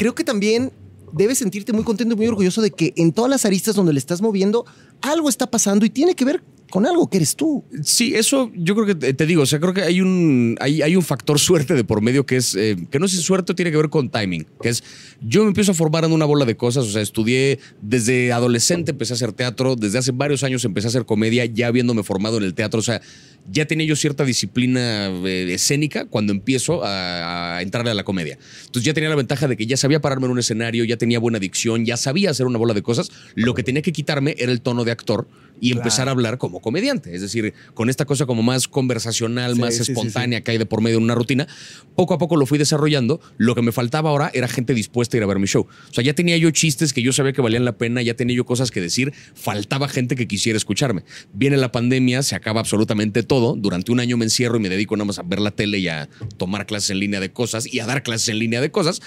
creo 0.00 0.14
que 0.14 0.24
también 0.24 0.72
debes 1.12 1.36
sentirte 1.36 1.74
muy 1.74 1.84
contento 1.84 2.14
y 2.14 2.16
muy 2.16 2.26
orgulloso 2.26 2.62
de 2.62 2.70
que 2.70 2.94
en 2.96 3.12
todas 3.12 3.30
las 3.30 3.44
aristas 3.44 3.74
donde 3.74 3.92
le 3.92 3.98
estás 3.98 4.22
moviendo, 4.22 4.64
algo 5.02 5.28
está 5.28 5.50
pasando 5.50 5.84
y 5.84 5.90
tiene 5.90 6.14
que 6.14 6.24
ver 6.24 6.42
con 6.70 6.86
algo 6.86 7.10
que 7.10 7.18
eres 7.18 7.36
tú. 7.36 7.64
Sí, 7.82 8.14
eso 8.14 8.50
yo 8.54 8.74
creo 8.74 8.86
que 8.86 9.12
te, 9.12 9.26
digo, 9.26 9.42
o 9.42 9.46
sea, 9.46 9.60
creo 9.60 9.74
que 9.74 9.82
hay 9.82 10.00
un, 10.00 10.56
hay, 10.60 10.82
hay 10.82 10.96
un 10.96 11.02
factor 11.02 11.38
suerte 11.38 11.74
de 11.74 11.84
por 11.84 12.00
medio 12.00 12.24
que 12.24 12.36
es, 12.36 12.54
eh, 12.54 12.76
que 12.90 12.98
no 12.98 13.08
si 13.08 13.18
suerte 13.18 13.54
tiene 13.54 13.70
que 13.70 13.76
ver 13.76 13.90
con 13.90 14.10
timing, 14.10 14.46
que 14.62 14.70
es, 14.70 14.82
yo 15.20 15.42
me 15.42 15.48
empiezo 15.48 15.72
a 15.72 15.74
formar 15.74 16.04
en 16.04 16.12
una 16.12 16.24
bola 16.24 16.44
de 16.44 16.56
cosas, 16.56 16.86
o 16.86 16.90
sea, 16.90 17.02
estudié 17.02 17.58
desde 17.82 18.32
adolescente, 18.32 18.92
empecé 18.92 19.12
a 19.12 19.16
hacer 19.16 19.32
teatro, 19.32 19.76
desde 19.76 19.98
hace 19.98 20.12
varios 20.12 20.42
años 20.44 20.64
empecé 20.64 20.86
a 20.86 20.90
hacer 20.90 21.04
comedia, 21.04 21.44
ya 21.44 21.66
habiéndome 21.66 22.02
formado 22.02 22.38
en 22.38 22.44
el 22.44 22.54
teatro, 22.54 22.80
o 22.80 22.82
sea, 22.82 23.02
ya 23.50 23.66
tenía 23.66 23.86
yo 23.86 23.96
cierta 23.96 24.24
disciplina 24.24 25.08
eh, 25.08 25.52
escénica 25.52 26.04
cuando 26.04 26.32
empiezo 26.32 26.84
a, 26.84 27.56
a 27.56 27.62
entrarle 27.62 27.90
a 27.90 27.94
la 27.94 28.04
comedia. 28.04 28.38
Entonces 28.60 28.84
ya 28.84 28.94
tenía 28.94 29.08
la 29.08 29.16
ventaja 29.16 29.48
de 29.48 29.56
que 29.56 29.66
ya 29.66 29.76
sabía 29.76 30.00
pararme 30.00 30.26
en 30.26 30.32
un 30.32 30.38
escenario, 30.38 30.84
ya 30.84 30.96
tenía 30.96 31.18
buena 31.18 31.38
dicción, 31.38 31.84
ya 31.84 31.96
sabía 31.96 32.30
hacer 32.30 32.46
una 32.46 32.58
bola 32.58 32.74
de 32.74 32.82
cosas, 32.82 33.10
lo 33.34 33.54
que 33.54 33.62
tenía 33.62 33.82
que 33.82 33.92
quitarme 33.92 34.36
era 34.38 34.52
el 34.52 34.60
tono 34.60 34.84
de 34.84 34.92
actor 34.92 35.26
y 35.60 35.70
Claro. 35.70 35.80
empezar 35.82 36.08
a 36.08 36.10
hablar 36.12 36.38
como 36.38 36.60
comediante, 36.60 37.14
es 37.14 37.20
decir, 37.22 37.54
con 37.74 37.90
esta 37.90 38.04
cosa 38.04 38.26
como 38.26 38.42
más 38.42 38.66
conversacional, 38.68 39.54
Sí, 39.54 39.60
más 39.60 39.74
sí, 39.76 39.84
sí, 39.84 39.92
espontánea 39.92 40.40
que 40.42 40.50
hay 40.52 40.58
de 40.58 40.66
por 40.66 40.80
medio 40.80 40.98
en 40.98 41.04
una 41.04 41.14
rutina, 41.14 41.46
poco 41.94 42.14
a 42.14 42.18
poco 42.18 42.36
lo 42.36 42.46
fui 42.46 42.58
desarrollando. 42.58 43.20
Lo 43.38 43.54
que 43.54 43.62
me 43.62 43.72
faltaba 43.72 44.10
ahora 44.10 44.30
era 44.34 44.48
gente 44.48 44.74
dispuesta 44.74 45.16
a 45.16 45.18
ir 45.18 45.24
a 45.24 45.26
ver 45.26 45.38
mi 45.38 45.46
show. 45.46 45.66
O 45.90 45.92
sea, 45.94 46.02
ya 46.04 46.14
tenía 46.14 46.36
yo 46.36 46.50
chistes 46.50 46.92
que 46.92 47.02
yo 47.02 47.12
sabía 47.12 47.32
que 47.32 47.42
valían 47.42 47.64
la 47.64 47.76
pena, 47.78 48.02
ya 48.02 48.14
tenía 48.14 48.36
yo 48.36 48.44
cosas 48.44 48.70
que 48.70 48.80
decir, 48.80 49.12
faltaba 49.34 49.88
gente 49.88 50.16
que 50.16 50.26
quisiera 50.26 50.56
escucharme. 50.56 51.02
Viene 51.32 51.56
la 51.56 51.72
pandemia, 51.72 52.22
se 52.22 52.34
acaba 52.34 52.60
absolutamente 52.60 53.22
todo. 53.22 53.54
Durante 53.56 53.92
un 53.92 54.00
año 54.00 54.16
me 54.16 54.24
encierro 54.24 54.56
y 54.56 54.60
me 54.60 54.68
dedico 54.68 54.96
nada 54.96 55.04
más 55.06 55.18
a 55.18 55.22
ver 55.22 55.40
la 55.40 55.50
tele 55.50 55.78
y 55.78 55.88
a 55.88 56.08
tomar 56.36 56.66
clases 56.66 56.90
en 56.90 56.98
línea 57.00 57.20
de 57.20 57.32
cosas 57.32 57.66
y 57.72 57.80
a 57.80 57.86
dar 57.86 58.02
clases 58.02 58.28
en 58.30 58.38
línea 58.38 58.60
de 58.60 58.70
cosas. 58.70 59.00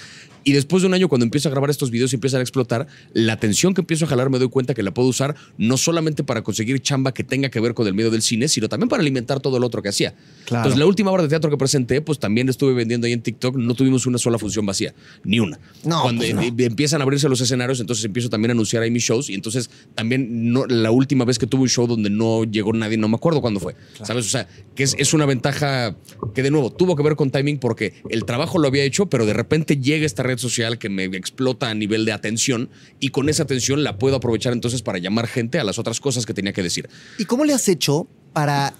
Y 0.44 0.52
después 0.52 0.82
de 0.82 0.88
un 0.88 0.94
año, 0.94 1.08
cuando 1.08 1.24
empiezo 1.24 1.48
a 1.48 1.50
grabar 1.50 1.70
estos 1.70 1.90
videos 1.90 2.12
y 2.12 2.16
empiezan 2.16 2.40
a 2.40 2.42
explotar, 2.42 2.86
la 3.12 3.32
atención 3.32 3.74
que 3.74 3.80
empiezo 3.80 4.04
a 4.04 4.08
jalar 4.08 4.30
me 4.30 4.38
doy 4.38 4.48
cuenta 4.48 4.74
que 4.74 4.82
la 4.82 4.92
puedo 4.92 5.08
usar 5.08 5.34
no 5.56 5.76
solamente 5.76 6.22
para 6.22 6.42
conseguir 6.42 6.80
chamba 6.80 7.12
que 7.12 7.24
tenga 7.24 7.48
que 7.48 7.60
ver 7.60 7.74
con 7.74 7.86
el 7.86 7.94
medio 7.94 8.10
del 8.10 8.22
cine, 8.22 8.48
sino 8.48 8.68
también 8.68 8.88
para 8.88 9.00
alimentar 9.00 9.40
todo 9.40 9.58
lo 9.58 9.66
otro 9.66 9.82
que 9.82 9.88
hacía. 9.88 10.14
Claro. 10.44 10.62
Entonces, 10.62 10.78
la 10.78 10.86
última 10.86 11.10
obra 11.10 11.22
de 11.22 11.28
teatro 11.28 11.50
que 11.50 11.56
presenté, 11.56 12.00
pues 12.00 12.18
también 12.18 12.48
estuve 12.48 12.74
vendiendo 12.74 13.06
ahí 13.06 13.12
en 13.12 13.22
TikTok, 13.22 13.56
no 13.56 13.74
tuvimos 13.74 14.06
una 14.06 14.18
sola 14.18 14.38
función 14.38 14.66
vacía, 14.66 14.94
ni 15.24 15.40
una. 15.40 15.58
No, 15.84 16.02
Cuando 16.02 16.20
pues 16.22 16.34
no. 16.34 16.42
eh, 16.42 16.52
empiezan 16.58 17.00
a 17.00 17.04
abrirse 17.04 17.28
los 17.28 17.40
escenarios, 17.40 17.80
entonces 17.80 18.04
empiezo 18.04 18.28
también 18.28 18.50
a 18.50 18.52
anunciar 18.52 18.82
ahí 18.82 18.90
mis 18.90 19.02
shows 19.02 19.30
y 19.30 19.34
entonces 19.34 19.70
también 19.94 20.52
no, 20.52 20.66
la 20.66 20.90
última 20.90 21.24
vez 21.24 21.38
que 21.38 21.46
tuve 21.46 21.62
un 21.62 21.68
show 21.68 21.86
donde 21.86 22.10
no 22.10 22.44
llegó 22.44 22.72
nadie, 22.72 22.96
no 22.96 23.08
me 23.08 23.16
acuerdo 23.16 23.40
cuándo 23.40 23.60
fue, 23.60 23.74
¿sabes? 24.02 24.26
O 24.26 24.28
sea, 24.28 24.46
que 24.74 24.82
es, 24.82 24.94
es 24.98 25.14
una 25.14 25.26
ventaja 25.26 25.96
que 26.34 26.42
de 26.42 26.50
nuevo 26.50 26.70
tuvo 26.70 26.96
que 26.96 27.02
ver 27.02 27.16
con 27.16 27.30
timing 27.30 27.58
porque 27.58 27.94
el 28.10 28.24
trabajo 28.24 28.58
lo 28.58 28.68
había 28.68 28.84
hecho, 28.84 29.06
pero 29.06 29.26
de 29.26 29.32
repente 29.32 29.78
llega 29.78 30.04
esta 30.04 30.22
red 30.22 30.33
social 30.38 30.78
que 30.78 30.88
me 30.88 31.04
explota 31.04 31.70
a 31.70 31.74
nivel 31.74 32.04
de 32.04 32.12
atención 32.12 32.68
y 33.00 33.10
con 33.10 33.28
esa 33.28 33.42
atención 33.44 33.82
la 33.84 33.98
puedo 33.98 34.16
aprovechar 34.16 34.52
entonces 34.52 34.82
para 34.82 34.98
llamar 34.98 35.26
gente 35.26 35.58
a 35.58 35.64
las 35.64 35.78
otras 35.78 36.00
cosas 36.00 36.26
que 36.26 36.34
tenía 36.34 36.52
que 36.52 36.62
decir. 36.62 36.88
¿Y 37.18 37.24
cómo 37.24 37.44
le 37.44 37.52
has 37.54 37.68
hecho 37.68 38.06
para, 38.32 38.74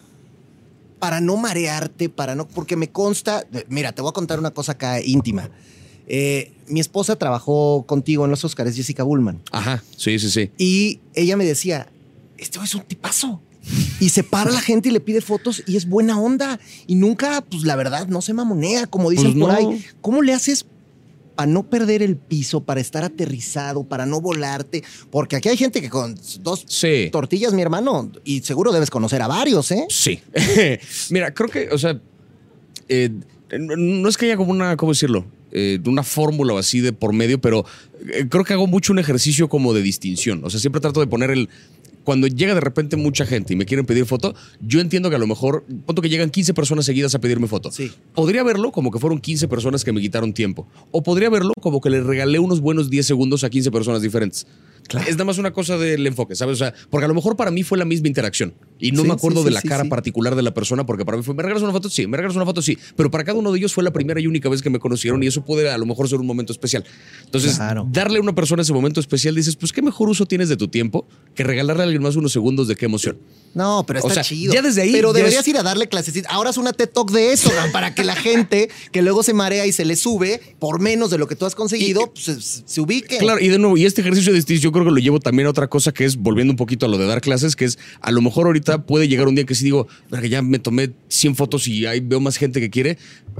para 0.99 1.21
no 1.21 1.37
marearte, 1.37 2.09
para 2.09 2.35
no, 2.35 2.47
porque 2.49 2.77
me 2.77 2.89
consta, 2.91 3.47
mira, 3.69 3.93
te 3.93 4.03
voy 4.03 4.11
a 4.11 4.13
contar 4.13 4.39
una 4.39 4.51
cosa 4.53 4.73
acá 4.73 5.01
íntima. 5.01 5.51
Eh, 6.07 6.53
mi 6.69 6.81
esposa 6.81 7.17
trabajó 7.17 7.85
contigo 7.87 8.25
en 8.25 8.31
los 8.31 8.45
Oscars, 8.45 8.77
Jessica 8.77 9.03
Bullman, 9.05 9.41
Ajá, 9.53 9.83
sí, 9.97 10.19
sí, 10.19 10.31
sí. 10.31 10.51
y 10.59 11.01
ella 11.15 11.37
me 11.37 11.45
decía, 11.47 11.89
este 12.37 12.59
es 12.63 12.75
un 12.75 12.83
tipazo. 12.83 13.41
Y 13.99 14.11
se 14.11 14.23
para 14.23 14.51
la 14.51 14.61
gente 14.61 14.91
y 14.91 14.93
le 14.93 15.01
pide 15.01 15.23
fotos 15.23 15.63
y 15.67 15.77
es 15.79 15.89
buena 15.89 16.21
onda. 16.21 16.61
Y 16.87 16.97
nunca, 16.97 17.41
pues 17.41 17.63
la 17.63 17.77
verdad, 17.77 18.07
no 18.09 18.21
se 18.21 18.35
mamonea, 18.35 18.87
como 18.87 19.09
dicen 19.09 19.33
Pues 19.33 19.43
por 19.43 19.53
no. 19.63 19.71
ahí. 19.71 19.83
¿Cómo 20.03 20.21
le 20.21 20.35
haces 20.35 20.67
para 21.35 21.51
no 21.51 21.69
perder 21.69 22.03
el 22.03 22.17
piso, 22.17 22.63
para 22.65 22.81
estar 22.81 23.05
aterrizado, 23.05 23.85
para 23.85 24.07
no 24.07 24.21
volarte? 24.21 24.83
Porque 25.11 25.37
aquí 25.37 25.49
hay 25.49 25.57
gente 25.57 25.81
que 25.81 25.91
con 25.91 26.15
dos 26.41 26.65
Sí. 26.67 27.09
tortillas, 27.13 27.53
mi 27.53 27.63
hermano, 27.63 28.11
y 28.25 28.41
seguro 28.43 28.73
debes 28.73 28.91
conocer 28.91 29.23
a 29.23 29.27
varios, 29.29 29.71
¿eh? 29.73 29.85
Sí. 29.89 30.21
Mira, 31.11 31.33
creo 31.35 31.49
que, 31.49 31.69
o 31.71 31.79
sea, 31.79 32.01
eh, 32.89 33.11
no 33.59 33.77
no 33.77 34.09
es 34.09 34.17
que 34.17 34.27
haya 34.27 34.37
como 34.37 34.51
una, 34.51 34.77
¿cómo 34.77 34.93
decirlo? 34.93 35.25
Eh, 35.53 35.79
una 35.87 36.03
fórmula 36.03 36.55
o 36.55 36.59
así 36.59 36.81
de 36.81 36.93
por 36.93 37.13
medio, 37.13 37.41
pero 37.41 37.65
eh, 38.13 38.27
creo 38.29 38.45
que 38.45 38.53
hago 38.55 38.67
mucho 38.67 38.93
un 38.93 38.99
ejercicio 38.99 39.49
como 39.49 39.73
de 39.73 39.83
distinción. 39.83 40.43
O 40.45 40.51
sea, 40.51 40.59
siempre 40.59 40.81
trato 40.81 40.99
de 41.01 41.07
poner 41.07 41.31
el. 41.31 41.49
Cuando 42.05 42.27
llega 42.27 42.55
de 42.55 42.61
repente 42.61 42.97
mucha 42.97 43.27
gente 43.27 43.55
y 43.55 43.57
me 43.57 43.65
quieren 43.65 43.87
pedir 43.87 44.07
foto, 44.07 44.35
yo 44.61 44.81
entiendo 44.81 45.11
que 45.11 45.17
a 45.17 45.19
lo 45.19 45.27
mejor, 45.27 45.65
punto 45.87 46.03
que 46.03 46.09
llegan 46.09 46.31
15 46.31 46.55
personas 46.55 46.85
seguidas 46.85 47.15
a 47.15 47.19
pedirme 47.19 47.49
foto. 47.49 47.73
Sí. 47.73 47.91
Podría 48.15 48.43
verlo 48.43 48.71
como 48.73 48.91
que 48.91 48.99
fueron 48.99 49.19
15 49.19 49.49
personas 49.49 49.85
que 49.85 49.93
me 49.93 50.01
quitaron 50.01 50.33
tiempo. 50.33 50.69
O 50.91 51.03
podría 51.03 51.31
verlo 51.31 51.53
como 51.61 51.81
que 51.81 51.91
le 51.91 52.03
regalé 52.03 52.39
unos 52.39 52.61
buenos 52.61 52.91
10 52.91 53.07
segundos 53.07 53.43
a 53.43 53.51
15 53.51 53.71
personas 53.71 54.03
diferentes. 54.03 54.47
Es 55.07 55.13
nada 55.13 55.25
más 55.25 55.39
una 55.39 55.53
cosa 55.53 55.79
del 55.79 56.07
enfoque, 56.07 56.35
¿sabes? 56.37 56.55
O 56.55 56.59
sea, 56.59 56.75
porque 56.91 57.05
a 57.07 57.09
lo 57.09 57.15
mejor 57.15 57.37
para 57.37 57.51
mí 57.51 57.63
fue 57.63 57.79
la 57.79 57.85
misma 57.85 58.09
interacción. 58.09 58.55
Y 58.79 58.93
no 58.93 59.03
Sí, 59.03 59.09
me 59.09 59.15
acuerdo 59.15 59.39
sí, 59.41 59.47
de 59.47 59.51
la 59.53 59.63
cara 59.63 59.85
particular 59.87 60.35
de 60.37 60.43
la 60.43 60.53
persona, 60.53 60.85
porque 60.85 61.05
para 61.05 61.17
mí 61.17 61.23
fue, 61.25 61.35
¿me 61.35 61.43
regalas 61.43 61.63
una 61.63 61.73
foto? 61.73 61.89
Sí, 61.89 62.07
me 62.07 62.17
regalas 62.19 62.37
una 62.37 62.45
foto, 62.45 62.61
sí. 62.61 62.77
Pero 62.97 63.11
para 63.11 63.25
cada 63.25 63.39
uno 63.39 63.51
de 63.51 63.59
ellos 63.59 63.73
fue 63.73 63.83
la 63.83 63.93
primera 63.93 64.21
y 64.21 64.27
única 64.27 64.49
vez 64.49 64.61
que 64.63 64.69
me 64.71 64.79
conocieron 64.79 65.23
y 65.23 65.27
eso 65.27 65.45
puede 65.45 65.71
a 65.71 65.79
lo 65.79 65.87
mejor 65.87 66.09
ser 66.09 66.21
un 66.21 66.27
momento 66.27 66.53
especial. 66.53 66.85
Entonces, 67.25 67.55
Claro. 67.57 67.89
darle 67.91 68.19
a 68.19 68.21
una 68.21 68.35
persona 68.35 68.63
ese 68.63 68.73
momento 68.75 69.01
especial, 69.01 69.35
dices, 69.35 69.57
pues 69.57 69.73
qué 69.73 69.81
mejor 69.81 70.09
uso 70.11 70.27
tienes 70.27 70.49
de 70.49 70.57
tu 70.57 70.69
tiempo 70.69 71.07
que 71.35 71.45
regalarle 71.45 71.83
a 71.83 71.85
alguien 71.87 72.03
más 72.03 72.17
unos 72.17 72.33
segundos 72.33 72.69
de 72.69 72.77
qué 72.77 72.85
emoción. 72.85 73.17
No, 73.55 73.85
pero 73.87 74.01
O 74.01 74.09
está 74.09 74.15
sea, 74.15 74.23
chido. 74.25 74.53
ya 74.53 74.63
desde 74.63 74.83
ahí 74.83 74.93
Pero 74.93 75.13
deberías 75.13 75.43
es- 75.43 75.49
ir 75.49 75.57
a 75.57 75.63
darle 75.63 75.89
clases. 75.89 76.25
Ahora 76.29 76.51
es 76.51 76.57
una 76.57 76.73
TED 76.73 76.89
Talk 76.91 77.11
de 77.13 77.33
eso, 77.33 77.51
para 77.73 77.95
que 77.95 78.03
la 78.05 78.17
gente 78.17 78.69
que 78.93 79.01
luego 79.01 79.23
se 79.23 79.33
marea 79.33 79.65
y 79.65 79.73
se 79.73 79.85
le 79.85 79.95
sube 79.97 80.41
por 80.59 80.81
menos 80.81 81.11
de 81.11 81.19
lo 81.19 81.29
que 81.29 81.37
tú 81.37 81.47
has 81.47 81.55
conseguido, 81.55 82.13
pues, 82.13 82.25
se, 82.25 82.41
se 82.67 82.81
ubique. 82.81 83.19
Claro, 83.19 83.41
y 83.41 83.49
de 83.49 83.59
nuevo, 83.59 83.77
y 83.77 83.87
este 83.87 84.01
ejercicio 84.01 84.33
de 84.33 84.39
distinción 84.39 84.73
creo 84.75 84.85
que 84.85 84.91
lo 84.91 84.99
llevo 84.99 85.19
también 85.21 85.47
a 85.47 85.51
otra 85.51 85.69
cosa 85.69 85.93
que 85.93 86.05
es, 86.05 86.17
volviendo 86.17 86.53
un 86.53 86.59
poquito 86.59 86.85
a 86.85 86.89
lo 86.91 86.99
de 86.99 87.07
dar 87.07 87.23
clases, 87.23 87.57
que 87.57 87.65
es, 87.65 87.79
a 88.03 88.11
lo 88.11 88.21
mejor 88.21 88.45
ahorita 88.47 88.85
puede 88.85 89.09
llegar 89.09 89.27
un 89.29 89.35
día 89.35 89.45
que 89.47 89.55
si 89.55 89.65
digo, 89.65 89.87
"Verga, 90.11 90.27
ya 90.27 90.43
me 90.43 90.59
tomé 90.59 90.91
100 91.09 91.35
fotos 91.37 91.67
y 91.69 91.87
ahí 91.87 92.01
veo 92.01 92.21
más 92.21 92.37
gente 92.37 92.61
que 92.61 92.69
quiere, 92.69 92.91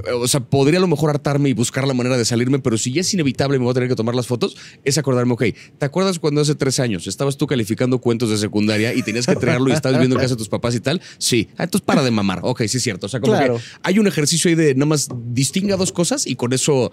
eh, 0.07 0.13
o 0.13 0.27
sea, 0.29 0.41
podría 0.41 0.79
a 0.79 0.81
lo 0.81 0.87
mejor 0.89 1.11
hartarme 1.11 1.51
y 1.51 1.53
buscar 1.53 1.87
la 1.87 1.93
manera 1.95 2.17
de 2.17 2.25
salirme, 2.25 2.59
pero 2.61 2.79
si 2.79 2.93
ya 2.93 3.03
es 3.03 3.13
inevitable 3.13 3.57
y 3.57 3.59
me 3.59 3.65
voy 3.65 3.73
a 3.73 3.75
tener 3.75 3.89
que 3.91 3.95
tomar 3.97 4.15
las 4.15 4.27
fotos, 4.27 4.57
es 4.85 4.97
acordarme, 4.97 5.35
ok, 5.35 5.45
¿te 5.79 5.85
acuerdas 5.85 6.19
cuando 6.19 6.41
hace 6.41 6.55
tres 6.55 6.81
años 6.81 7.07
estabas 7.07 7.37
tú 7.37 7.47
calificando 7.47 7.99
cuentos 7.99 8.31
de 8.31 8.39
secundaria 8.39 8.95
y 8.95 9.03
tenías 9.03 9.27
que 9.27 9.33
entregarlo 9.33 9.69
y 9.69 9.73
estabas 9.73 9.99
viendo 9.99 10.17
en 10.17 10.23
casa 10.23 10.35
de 10.35 10.39
tus 10.39 10.49
papás 10.49 10.75
y 10.75 10.81
tal? 10.81 11.03
Sí, 11.19 11.49
ah, 11.59 11.65
entonces 11.65 11.85
para 11.85 12.03
de 12.03 12.11
mamar, 12.11 12.41
ok, 12.43 12.63
sí 12.67 12.77
es 12.79 12.83
cierto, 12.83 13.07
o 13.07 13.09
sea, 13.09 13.21
como 13.21 13.33
Claro. 13.35 13.57
que 13.57 13.63
hay 13.83 13.99
un 13.99 14.07
ejercicio 14.07 14.49
ahí 14.49 14.55
de 14.55 14.75
nada 14.75 14.87
más 14.87 15.09
distinga 15.33 15.77
dos 15.77 15.93
cosas 15.93 16.27
y 16.27 16.37
con 16.37 16.53
eso... 16.53 16.93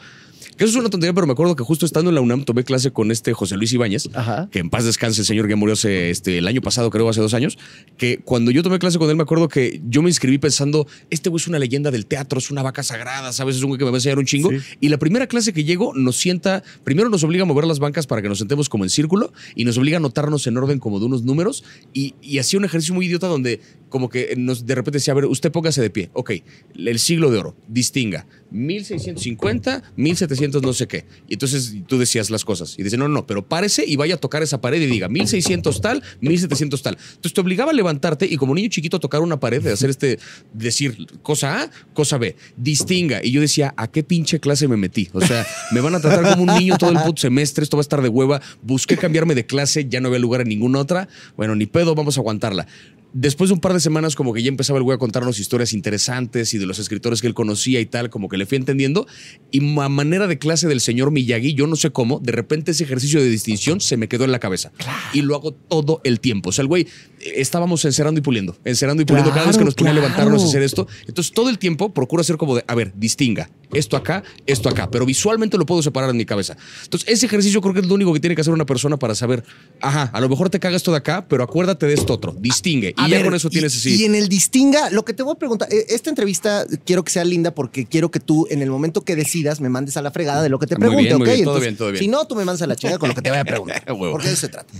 Que 0.61 0.65
eso 0.65 0.77
es 0.77 0.79
una 0.79 0.91
tontería, 0.91 1.11
pero 1.11 1.25
me 1.25 1.33
acuerdo 1.33 1.55
que 1.55 1.63
justo 1.63 1.87
estando 1.87 2.11
en 2.11 2.13
la 2.13 2.21
UNAM 2.21 2.43
tomé 2.43 2.63
clase 2.63 2.91
con 2.91 3.09
este 3.09 3.33
José 3.33 3.57
Luis 3.57 3.73
Ibáñez, 3.73 4.09
Ajá. 4.13 4.47
que 4.51 4.59
en 4.59 4.69
paz 4.69 4.85
descanse 4.85 5.21
el 5.21 5.25
señor 5.25 5.47
que 5.47 5.55
murió 5.55 5.73
hace, 5.73 6.11
este, 6.11 6.37
el 6.37 6.45
año 6.45 6.61
pasado, 6.61 6.91
creo, 6.91 7.09
hace 7.09 7.19
dos 7.19 7.33
años, 7.33 7.57
que 7.97 8.19
cuando 8.19 8.51
yo 8.51 8.61
tomé 8.61 8.77
clase 8.77 8.99
con 8.99 9.09
él 9.09 9.15
me 9.15 9.23
acuerdo 9.23 9.49
que 9.49 9.81
yo 9.89 10.03
me 10.03 10.11
inscribí 10.11 10.37
pensando, 10.37 10.85
este 11.09 11.31
güey 11.31 11.41
es 11.41 11.47
una 11.47 11.57
leyenda 11.57 11.89
del 11.89 12.05
teatro, 12.05 12.37
es 12.37 12.51
una 12.51 12.61
vaca 12.61 12.83
sagrada, 12.83 13.33
¿sabes? 13.33 13.55
Es 13.55 13.63
un 13.63 13.69
güey 13.69 13.79
que 13.79 13.85
me 13.85 13.89
va 13.89 13.95
a 13.95 13.97
enseñar 13.97 14.19
un 14.19 14.25
chingo. 14.25 14.51
Y 14.79 14.89
la 14.89 14.99
primera 14.99 15.25
clase 15.25 15.51
que 15.51 15.63
llego 15.63 15.95
nos 15.95 16.17
sienta, 16.17 16.61
primero 16.83 17.09
nos 17.09 17.23
obliga 17.23 17.41
a 17.41 17.47
mover 17.47 17.65
las 17.65 17.79
bancas 17.79 18.05
para 18.05 18.21
que 18.21 18.29
nos 18.29 18.37
sentemos 18.37 18.69
como 18.69 18.83
en 18.83 18.91
círculo 18.91 19.33
y 19.55 19.65
nos 19.65 19.79
obliga 19.79 19.95
a 19.95 19.97
anotarnos 19.97 20.45
en 20.45 20.57
orden 20.57 20.77
como 20.77 20.99
de 20.99 21.07
unos 21.07 21.23
números 21.23 21.63
y, 21.91 22.13
y 22.21 22.37
hacía 22.37 22.59
un 22.59 22.65
ejercicio 22.65 22.93
muy 22.93 23.07
idiota 23.07 23.25
donde 23.25 23.61
como 23.89 24.09
que 24.09 24.35
nos 24.37 24.67
de 24.67 24.75
repente 24.75 24.97
decía, 24.97 25.13
a 25.13 25.15
ver, 25.15 25.25
usted 25.25 25.51
póngase 25.51 25.81
de 25.81 25.89
pie, 25.89 26.11
ok, 26.13 26.31
el 26.75 26.99
siglo 26.99 27.31
de 27.31 27.39
oro, 27.39 27.55
distinga, 27.67 28.27
1650, 28.51 29.81
1700 29.95 30.61
no 30.61 30.73
sé 30.73 30.87
qué. 30.87 31.05
Y 31.27 31.33
entonces 31.33 31.73
tú 31.87 31.97
decías 31.97 32.29
las 32.29 32.45
cosas 32.45 32.75
y 32.77 32.83
dice, 32.83 32.97
no, 32.97 33.07
no, 33.07 33.25
pero 33.25 33.47
párese 33.47 33.83
y 33.87 33.95
vaya 33.95 34.15
a 34.15 34.17
tocar 34.17 34.43
esa 34.43 34.61
pared 34.61 34.81
y 34.81 34.85
diga 34.85 35.07
1600 35.07 35.81
tal, 35.81 36.03
1700 36.19 36.81
tal. 36.81 36.97
Entonces 36.97 37.33
te 37.33 37.41
obligaba 37.41 37.71
a 37.71 37.73
levantarte 37.73 38.25
y 38.25 38.37
como 38.37 38.53
niño 38.53 38.69
chiquito 38.69 38.97
a 38.97 38.99
tocar 38.99 39.21
una 39.21 39.39
pared, 39.39 39.61
de 39.61 39.71
hacer 39.71 39.89
este, 39.89 40.19
decir 40.53 41.07
cosa 41.21 41.63
A, 41.63 41.71
cosa 41.93 42.17
B, 42.17 42.35
distinga. 42.57 43.23
Y 43.23 43.31
yo 43.31 43.41
decía, 43.41 43.73
¿a 43.77 43.89
qué 43.89 44.03
pinche 44.03 44.39
clase 44.39 44.67
me 44.67 44.77
metí? 44.77 45.09
O 45.13 45.21
sea, 45.21 45.45
me 45.71 45.81
van 45.81 45.95
a 45.95 45.99
tratar 45.99 46.31
como 46.31 46.43
un 46.43 46.59
niño 46.59 46.77
todo 46.77 46.91
el 46.91 46.99
puto 46.99 47.21
semestre, 47.21 47.63
esto 47.63 47.77
va 47.77 47.81
a 47.81 47.87
estar 47.87 48.01
de 48.01 48.09
hueva. 48.09 48.41
Busqué 48.61 48.97
cambiarme 48.97 49.35
de 49.35 49.45
clase, 49.45 49.87
ya 49.87 50.01
no 50.01 50.07
había 50.07 50.19
lugar 50.19 50.41
en 50.41 50.49
ninguna 50.49 50.79
otra. 50.79 51.07
Bueno, 51.37 51.55
ni 51.55 51.65
pedo, 51.65 51.95
vamos 51.95 52.17
a 52.17 52.21
aguantarla. 52.21 52.67
Después 53.13 53.49
de 53.49 53.55
un 53.55 53.59
par 53.59 53.73
de 53.73 53.79
semanas, 53.79 54.15
como 54.15 54.33
que 54.33 54.41
ya 54.41 54.47
empezaba 54.47 54.77
el 54.77 54.83
güey 54.83 54.95
a 54.95 54.99
contarnos 54.99 55.39
historias 55.39 55.73
interesantes 55.73 56.53
y 56.53 56.57
de 56.57 56.65
los 56.65 56.79
escritores 56.79 57.21
que 57.21 57.27
él 57.27 57.33
conocía 57.33 57.79
y 57.79 57.85
tal, 57.85 58.09
como 58.09 58.29
que 58.29 58.37
le 58.37 58.45
fui 58.45 58.57
entendiendo. 58.57 59.05
Y 59.51 59.59
a 59.79 59.89
manera 59.89 60.27
de 60.27 60.37
clase 60.37 60.67
del 60.67 60.79
señor 60.79 61.11
Miyagi, 61.11 61.53
yo 61.53 61.67
no 61.67 61.75
sé 61.75 61.91
cómo, 61.91 62.19
de 62.19 62.31
repente 62.31 62.71
ese 62.71 62.83
ejercicio 62.83 63.21
de 63.21 63.29
distinción 63.29 63.81
se 63.81 63.97
me 63.97 64.07
quedó 64.07 64.23
en 64.23 64.31
la 64.31 64.39
cabeza. 64.39 64.71
Y 65.13 65.21
lo 65.21 65.35
hago 65.35 65.51
todo 65.53 66.01
el 66.03 66.19
tiempo. 66.19 66.49
O 66.49 66.51
sea, 66.51 66.63
el 66.63 66.67
güey, 66.67 66.87
estábamos 67.19 67.83
encerrando 67.85 68.19
y 68.19 68.21
puliendo, 68.21 68.57
encerrando 68.63 69.03
y 69.03 69.05
puliendo 69.05 69.31
cada 69.31 69.47
vez 69.47 69.57
que 69.57 69.61
Claro, 69.61 69.65
nos 69.65 69.75
ponía 69.75 69.91
a 69.91 69.95
levantarnos 69.95 70.33
a 70.33 70.37
claro. 70.37 70.49
hacer 70.49 70.63
esto. 70.63 70.87
Entonces, 71.07 71.33
todo 71.33 71.49
el 71.49 71.59
tiempo 71.59 71.93
procuro 71.93 72.21
hacer 72.21 72.37
como 72.37 72.55
de, 72.55 72.63
a 72.67 72.75
ver, 72.75 72.93
distinga 72.95 73.49
esto 73.73 73.95
acá, 73.95 74.23
esto 74.45 74.69
acá, 74.69 74.89
pero 74.91 75.05
visualmente 75.05 75.57
lo 75.57 75.65
puedo 75.65 75.81
separar 75.81 76.09
en 76.09 76.17
mi 76.17 76.25
cabeza. 76.25 76.57
Entonces, 76.83 77.07
ese 77.09 77.25
ejercicio 77.25 77.61
creo 77.61 77.73
que 77.73 77.79
es 77.79 77.87
lo 77.87 77.95
único 77.95 78.13
que 78.13 78.19
tiene 78.19 78.35
que 78.35 78.41
hacer 78.41 78.53
una 78.53 78.65
persona 78.65 78.97
para 78.97 79.15
saber, 79.15 79.43
ajá, 79.81 80.09
a 80.13 80.19
lo 80.21 80.29
mejor 80.29 80.49
te 80.49 80.59
cagas 80.59 80.77
esto 80.77 80.91
de 80.91 80.97
acá, 80.97 81.25
pero 81.27 81.43
acuérdate 81.43 81.85
de 81.85 81.93
esto 81.93 82.13
otro, 82.13 82.35
distingue. 82.37 82.93
Y 83.07 83.11
ya 83.11 83.17
ver, 83.17 83.25
con 83.25 83.35
eso 83.35 83.47
y- 83.47 83.51
tienes 83.51 83.75
así. 83.75 83.95
Y 84.01 84.05
en 84.05 84.15
el 84.15 84.29
distinga, 84.29 84.89
lo 84.89 85.03
que 85.05 85.13
te 85.13 85.23
voy 85.23 85.33
a 85.33 85.35
preguntar, 85.39 85.67
eh, 85.71 85.85
esta 85.89 86.09
entrevista 86.09 86.65
quiero 86.85 87.03
que 87.03 87.11
sea 87.11 87.23
linda 87.23 87.53
porque 87.53 87.85
quiero 87.85 88.11
que 88.11 88.19
tú, 88.19 88.47
en 88.49 88.61
el 88.61 88.69
momento 88.69 89.01
que 89.03 89.15
decidas, 89.15 89.61
me 89.61 89.69
mandes 89.69 89.97
a 89.97 90.01
la 90.01 90.11
fregada 90.11 90.41
de 90.43 90.49
lo 90.49 90.59
que 90.59 90.67
te 90.67 90.75
Muy 90.75 90.87
pregunte, 90.87 91.15
muy 91.17 91.29
¿ok? 91.39 91.43
todo 91.43 91.59
bien, 91.59 91.77
todo 91.77 91.91
bien. 91.91 92.03
Si 92.03 92.07
no, 92.07 92.25
tú 92.25 92.35
me 92.35 92.45
mandas 92.45 92.61
a 92.61 92.67
la 92.67 92.75
chinga 92.75 92.97
con 92.97 93.09
lo 93.09 93.15
que 93.15 93.21
te 93.21 93.29
vaya 93.29 93.41
a 93.41 93.45
preguntar. 93.45 93.83
Porque 93.97 94.27
de 94.27 94.33
eso 94.33 94.41
se 94.41 94.49
trata. 94.49 94.73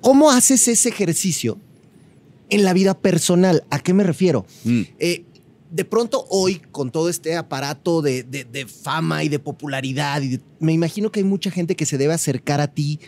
¿Cómo 0.00 0.30
haces 0.30 0.68
ese 0.68 0.88
ejercicio 0.88 1.58
en 2.50 2.62
la 2.64 2.72
vida 2.72 2.98
personal? 2.98 3.64
¿A 3.70 3.80
qué 3.80 3.92
me 3.94 4.04
refiero? 4.04 4.46
Mm. 4.64 4.82
Eh, 4.98 5.24
de 5.70 5.84
pronto 5.84 6.24
hoy, 6.30 6.62
con 6.70 6.90
todo 6.92 7.08
este 7.08 7.34
aparato 7.36 8.00
de, 8.02 8.22
de- 8.22 8.44
de 8.44 8.66
fama 8.66 9.24
y 9.24 9.28
de 9.28 9.38
popularidad, 9.40 10.22
y 10.22 10.28
de- 10.28 10.40
me 10.60 10.72
imagino 10.72 11.10
que 11.10 11.20
hay 11.20 11.24
mucha 11.24 11.50
gente 11.50 11.74
que 11.74 11.86
se 11.86 11.98
debe 11.98 12.14
acercar 12.14 12.60
a 12.60 12.68
ti, 12.68 13.00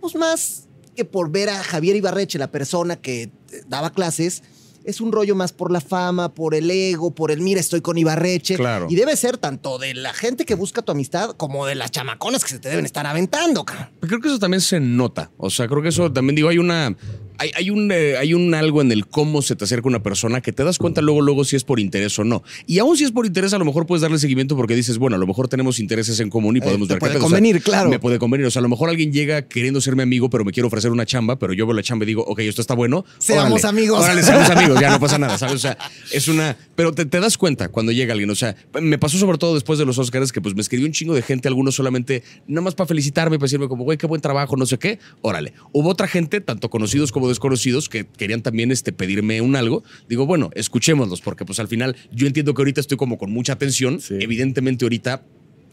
pues 0.00 0.16
más 0.16 0.64
que 0.96 1.04
por 1.04 1.30
ver 1.30 1.48
a 1.48 1.62
Javier 1.62 1.94
Ibarreche, 1.96 2.38
la 2.40 2.50
persona 2.50 2.96
que 2.96 3.30
daba 3.68 3.90
clases, 3.90 4.42
es 4.84 5.00
un 5.00 5.12
rollo 5.12 5.34
más 5.34 5.52
por 5.52 5.70
la 5.70 5.80
fama, 5.80 6.34
por 6.34 6.54
el 6.54 6.70
ego, 6.70 7.14
por 7.14 7.30
el 7.30 7.40
mira, 7.40 7.60
estoy 7.60 7.80
con 7.80 7.98
Ibarreche. 7.98 8.56
Claro. 8.56 8.86
Y 8.90 8.96
debe 8.96 9.16
ser 9.16 9.38
tanto 9.38 9.78
de 9.78 9.94
la 9.94 10.12
gente 10.12 10.44
que 10.44 10.54
busca 10.54 10.82
tu 10.82 10.92
amistad 10.92 11.30
como 11.36 11.66
de 11.66 11.74
las 11.74 11.90
chamaconas 11.90 12.44
que 12.44 12.50
se 12.50 12.58
te 12.58 12.68
deben 12.68 12.84
estar 12.84 13.06
aventando. 13.06 13.64
Creo 13.64 14.20
que 14.20 14.28
eso 14.28 14.38
también 14.38 14.60
se 14.60 14.80
nota. 14.80 15.30
O 15.36 15.50
sea, 15.50 15.68
creo 15.68 15.82
que 15.82 15.88
eso 15.88 16.12
también 16.12 16.36
digo, 16.36 16.48
hay 16.48 16.58
una. 16.58 16.96
Hay, 17.38 17.50
hay 17.54 17.70
un, 17.70 17.90
eh, 17.92 18.16
hay 18.16 18.34
un 18.34 18.54
algo 18.54 18.80
en 18.80 18.92
el 18.92 19.06
cómo 19.06 19.42
se 19.42 19.56
te 19.56 19.64
acerca 19.64 19.88
una 19.88 20.02
persona 20.02 20.40
que 20.40 20.52
te 20.52 20.64
das 20.64 20.78
cuenta 20.78 21.00
luego, 21.00 21.20
luego 21.20 21.44
si 21.44 21.56
es 21.56 21.64
por 21.64 21.80
interés 21.80 22.18
o 22.18 22.24
no. 22.24 22.42
Y 22.66 22.78
aún 22.78 22.96
si 22.96 23.04
es 23.04 23.12
por 23.12 23.26
interés, 23.26 23.52
a 23.52 23.58
lo 23.58 23.64
mejor 23.64 23.86
puedes 23.86 24.02
darle 24.02 24.18
seguimiento 24.18 24.56
porque 24.56 24.74
dices, 24.74 24.98
bueno, 24.98 25.16
a 25.16 25.18
lo 25.18 25.26
mejor 25.26 25.48
tenemos 25.48 25.78
intereses 25.80 26.20
en 26.20 26.30
común 26.30 26.56
y 26.56 26.60
Eh, 26.60 26.62
podemos 26.62 26.88
te 26.88 26.94
ver 26.94 27.00
puede. 27.00 27.12
O 27.12 27.14
sea, 27.14 27.22
convenir, 27.22 27.62
claro. 27.62 27.90
Me 27.90 27.98
puede 27.98 28.18
convenir. 28.18 28.46
O 28.46 28.50
sea, 28.50 28.60
a 28.60 28.62
lo 28.62 28.68
mejor 28.68 28.88
alguien 28.88 29.12
llega 29.12 29.42
queriendo 29.42 29.80
ser 29.80 29.96
mi 29.96 30.02
amigo, 30.02 30.30
pero 30.30 30.44
me 30.44 30.52
quiere 30.52 30.66
ofrecer 30.66 30.90
una 30.90 31.06
chamba, 31.06 31.38
pero 31.38 31.52
yo 31.52 31.66
veo 31.66 31.74
la 31.74 31.82
chamba 31.82 32.04
y 32.04 32.08
digo, 32.08 32.24
ok, 32.26 32.40
esto 32.40 32.60
está 32.60 32.74
bueno. 32.74 33.04
Seamos 33.18 33.64
amigos. 33.64 34.02
Órale, 34.02 34.22
seamos 34.22 34.50
amigos, 34.50 34.80
ya 34.80 34.90
no 34.90 35.00
pasa 35.00 35.18
nada, 35.18 35.38
¿sabes? 35.38 35.56
O 35.56 35.58
sea, 35.58 35.76
es 36.12 36.28
una. 36.28 36.56
Pero 36.74 36.92
te, 36.92 37.06
te 37.06 37.20
das 37.20 37.38
cuenta 37.38 37.68
cuando 37.68 37.92
llega 37.92 38.12
alguien. 38.12 38.30
O 38.30 38.34
sea, 38.34 38.56
me 38.80 38.98
pasó 38.98 39.18
sobre 39.18 39.38
todo 39.38 39.54
después 39.54 39.78
de 39.78 39.84
los 39.84 39.98
Oscars 39.98 40.32
que 40.32 40.40
pues 40.40 40.54
me 40.54 40.60
escribió 40.62 40.86
un 40.86 40.92
chingo 40.92 41.14
de 41.14 41.22
gente, 41.22 41.48
algunos 41.48 41.74
solamente, 41.74 42.22
nada 42.46 42.62
más 42.62 42.74
para 42.74 42.86
felicitarme, 42.88 43.38
para 43.38 43.46
decirme 43.46 43.68
como, 43.68 43.84
güey, 43.84 43.98
qué 43.98 44.06
buen 44.06 44.20
trabajo, 44.20 44.56
no 44.56 44.66
sé 44.66 44.78
qué. 44.78 44.98
Órale. 45.22 45.52
Hubo 45.72 45.90
otra 45.90 46.08
gente, 46.08 46.40
tanto 46.40 46.70
conocidos 46.70 47.12
como 47.12 47.21
desconocidos, 47.28 47.88
que 47.88 48.06
querían 48.06 48.42
también 48.42 48.70
este, 48.70 48.92
pedirme 48.92 49.40
un 49.40 49.56
algo. 49.56 49.84
Digo, 50.08 50.26
bueno, 50.26 50.50
escuchémoslos, 50.54 51.20
porque 51.20 51.44
pues 51.44 51.60
al 51.60 51.68
final 51.68 51.96
yo 52.12 52.26
entiendo 52.26 52.54
que 52.54 52.62
ahorita 52.62 52.80
estoy 52.80 52.96
como 52.96 53.18
con 53.18 53.30
mucha 53.32 53.54
atención. 53.54 54.00
Sí. 54.00 54.16
Evidentemente 54.20 54.84
ahorita 54.84 55.24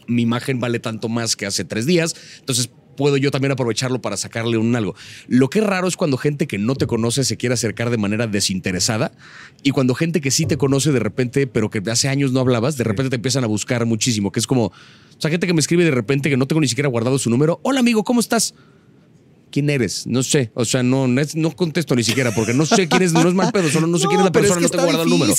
mi 0.06 0.22
imagen 0.22 0.60
vale 0.60 0.80
tanto 0.80 1.08
más 1.08 1.36
que 1.36 1.46
hace 1.46 1.64
tres 1.64 1.86
días. 1.86 2.14
Entonces 2.40 2.70
puedo 3.00 3.16
yo 3.16 3.30
también 3.30 3.52
aprovecharlo 3.52 4.02
para 4.02 4.18
sacarle 4.18 4.58
un 4.58 4.76
algo. 4.76 4.94
Lo 5.26 5.48
que 5.48 5.60
es 5.60 5.64
raro 5.64 5.88
es 5.88 5.96
cuando 5.96 6.18
gente 6.18 6.46
que 6.46 6.58
no 6.58 6.74
te 6.74 6.86
conoce 6.86 7.24
se 7.24 7.38
quiere 7.38 7.54
acercar 7.54 7.88
de 7.88 7.96
manera 7.96 8.26
desinteresada 8.26 9.12
y 9.62 9.70
cuando 9.70 9.94
gente 9.94 10.20
que 10.20 10.30
sí 10.30 10.44
te 10.44 10.58
conoce 10.58 10.92
de 10.92 10.98
repente, 10.98 11.46
pero 11.46 11.70
que 11.70 11.82
hace 11.90 12.08
años 12.08 12.32
no 12.32 12.40
hablabas, 12.40 12.76
de 12.76 12.84
repente 12.84 13.08
te 13.08 13.16
empiezan 13.16 13.42
a 13.42 13.46
buscar 13.46 13.86
muchísimo, 13.86 14.32
que 14.32 14.40
es 14.40 14.46
como, 14.46 14.66
o 14.66 14.72
sea, 15.18 15.30
gente 15.30 15.46
que 15.46 15.54
me 15.54 15.60
escribe 15.60 15.84
de 15.84 15.92
repente 15.92 16.28
que 16.28 16.36
no 16.36 16.46
tengo 16.46 16.60
ni 16.60 16.68
siquiera 16.68 16.90
guardado 16.90 17.18
su 17.18 17.30
número. 17.30 17.58
Hola 17.62 17.80
amigo, 17.80 18.04
¿cómo 18.04 18.20
estás? 18.20 18.54
¿Quién 19.50 19.68
eres? 19.70 20.06
No 20.06 20.22
sé. 20.22 20.50
O 20.54 20.64
sea, 20.64 20.82
no, 20.82 21.08
no, 21.08 21.20
es- 21.20 21.34
no 21.34 21.50
contesto 21.54 21.94
ni 21.96 22.04
siquiera 22.04 22.32
porque 22.34 22.54
no 22.54 22.66
sé 22.66 22.88
quién 22.88 23.02
es, 23.02 23.12
no 23.12 23.26
es 23.28 23.34
mal 23.34 23.50
pedo, 23.52 23.68
solo 23.68 23.86
no 23.86 23.98
sé 23.98 24.06
quién 24.06 24.20
es 24.20 24.24
la 24.26 24.32
persona, 24.32 24.56
que 24.56 24.62
no 24.62 24.68
tengo 24.68 24.84
guardado 24.84 25.04
el 25.04 25.10
número. 25.10 25.34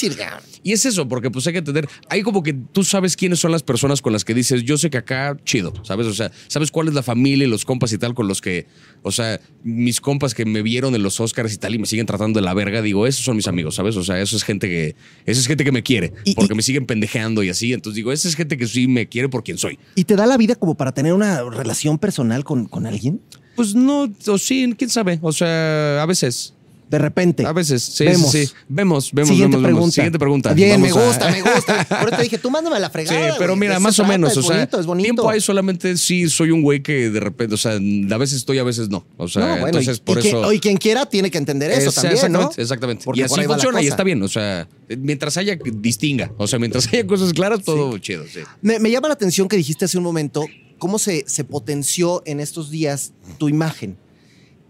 Y 0.63 0.73
es 0.73 0.85
eso, 0.85 1.07
porque 1.07 1.31
pues 1.31 1.47
hay 1.47 1.53
que 1.53 1.59
entender, 1.59 1.87
hay 2.09 2.21
como 2.21 2.43
que 2.43 2.53
tú 2.53 2.83
sabes 2.83 3.15
quiénes 3.15 3.39
son 3.39 3.51
las 3.51 3.63
personas 3.63 4.01
con 4.01 4.13
las 4.13 4.23
que 4.25 4.33
dices, 4.33 4.63
yo 4.63 4.77
sé 4.77 4.89
que 4.89 4.97
acá, 4.97 5.37
chido, 5.45 5.73
¿sabes? 5.83 6.07
O 6.07 6.13
sea, 6.13 6.31
sabes 6.47 6.71
cuál 6.71 6.87
es 6.89 6.93
la 6.93 7.03
familia 7.03 7.47
y 7.47 7.49
los 7.49 7.65
compas 7.65 7.91
y 7.93 7.97
tal 7.97 8.13
con 8.13 8.27
los 8.27 8.41
que, 8.41 8.67
o 9.01 9.11
sea, 9.11 9.39
mis 9.63 10.01
compas 10.01 10.33
que 10.33 10.45
me 10.45 10.61
vieron 10.61 10.93
en 10.95 11.03
los 11.03 11.19
Oscars 11.19 11.53
y 11.53 11.57
tal 11.57 11.73
y 11.75 11.79
me 11.79 11.85
siguen 11.87 12.05
tratando 12.05 12.39
de 12.39 12.45
la 12.45 12.53
verga, 12.53 12.81
digo, 12.81 13.07
esos 13.07 13.23
son 13.25 13.35
mis 13.37 13.47
amigos, 13.47 13.75
¿sabes? 13.75 13.95
O 13.95 14.03
sea, 14.03 14.19
eso 14.21 14.35
es 14.35 14.43
gente 14.43 14.67
que, 14.67 14.95
eso 15.25 15.39
es 15.39 15.47
gente 15.47 15.63
que 15.63 15.71
me 15.71 15.83
quiere, 15.83 16.13
Y- 16.25 16.35
porque 16.35 16.53
y- 16.53 16.57
me 16.57 16.61
siguen 16.63 16.85
pendejeando 16.85 17.43
y 17.43 17.49
así, 17.49 17.73
entonces 17.73 17.95
digo, 17.95 18.11
esa 18.11 18.27
es 18.27 18.35
gente 18.35 18.57
que 18.57 18.67
sí 18.67 18.87
me 18.87 19.07
quiere 19.07 19.29
por 19.29 19.43
quien 19.43 19.57
soy. 19.57 19.79
¿Y 19.95 20.03
te 20.03 20.15
da 20.15 20.25
la 20.25 20.37
vida 20.37 20.55
como 20.55 20.75
para 20.75 20.91
tener 20.91 21.13
una 21.13 21.41
relación 21.49 21.97
personal 21.97 22.43
con, 22.43 22.65
con 22.65 22.85
alguien? 22.85 23.21
Pues 23.55 23.75
no, 23.75 24.11
o 24.27 24.37
sí, 24.37 24.73
quién 24.77 24.89
sabe, 24.89 25.19
o 25.21 25.31
sea, 25.31 26.01
a 26.01 26.05
veces. 26.05 26.53
De 26.89 26.97
repente. 26.97 27.45
A 27.45 27.53
veces, 27.53 27.81
sí, 27.81 28.03
Vemos. 28.03 28.29
sí, 28.33 28.47
sí. 28.47 28.53
Vemos, 28.67 29.11
vemos, 29.13 29.29
Siguiente 29.29 29.55
vemos, 29.55 29.61
vemos. 29.65 29.77
pregunta. 29.77 29.95
Siguiente 29.95 30.19
pregunta. 30.19 30.53
Bien, 30.53 30.81
me 30.81 30.89
a- 30.89 30.91
gusta, 30.91 31.31
me 31.31 31.41
gusta. 31.41 31.85
Por 32.01 32.09
eso 32.09 32.17
te 32.17 32.23
dije, 32.23 32.37
tú 32.37 32.51
mándame 32.51 32.75
a 32.75 32.79
la 32.79 32.87
Sí, 32.87 32.91
fregada. 32.91 33.35
pero 33.39 33.51
güey. 33.55 33.59
mira, 33.61 33.79
más 33.79 33.93
o 33.97 34.03
trata, 34.03 34.11
menos, 34.11 34.35
o 34.35 34.41
sea, 34.41 34.55
bonito, 34.57 34.77
es 34.81 34.85
bonito. 34.85 35.03
tiempo 35.05 35.29
hay 35.29 35.39
solamente 35.39 35.95
sí 35.95 36.27
soy 36.27 36.51
un 36.51 36.61
güey 36.61 36.83
que 36.83 37.09
de 37.09 37.21
repente, 37.21 37.55
o 37.55 37.57
sea, 37.57 37.75
a 37.75 38.17
veces 38.17 38.33
estoy, 38.39 38.59
a 38.59 38.65
veces 38.65 38.89
no. 38.89 39.05
O 39.15 39.29
sea, 39.29 39.41
No, 39.41 39.47
bueno, 39.51 39.67
entonces 39.67 39.99
y, 39.99 40.01
por 40.01 40.17
y 40.17 40.27
eso. 40.27 40.41
quien, 40.41 40.53
y 40.53 40.59
quien 40.59 40.75
quiera 40.77 41.05
tiene 41.05 41.31
que 41.31 41.37
entender 41.37 41.71
eso 41.71 41.87
Es- 41.91 41.95
también, 41.95 42.13
¿no? 42.29 42.39
exactamente, 42.39 42.61
exactamente. 42.61 43.05
Porque 43.05 43.21
y 43.21 43.23
así 43.23 43.41
funciona 43.41 43.81
y 43.81 43.87
está 43.87 44.03
bien. 44.03 44.21
O 44.21 44.27
sea, 44.27 44.67
mientras 44.97 45.37
haya 45.37 45.57
distinga, 45.63 46.29
o 46.37 46.45
sea, 46.45 46.59
mientras 46.59 46.89
haya 46.89 47.07
cosas 47.07 47.31
claras, 47.31 47.63
todo 47.63 47.97
chido, 47.99 48.25
sí. 48.27 48.41
Me, 48.61 48.79
me 48.79 48.91
llama 48.91 49.07
la 49.07 49.13
atención 49.13 49.47
que 49.47 49.55
dijiste 49.55 49.85
hace 49.85 49.97
un 49.97 50.03
momento 50.03 50.45
cómo 50.81 50.97
se, 50.97 51.25
se 51.27 51.43
potenció 51.43 52.23
en 52.25 52.39
estos 52.39 52.71
días 52.71 53.13
tu 53.37 53.49
imagen. 53.49 53.97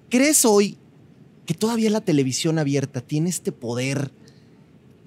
¿Crees 0.09 0.43
hoy 0.43 0.77
que 1.45 1.53
todavía 1.53 1.89
la 1.89 2.01
televisión 2.01 2.59
abierta 2.59 2.99
tiene 2.99 3.29
este 3.29 3.53
poder 3.53 4.11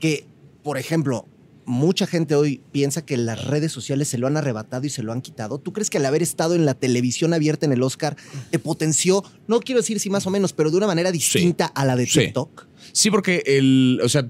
que, 0.00 0.24
por 0.62 0.78
ejemplo, 0.78 1.26
mucha 1.66 2.06
gente 2.06 2.34
hoy 2.34 2.62
piensa 2.72 3.04
que 3.04 3.18
las 3.18 3.44
redes 3.44 3.70
sociales 3.70 4.08
se 4.08 4.16
lo 4.16 4.26
han 4.28 4.38
arrebatado 4.38 4.86
y 4.86 4.88
se 4.88 5.02
lo 5.02 5.12
han 5.12 5.20
quitado? 5.20 5.58
¿Tú 5.58 5.74
crees 5.74 5.90
que 5.90 5.98
al 5.98 6.06
haber 6.06 6.22
estado 6.22 6.54
en 6.54 6.64
la 6.64 6.72
televisión 6.72 7.34
abierta 7.34 7.66
en 7.66 7.72
el 7.74 7.82
Oscar 7.82 8.16
te 8.50 8.58
potenció, 8.58 9.22
no 9.46 9.60
quiero 9.60 9.82
decir 9.82 10.00
si 10.00 10.08
más 10.08 10.26
o 10.26 10.30
menos, 10.30 10.54
pero 10.54 10.70
de 10.70 10.78
una 10.78 10.86
manera 10.86 11.12
distinta 11.12 11.66
a 11.66 11.84
la 11.84 11.96
de 11.96 12.06
Sí. 12.06 12.20
TikTok? 12.20 12.66
Sí, 12.92 13.10
porque 13.10 13.42
el, 13.44 14.00
o 14.02 14.08
sea, 14.08 14.26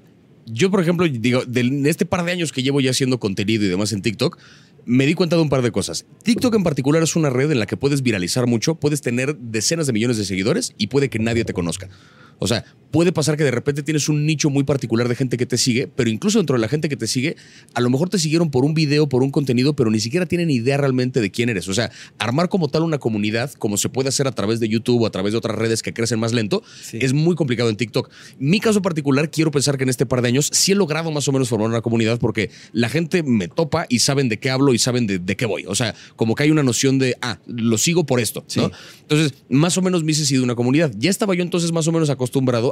yo 0.46 0.70
por 0.70 0.80
ejemplo, 0.80 1.06
digo, 1.08 1.42
en 1.54 1.86
este 1.86 2.06
par 2.06 2.24
de 2.24 2.32
años 2.32 2.52
que 2.52 2.62
llevo 2.62 2.80
ya 2.80 2.90
haciendo 2.90 3.18
contenido 3.18 3.64
y 3.64 3.68
demás 3.68 3.92
en 3.92 4.02
TikTok, 4.02 4.38
me 4.86 5.06
di 5.06 5.14
cuenta 5.14 5.36
de 5.36 5.42
un 5.42 5.48
par 5.48 5.62
de 5.62 5.70
cosas. 5.70 6.06
TikTok 6.22 6.54
en 6.54 6.62
particular 6.62 7.02
es 7.02 7.16
una 7.16 7.30
red 7.30 7.50
en 7.50 7.58
la 7.58 7.66
que 7.66 7.76
puedes 7.76 8.02
viralizar 8.02 8.46
mucho, 8.46 8.74
puedes 8.74 9.00
tener 9.00 9.36
decenas 9.36 9.86
de 9.86 9.92
millones 9.92 10.16
de 10.16 10.24
seguidores 10.24 10.74
y 10.76 10.88
puede 10.88 11.08
que 11.08 11.18
nadie 11.18 11.44
te 11.44 11.52
conozca. 11.52 11.88
O 12.38 12.46
sea, 12.46 12.64
puede 12.90 13.10
pasar 13.10 13.36
que 13.36 13.42
de 13.42 13.50
repente 13.50 13.82
tienes 13.82 14.08
un 14.08 14.24
nicho 14.24 14.50
muy 14.50 14.62
particular 14.62 15.08
de 15.08 15.16
gente 15.16 15.36
que 15.36 15.46
te 15.46 15.58
sigue, 15.58 15.88
pero 15.88 16.08
incluso 16.10 16.38
dentro 16.38 16.54
de 16.54 16.60
la 16.60 16.68
gente 16.68 16.88
que 16.88 16.96
te 16.96 17.08
sigue, 17.08 17.34
a 17.74 17.80
lo 17.80 17.90
mejor 17.90 18.08
te 18.08 18.20
siguieron 18.20 18.52
por 18.52 18.64
un 18.64 18.72
video, 18.72 19.08
por 19.08 19.24
un 19.24 19.32
contenido, 19.32 19.74
pero 19.74 19.90
ni 19.90 19.98
siquiera 19.98 20.26
tienen 20.26 20.48
idea 20.48 20.76
realmente 20.76 21.20
de 21.20 21.28
quién 21.32 21.48
eres. 21.48 21.66
O 21.66 21.74
sea, 21.74 21.90
armar 22.20 22.48
como 22.48 22.68
tal 22.68 22.84
una 22.84 22.98
comunidad, 22.98 23.50
como 23.54 23.78
se 23.78 23.88
puede 23.88 24.10
hacer 24.10 24.28
a 24.28 24.32
través 24.32 24.60
de 24.60 24.68
YouTube 24.68 25.02
o 25.02 25.06
a 25.06 25.10
través 25.10 25.32
de 25.32 25.38
otras 25.38 25.58
redes 25.58 25.82
que 25.82 25.92
crecen 25.92 26.20
más 26.20 26.32
lento, 26.32 26.62
Sí. 26.82 26.98
es 27.00 27.12
muy 27.14 27.34
complicado 27.34 27.68
en 27.68 27.74
TikTok. 27.76 28.10
Mi 28.38 28.60
caso 28.60 28.80
particular, 28.80 29.28
quiero 29.28 29.50
pensar 29.50 29.76
que 29.76 29.82
en 29.82 29.88
este 29.88 30.06
par 30.06 30.22
de 30.22 30.28
años 30.28 30.48
sí 30.52 30.70
he 30.70 30.76
logrado 30.76 31.10
más 31.10 31.26
o 31.26 31.32
menos 31.32 31.48
formar 31.48 31.68
una 31.68 31.80
comunidad 31.80 32.20
porque 32.20 32.50
la 32.72 32.88
gente 32.88 33.24
me 33.24 33.48
topa 33.48 33.86
y 33.88 33.98
saben 33.98 34.28
de 34.28 34.38
qué 34.38 34.50
hablo 34.50 34.72
y 34.72 34.78
saben 34.78 35.08
de, 35.08 35.18
de 35.18 35.34
qué 35.36 35.46
voy. 35.46 35.64
O 35.66 35.74
sea, 35.74 35.96
como 36.14 36.36
que 36.36 36.44
hay 36.44 36.52
una 36.52 36.62
noción 36.62 37.00
de, 37.00 37.16
ah, 37.22 37.40
lo 37.48 37.76
sigo 37.76 38.06
por 38.06 38.20
esto, 38.20 38.44
¿no? 38.54 38.70
Entonces, 39.00 39.34
más 39.48 39.76
o 39.78 39.82
menos 39.82 40.04
me 40.04 40.12
hice 40.12 40.24
sido 40.24 40.44
una 40.44 40.54
comunidad. 40.54 40.92
Ya 40.96 41.10
estaba 41.10 41.34
yo 41.34 41.42
entonces 41.42 41.72
más 41.72 41.88
o 41.88 41.92
menos 41.92 42.08
acostumbrado 42.08 42.23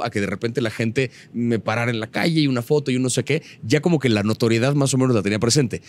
a 0.03 0.09
que 0.09 0.21
de 0.21 0.27
repente 0.27 0.61
la 0.61 0.69
gente 0.69 1.11
me 1.33 1.59
parara 1.59 1.91
en 1.91 1.99
la 1.99 2.07
calle 2.07 2.41
y 2.41 2.47
una 2.47 2.61
foto 2.61 2.91
y 2.91 2.97
un 2.97 3.03
no 3.03 3.09
sé 3.09 3.23
qué. 3.23 3.43
Ya 3.63 3.81
como 3.81 3.99
que 3.99 4.09
la 4.09 4.23
notoriedad 4.23 4.75
más 4.75 4.93
o 4.93 4.97
menos 4.97 5.15
la 5.15 5.21
tenía 5.21 5.39
presente. 5.39 5.81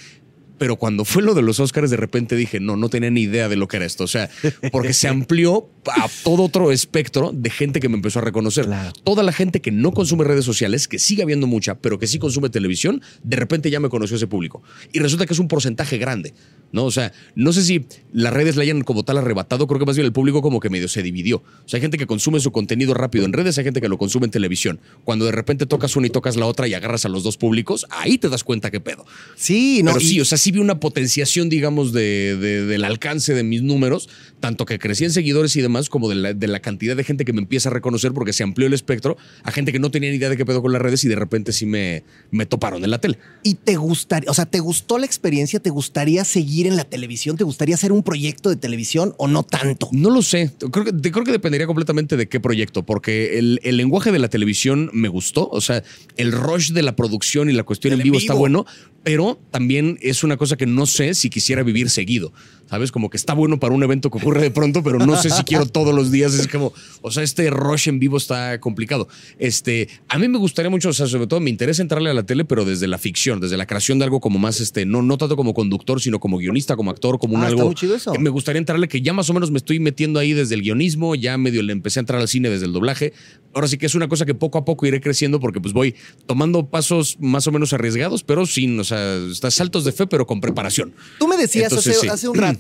Pero 0.65 0.77
cuando 0.77 1.05
fue 1.05 1.23
lo 1.23 1.35
de 1.35 1.43
los 1.43 1.61
Oscars, 1.61 1.91
de 1.91 1.99
repente 1.99 2.37
dije, 2.37 2.59
no, 2.59 2.75
no 2.75 2.89
tenía 2.89 3.11
ni 3.11 3.21
idea 3.21 3.51
de 3.51 3.57
lo 3.57 3.69
que 3.69 3.77
era 3.77 3.85
esto. 3.85 4.05
O 4.05 4.09
sea, 4.09 4.31
porque 4.73 4.95
se 4.95 5.09
amplió 5.09 5.69
a 5.89 6.09
todo 6.23 6.45
otro 6.45 6.73
espectro 6.73 7.33
de 7.35 7.51
gente 7.51 7.81
que 7.81 7.91
me 7.91 7.97
empezó 7.97 8.21
a 8.21 8.23
reconocer. 8.23 8.65
Claro. 8.65 8.95
Toda 9.05 9.23
la 9.23 9.33
gente 9.33 9.61
que 9.61 9.71
no 9.71 9.93
consume 9.93 10.25
redes 10.25 10.47
sociales, 10.47 10.89
que 10.89 10.99
sigue 10.99 11.23
habiendo 11.23 11.47
mucha, 11.47 11.75
pero 11.75 11.99
que 11.99 12.07
sí 12.07 12.19
consume 12.19 12.49
televisión, 12.49 13.03
de 13.23 13.37
repente 13.37 13.69
ya 13.69 13.79
me 13.79 13.91
conoció 13.91 14.17
ese 14.17 14.27
público. 14.27 14.63
Y 14.91 15.01
resulta 15.01 15.27
que 15.27 15.35
es 15.35 15.39
un 15.39 15.49
porcentaje 15.49 15.99
grande, 15.99 16.33
¿no? 16.73 16.87
O 16.87 16.91
sea, 16.91 17.13
no 17.35 17.53
sé 17.53 17.63
si 17.63 17.85
las 18.15 18.33
redes 18.33 18.57
la 18.57 18.63
hayan 18.63 18.81
como 18.85 19.05
tal 19.05 19.19
arrebatado, 19.19 19.67
creo 19.67 19.79
que 19.79 19.85
más 19.85 19.97
bien 19.97 20.07
el 20.07 20.15
público 20.15 20.41
como 20.41 20.61
que 20.61 20.71
medio 20.71 20.89
se 20.89 21.03
dividió. 21.03 21.39
O 21.39 21.69
sea, 21.69 21.77
hay 21.77 21.83
gente 21.83 21.99
que 21.99 22.07
consume 22.07 22.41
su 22.41 22.53
contenido 22.53 22.95
rápido 22.95 23.27
en 23.27 23.35
redes, 23.35 23.59
hay 23.59 23.65
gente 23.65 23.83
que 23.83 23.89
lo 23.89 23.99
consume 23.99 24.25
en 24.25 24.31
televisión. 24.31 24.81
Cuando 25.05 25.27
de 25.27 25.33
repente 25.33 25.67
tocas 25.67 25.95
una 25.97 26.07
y 26.07 26.11
tocas 26.11 26.37
la 26.37 26.47
otra 26.47 26.69
y 26.69 26.73
agarras 26.73 27.05
a 27.05 27.11
los 27.11 27.23
dos 27.23 27.37
públicos, 27.37 27.87
ahí 27.91 28.17
te 28.17 28.31
das 28.31 28.45
cuenta 28.45 28.71
qué 28.71 28.81
pedo. 28.81 29.05
Sí, 29.37 29.83
no. 29.83 29.93
Pero 29.93 30.01
sí, 30.01 30.21
o 30.21 30.25
sea, 30.25 30.39
sí 30.39 30.54
vi 30.55 30.61
una 30.61 30.81
potenciación, 30.81 31.49
digamos, 31.49 31.93
de, 31.93 32.37
de- 32.37 32.65
del 32.65 32.85
alcance 32.85 33.35
de 33.35 33.43
mis 33.43 33.63
números, 33.63 34.09
tanto 34.41 34.65
que 34.65 34.79
crecí 34.79 35.05
en 35.05 35.11
seguidores 35.13 35.55
y 35.57 35.61
demás, 35.63 35.89
como 35.89 36.09
de 36.09 36.15
la, 36.15 36.33
de 36.35 36.49
la 36.49 36.61
cantidad 36.61 36.97
de 36.97 37.05
gente 37.05 37.25
que 37.25 37.33
me 37.33 37.41
empieza 37.41 37.69
a 37.69 37.73
reconocer 37.73 38.13
porque 38.13 38.33
se 38.33 38.43
amplió 38.43 38.67
el 38.67 38.73
espectro 38.73 39.17
a 39.43 39.51
gente 39.51 39.73
que 39.73 39.79
no 39.79 39.91
tenía 39.91 40.11
ni 40.11 40.17
idea 40.17 40.29
de 40.29 40.37
qué 40.37 40.47
pedo 40.47 40.63
con 40.63 40.73
las 40.73 40.81
redes 40.81 41.05
y 41.05 41.09
de 41.09 41.17
repente 41.17 41.53
sí 41.53 41.67
me, 41.67 42.05
me 42.31 42.47
toparon 42.47 42.83
en 42.85 42.91
la 42.91 42.99
tele. 43.01 43.19
¿Y 43.43 43.55
te 43.55 43.77
gustaría, 43.77 44.31
o 44.31 44.35
sea, 44.35 44.47
te 44.47 44.61
gustó 44.61 44.99
la 44.99 45.07
experiencia? 45.07 45.61
¿Te 45.61 45.71
gustaría 45.71 46.25
seguir 46.25 46.67
en 46.67 46.77
la 46.77 46.85
televisión? 46.85 47.37
¿Te 47.37 47.45
gustaría 47.45 47.75
hacer 47.75 47.93
un 47.93 48.03
proyecto 48.03 48.49
de 48.51 48.57
televisión 48.57 49.15
o 49.19 49.29
no 49.29 49.43
tanto? 49.43 49.89
No 49.93 50.11
lo 50.11 50.23
sé. 50.23 50.53
Creo 50.73 50.85
que, 50.85 50.93
de- 50.93 51.11
creo 51.13 51.25
que 51.25 51.33
dependería 51.33 51.67
completamente 51.67 52.17
de 52.17 52.29
qué 52.29 52.41
proyecto, 52.41 52.85
porque 52.85 53.39
el, 53.39 53.61
el 53.63 53.77
lenguaje 53.77 54.13
de 54.13 54.19
la 54.19 54.29
televisión 54.29 54.91
me 54.93 55.09
gustó. 55.09 55.49
O 55.51 55.61
sea, 55.61 55.83
el 56.17 56.33
rush 56.33 56.73
de 56.73 56.83
la 56.83 56.97
producción 56.97 57.51
y 57.51 57.53
la 57.53 57.63
cuestión 57.65 57.93
en 57.95 58.01
en 58.01 58.05
vivo, 58.05 58.19
está 58.19 58.35
bueno, 58.35 58.67
pero 59.05 59.39
también 59.51 59.99
es 60.01 60.25
una 60.25 60.37
cosa 60.37 60.57
que 60.57 60.67
no 60.67 60.87
sé 60.87 61.15
si 61.15 61.31
quisiera 61.31 61.63
vivir 61.63 61.91
seguido. 61.91 62.33
¿Sabes? 62.69 62.91
Como 62.91 63.11
que 63.11 63.17
está 63.17 63.35
bueno 63.35 63.61
para 63.61 63.75
un 63.75 63.83
evento 63.83 64.11
que 64.11 64.19
ocurre 64.19 64.41
de 64.41 64.51
pronto, 64.51 64.83
pero 64.83 64.99
no 64.99 65.21
sé 65.21 65.31
si 65.31 65.43
quiero 65.45 65.67
todos 65.67 65.95
los 65.95 66.11
días. 66.11 66.35
Es 66.35 66.49
como, 66.49 66.73
o 67.03 67.11
sea, 67.11 67.23
este 67.23 67.51
rush 67.51 67.89
en 67.89 67.99
vivo 67.99 68.17
está 68.17 68.59
complicado. 68.61 69.07
Este, 69.39 69.89
a 70.09 70.19
mí 70.19 70.29
me 70.29 70.39
gustaría 70.39 70.71
mucho, 70.71 70.89
o 70.89 70.93
sea, 70.93 71.07
sobre 71.07 71.27
todo 71.27 71.41
me 71.41 71.51
interesa 71.51 71.83
entrarle 71.83 72.11
a 72.11 72.15
la 72.15 72.25
tele, 72.25 72.45
pero 72.45 72.65
desde 72.65 72.87
la 72.87 72.99
ficción, 72.99 73.41
desde 73.41 73.57
la 73.57 73.67
creación 73.67 73.99
de 73.99 74.05
algo 74.05 74.21
como 74.21 74.39
más, 74.39 74.61
este, 74.61 74.87
no, 74.87 75.03
no 75.03 75.19
tanto 75.19 75.37
como 75.37 75.53
conductor, 75.55 76.01
sino 76.01 76.19
como 76.21 76.39
guionista, 76.39 76.75
como 76.77 76.91
actor, 76.91 77.19
como 77.19 77.35
un 77.35 77.43
Ah, 77.43 77.49
está 77.49 77.57
algo. 77.57 77.67
muy 77.67 77.75
chido 77.75 77.95
eso. 77.95 78.13
que 78.13 78.19
me 78.19 78.31
gustaría 78.31 78.59
entrarle, 78.59 78.89
que 78.89 79.03
ya 79.03 79.13
más 79.13 79.29
o 79.29 79.35
menos 79.35 79.51
me 79.51 79.59
estoy 79.59 79.79
metiendo 79.79 80.19
ahí 80.19 80.33
desde 80.33 80.55
el 80.55 80.63
guionismo, 80.63 81.15
ya 81.15 81.37
medio 81.37 81.63
le 81.63 81.73
empecé 81.73 81.99
a 81.99 82.03
entrar 82.03 82.21
al 82.21 82.29
cine 82.29 82.49
desde 82.49 82.67
el 82.67 82.73
doblaje. 82.73 83.13
Ahora 83.53 83.69
sí 83.69 83.77
que 83.79 83.87
es 83.87 83.95
una 83.95 84.09
cosa 84.09 84.25
que 84.25 84.35
poco 84.35 84.59
a 84.59 84.65
poco 84.65 84.87
iré 84.87 85.01
creciendo 85.01 85.39
porque 85.39 85.61
pues 85.61 85.75
voy 85.75 85.95
tomando 86.27 86.67
pasos 86.67 87.19
más 87.21 87.47
o 87.47 87.53
menos 87.53 87.73
arriesgados, 87.73 88.25
pero 88.25 88.47
sin, 88.47 88.81
o 88.81 88.85
sea, 88.85 89.17
está 89.31 89.51
saltos 89.51 89.85
de 89.85 89.93
fe, 89.93 90.07
pero 90.07 90.27
con 90.27 90.41
preparación. 90.41 90.93
Tú 91.19 91.29
me 91.29 91.37
decías 91.37 91.71
Entonces, 91.71 91.97
hace, 91.97 92.01
sí. 92.07 92.09
hace 92.09 92.29
un 92.29 92.35
rato 92.37 92.54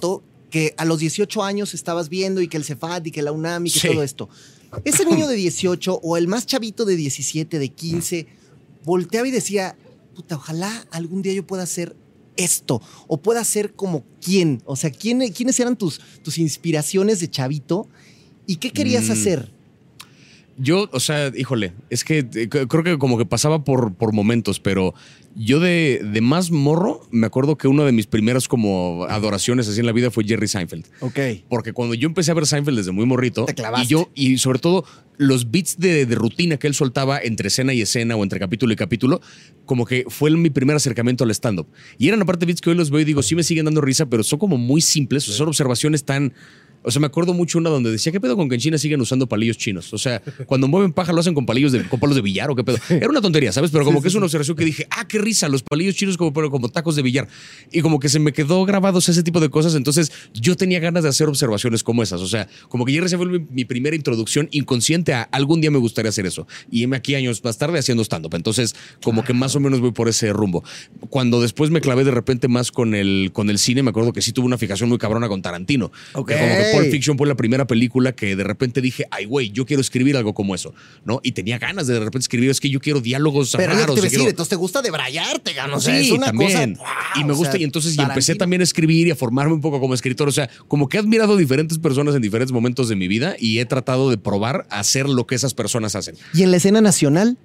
que 0.50 0.74
a 0.76 0.84
los 0.84 0.98
18 1.00 1.42
años 1.42 1.74
estabas 1.74 2.08
viendo 2.08 2.40
y 2.40 2.48
que 2.48 2.56
el 2.56 2.64
Cefat 2.64 3.06
y 3.06 3.10
que 3.10 3.22
la 3.22 3.32
UNAM 3.32 3.66
y 3.66 3.70
que 3.70 3.80
Sí. 3.80 3.88
todo 3.88 4.02
esto. 4.02 4.28
Ese 4.84 5.04
niño 5.06 5.26
de 5.26 5.34
18 5.36 6.00
o 6.02 6.16
el 6.16 6.28
más 6.28 6.46
chavito 6.46 6.84
de 6.84 6.96
17, 6.96 7.58
de 7.58 7.68
15, 7.70 8.26
volteaba 8.84 9.26
y 9.26 9.30
decía, 9.30 9.76
puta, 10.14 10.36
ojalá 10.36 10.86
algún 10.90 11.22
día 11.22 11.32
yo 11.32 11.46
pueda 11.46 11.62
hacer 11.64 11.96
esto 12.36 12.82
o 13.08 13.16
pueda 13.18 13.42
ser 13.44 13.74
como 13.74 14.04
quién. 14.20 14.62
O 14.64 14.76
sea, 14.76 14.90
¿quién, 14.90 15.20
¿quiénes 15.32 15.58
eran 15.60 15.76
tus, 15.76 16.00
tus 16.22 16.38
inspiraciones 16.38 17.20
de 17.20 17.30
chavito 17.30 17.88
y 18.46 18.56
qué 18.56 18.70
querías 18.70 19.04
Mm. 19.08 19.12
hacer? 19.12 19.53
Yo, 20.56 20.88
o 20.92 21.00
sea, 21.00 21.32
híjole, 21.36 21.72
es 21.90 22.04
que 22.04 22.18
eh, 22.34 22.48
creo 22.48 22.84
que 22.84 22.98
como 22.98 23.18
que 23.18 23.26
pasaba 23.26 23.64
por, 23.64 23.94
por 23.94 24.12
momentos, 24.12 24.60
pero 24.60 24.94
yo 25.34 25.58
de, 25.58 26.00
de 26.12 26.20
más 26.20 26.52
morro, 26.52 27.00
me 27.10 27.26
acuerdo 27.26 27.56
que 27.58 27.66
una 27.66 27.84
de 27.84 27.90
mis 27.90 28.06
primeras 28.06 28.46
como 28.46 29.04
adoraciones 29.08 29.66
así 29.68 29.80
en 29.80 29.86
la 29.86 29.92
vida 29.92 30.12
fue 30.12 30.22
Jerry 30.24 30.46
Seinfeld. 30.46 30.86
Ok. 31.00 31.18
Porque 31.48 31.72
cuando 31.72 31.94
yo 31.94 32.06
empecé 32.06 32.30
a 32.30 32.34
ver 32.34 32.46
Seinfeld 32.46 32.76
desde 32.78 32.92
muy 32.92 33.04
morrito, 33.04 33.46
Te 33.46 33.54
clavaste. 33.54 33.86
y 33.86 33.88
yo, 33.88 34.10
y 34.14 34.38
sobre 34.38 34.60
todo 34.60 34.84
los 35.16 35.50
beats 35.50 35.78
de, 35.78 36.06
de 36.06 36.14
rutina 36.14 36.56
que 36.56 36.66
él 36.68 36.74
soltaba 36.74 37.18
entre 37.20 37.48
escena 37.48 37.74
y 37.74 37.80
escena 37.80 38.14
o 38.14 38.22
entre 38.22 38.38
capítulo 38.38 38.72
y 38.72 38.76
capítulo, 38.76 39.20
como 39.66 39.86
que 39.86 40.04
fue 40.08 40.30
mi 40.30 40.50
primer 40.50 40.76
acercamiento 40.76 41.24
al 41.24 41.30
stand-up. 41.32 41.66
Y 41.98 42.06
eran 42.08 42.22
aparte 42.22 42.46
beats 42.46 42.60
que 42.60 42.70
hoy 42.70 42.76
los 42.76 42.90
veo 42.90 43.00
y 43.00 43.04
digo, 43.04 43.22
sí 43.22 43.34
me 43.34 43.42
siguen 43.42 43.64
dando 43.64 43.80
risa, 43.80 44.06
pero 44.06 44.22
son 44.22 44.38
como 44.38 44.56
muy 44.56 44.80
simples, 44.80 45.24
o 45.24 45.26
sea, 45.30 45.38
son 45.38 45.48
observaciones 45.48 46.04
tan... 46.04 46.32
O 46.84 46.90
sea, 46.90 47.00
me 47.00 47.06
acuerdo 47.06 47.32
mucho 47.32 47.58
una 47.58 47.70
donde 47.70 47.90
decía, 47.90 48.12
¿qué 48.12 48.20
pedo 48.20 48.36
con 48.36 48.48
que 48.48 48.56
en 48.56 48.60
China 48.60 48.78
siguen 48.78 49.00
usando 49.00 49.26
palillos 49.26 49.56
chinos? 49.56 49.92
O 49.94 49.98
sea, 49.98 50.22
cuando 50.46 50.68
mueven 50.68 50.92
paja 50.92 51.12
lo 51.12 51.20
hacen 51.20 51.34
con 51.34 51.46
palillos 51.46 51.72
de, 51.72 51.82
con 51.84 51.98
palos 51.98 52.14
de 52.14 52.22
billar 52.22 52.50
o 52.50 52.54
qué 52.54 52.62
pedo. 52.62 52.78
Era 52.90 53.08
una 53.08 53.20
tontería, 53.20 53.52
¿sabes? 53.52 53.70
Pero 53.70 53.84
como 53.84 54.02
que 54.02 54.08
es 54.08 54.14
una 54.14 54.26
observación 54.26 54.56
que 54.56 54.64
dije, 54.64 54.86
ah, 54.90 55.06
qué 55.08 55.18
risa, 55.18 55.48
los 55.48 55.62
palillos 55.62 55.94
chinos 55.94 56.16
como, 56.16 56.32
pero 56.32 56.50
como 56.50 56.68
tacos 56.68 56.96
de 56.96 57.02
billar. 57.02 57.26
Y 57.72 57.80
como 57.80 57.98
que 57.98 58.08
se 58.08 58.18
me 58.18 58.32
quedó 58.32 58.64
grabados 58.64 59.08
ese 59.08 59.22
tipo 59.22 59.40
de 59.40 59.48
cosas. 59.48 59.74
Entonces 59.74 60.12
yo 60.34 60.56
tenía 60.56 60.78
ganas 60.78 61.02
de 61.02 61.08
hacer 61.08 61.28
observaciones 61.28 61.82
como 61.82 62.02
esas. 62.02 62.20
O 62.20 62.28
sea, 62.28 62.48
como 62.68 62.84
que 62.84 63.08
se 63.08 63.16
fue 63.16 63.26
mi, 63.26 63.46
mi 63.50 63.64
primera 63.64 63.96
introducción 63.96 64.48
inconsciente 64.50 65.12
a 65.12 65.22
algún 65.22 65.60
día 65.60 65.70
me 65.70 65.78
gustaría 65.78 66.10
hacer 66.10 66.26
eso. 66.26 66.46
Y 66.70 66.86
me 66.86 66.96
aquí 66.96 67.14
años 67.14 67.42
más 67.44 67.58
tarde 67.58 67.78
haciendo 67.78 68.02
stand-up. 68.04 68.34
Entonces, 68.34 68.74
como 69.02 69.24
que 69.24 69.32
más 69.32 69.56
o 69.56 69.60
menos 69.60 69.80
voy 69.80 69.92
por 69.92 70.08
ese 70.08 70.32
rumbo. 70.32 70.64
Cuando 71.10 71.40
después 71.40 71.70
me 71.70 71.80
clavé 71.80 72.04
de 72.04 72.10
repente 72.10 72.48
más 72.48 72.72
con 72.72 72.94
el, 72.94 73.30
con 73.32 73.50
el 73.50 73.58
cine, 73.58 73.82
me 73.82 73.90
acuerdo 73.90 74.12
que 74.12 74.22
sí 74.22 74.32
tuve 74.32 74.46
una 74.46 74.58
fijación 74.58 74.88
muy 74.88 74.98
cabrona 74.98 75.28
con 75.28 75.42
Tarantino. 75.42 75.90
Ok. 76.14 76.28
Que 76.28 76.38
como 76.38 76.56
que 76.56 76.73
Pulp 76.76 76.90
Fiction 76.90 77.16
fue 77.18 77.26
la 77.26 77.34
primera 77.34 77.66
película 77.66 78.12
que 78.12 78.36
de 78.36 78.44
repente 78.44 78.80
dije, 78.80 79.06
ay, 79.10 79.24
güey, 79.24 79.50
yo 79.50 79.66
quiero 79.66 79.80
escribir 79.80 80.16
algo 80.16 80.34
como 80.34 80.54
eso, 80.54 80.74
¿no? 81.04 81.20
Y 81.22 81.32
tenía 81.32 81.58
ganas 81.58 81.86
de 81.86 81.94
de 81.94 82.00
repente 82.00 82.20
escribir, 82.24 82.50
es 82.50 82.60
que 82.60 82.70
yo 82.70 82.80
quiero 82.80 83.00
diálogos 83.00 83.54
Pero 83.56 83.72
raros. 83.72 83.94
te 83.94 84.02
decir, 84.02 84.18
quiero- 84.18 84.30
entonces 84.30 84.50
te 84.50 84.56
gusta 84.56 84.82
debrayarte, 84.82 85.52
gano. 85.52 85.76
O 85.76 85.80
sea, 85.80 85.98
sí, 85.98 86.06
es 86.06 86.12
una 86.12 86.26
también. 86.26 86.74
cosa. 86.74 86.84
wow, 86.84 87.22
y 87.22 87.24
me 87.24 87.32
o 87.32 87.36
gusta, 87.36 87.52
sea, 87.52 87.60
y 87.60 87.64
entonces 87.64 87.96
y 87.96 88.00
empecé 88.00 88.34
también 88.34 88.60
a 88.60 88.64
escribir 88.64 89.06
y 89.06 89.10
a 89.10 89.16
formarme 89.16 89.54
un 89.54 89.60
poco 89.60 89.80
como 89.80 89.94
escritor. 89.94 90.28
O 90.28 90.32
sea, 90.32 90.48
como 90.68 90.88
que 90.88 90.96
he 90.96 91.00
admirado 91.00 91.34
a 91.34 91.36
diferentes 91.36 91.78
personas 91.78 92.14
en 92.14 92.22
diferentes 92.22 92.52
momentos 92.52 92.88
de 92.88 92.96
mi 92.96 93.08
vida 93.08 93.36
y 93.38 93.58
he 93.58 93.64
tratado 93.66 94.10
de 94.10 94.18
probar 94.18 94.66
a 94.70 94.80
hacer 94.80 95.08
lo 95.08 95.26
que 95.26 95.34
esas 95.34 95.54
personas 95.54 95.94
hacen. 95.96 96.16
¿Y 96.34 96.42
en 96.42 96.50
la 96.50 96.56
escena 96.58 96.80
nacional? 96.80 97.38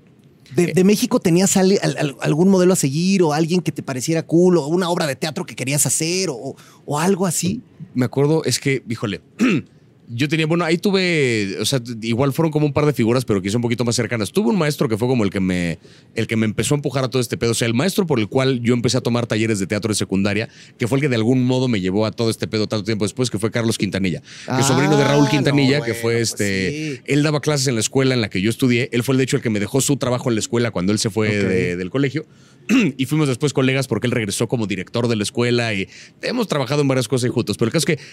De, 0.56 0.74
de 0.74 0.84
México 0.84 1.20
tenías 1.20 1.56
al- 1.58 1.78
al- 1.82 1.98
al- 1.98 2.16
algún 2.22 2.50
modelo 2.50 2.74
a 2.74 2.76
seguir 2.76 3.22
o 3.24 3.34
alguien 3.34 3.62
que 3.62 3.72
te 3.72 3.84
pareciera 3.84 4.24
cool 4.24 4.58
o 4.58 4.68
una 4.68 4.90
obra 4.90 5.06
de 5.08 5.16
teatro 5.16 5.46
que 5.46 5.56
querías 5.56 5.86
hacer 5.86 6.30
o, 6.30 6.56
o 6.86 7.00
algo 7.00 7.26
así. 7.26 7.62
me 7.94 8.06
acuerdo, 8.06 8.44
es 8.44 8.60
que, 8.60 8.84
híjole, 8.90 9.22
yo 10.12 10.28
tenía, 10.28 10.48
bueno, 10.48 10.66
ahí 10.66 10.78
tuve, 10.80 11.56
o 11.62 11.66
sea, 11.66 11.80
igual 12.02 12.34
fueron 12.34 12.52
como 12.52 12.66
un 12.66 12.74
par 12.74 12.86
de 12.88 12.94
figuras, 12.94 13.26
pero 13.26 13.42
quizá 13.44 13.58
un 13.58 13.62
poquito 13.62 13.86
más 13.86 13.96
cercanas. 13.96 14.32
Tuve 14.32 14.50
un 14.50 14.58
maestro 14.58 14.90
que 14.90 14.98
fue 14.98 15.08
como 15.08 15.24
el 15.24 15.30
que 15.30 15.40
me, 15.40 15.78
el 16.16 16.26
que 16.26 16.36
me 16.36 16.46
empezó 16.46 16.74
a 16.74 16.78
empujar 16.78 17.04
a 17.04 17.10
todo 17.10 17.22
este 17.22 17.38
pedo. 17.38 17.52
O 17.52 17.54
sea, 17.54 17.68
el 17.68 17.76
maestro 17.76 18.08
por 18.08 18.20
el 18.20 18.28
cual 18.28 18.60
yo 18.62 18.74
empecé 18.74 18.98
a 18.98 19.02
tomar 19.02 19.28
talleres 19.28 19.60
de 19.60 19.68
teatro 19.68 19.90
de 19.90 19.96
secundaria, 19.96 20.50
que 20.80 20.88
fue 20.88 20.98
el 20.98 21.02
que 21.04 21.10
de 21.10 21.16
algún 21.16 21.44
modo 21.46 21.68
me 21.68 21.80
llevó 21.80 22.06
a 22.08 22.12
todo 22.12 22.30
este 22.32 22.48
pedo 22.48 22.66
tanto 22.68 22.84
tiempo 22.86 23.06
después, 23.06 23.30
que 23.30 23.38
fue 23.38 23.52
Carlos 23.52 23.78
Quintanilla, 23.78 24.22
que 24.22 24.28
Ah, 24.48 24.60
es 24.62 24.66
sobrino 24.66 24.98
de 24.98 25.04
Raúl 25.04 25.30
Quintanilla, 25.30 25.80
no, 25.80 25.86
que 25.86 25.94
fue 25.94 26.14
pues 26.16 26.30
este, 26.32 26.96
sí. 26.96 27.02
él 27.06 27.22
daba 27.22 27.40
clases 27.40 27.68
en 27.68 27.76
la 27.76 27.82
escuela 27.82 28.16
en 28.16 28.22
la 28.22 28.30
que 28.30 28.42
yo 28.42 28.50
estudié. 28.50 28.90
Él 28.92 29.04
fue 29.04 29.14
el 29.14 29.18
de 29.20 29.26
hecho 29.26 29.36
el 29.38 29.44
que 29.44 29.50
me 29.52 29.60
dejó 29.60 29.80
su 29.80 29.98
trabajo 29.98 30.30
en 30.30 30.36
la 30.36 30.40
escuela 30.40 30.72
cuando 30.72 30.92
él 30.92 30.98
se 31.00 31.10
fue 31.12 31.30
de- 31.36 31.76
del 31.76 31.90
colegio. 31.92 32.26
y 32.98 33.06
fuimos 33.06 33.28
después 33.28 33.54
colegas 33.54 33.88
porque 33.88 34.08
él 34.08 34.12
regresó 34.12 34.48
como 34.48 34.66
director 34.68 35.08
de 35.08 35.16
la 35.16 35.24
escuela 35.24 35.74
y 35.74 35.88
hemos 36.22 36.48
trabajado 36.48 36.82
en 36.82 36.88
varias 36.88 37.08
cosas 37.08 37.30
juntos. 37.32 37.58
Pero 37.58 37.68
el 37.68 37.74
caso 37.74 37.86
es 37.92 37.98
que 37.98 38.04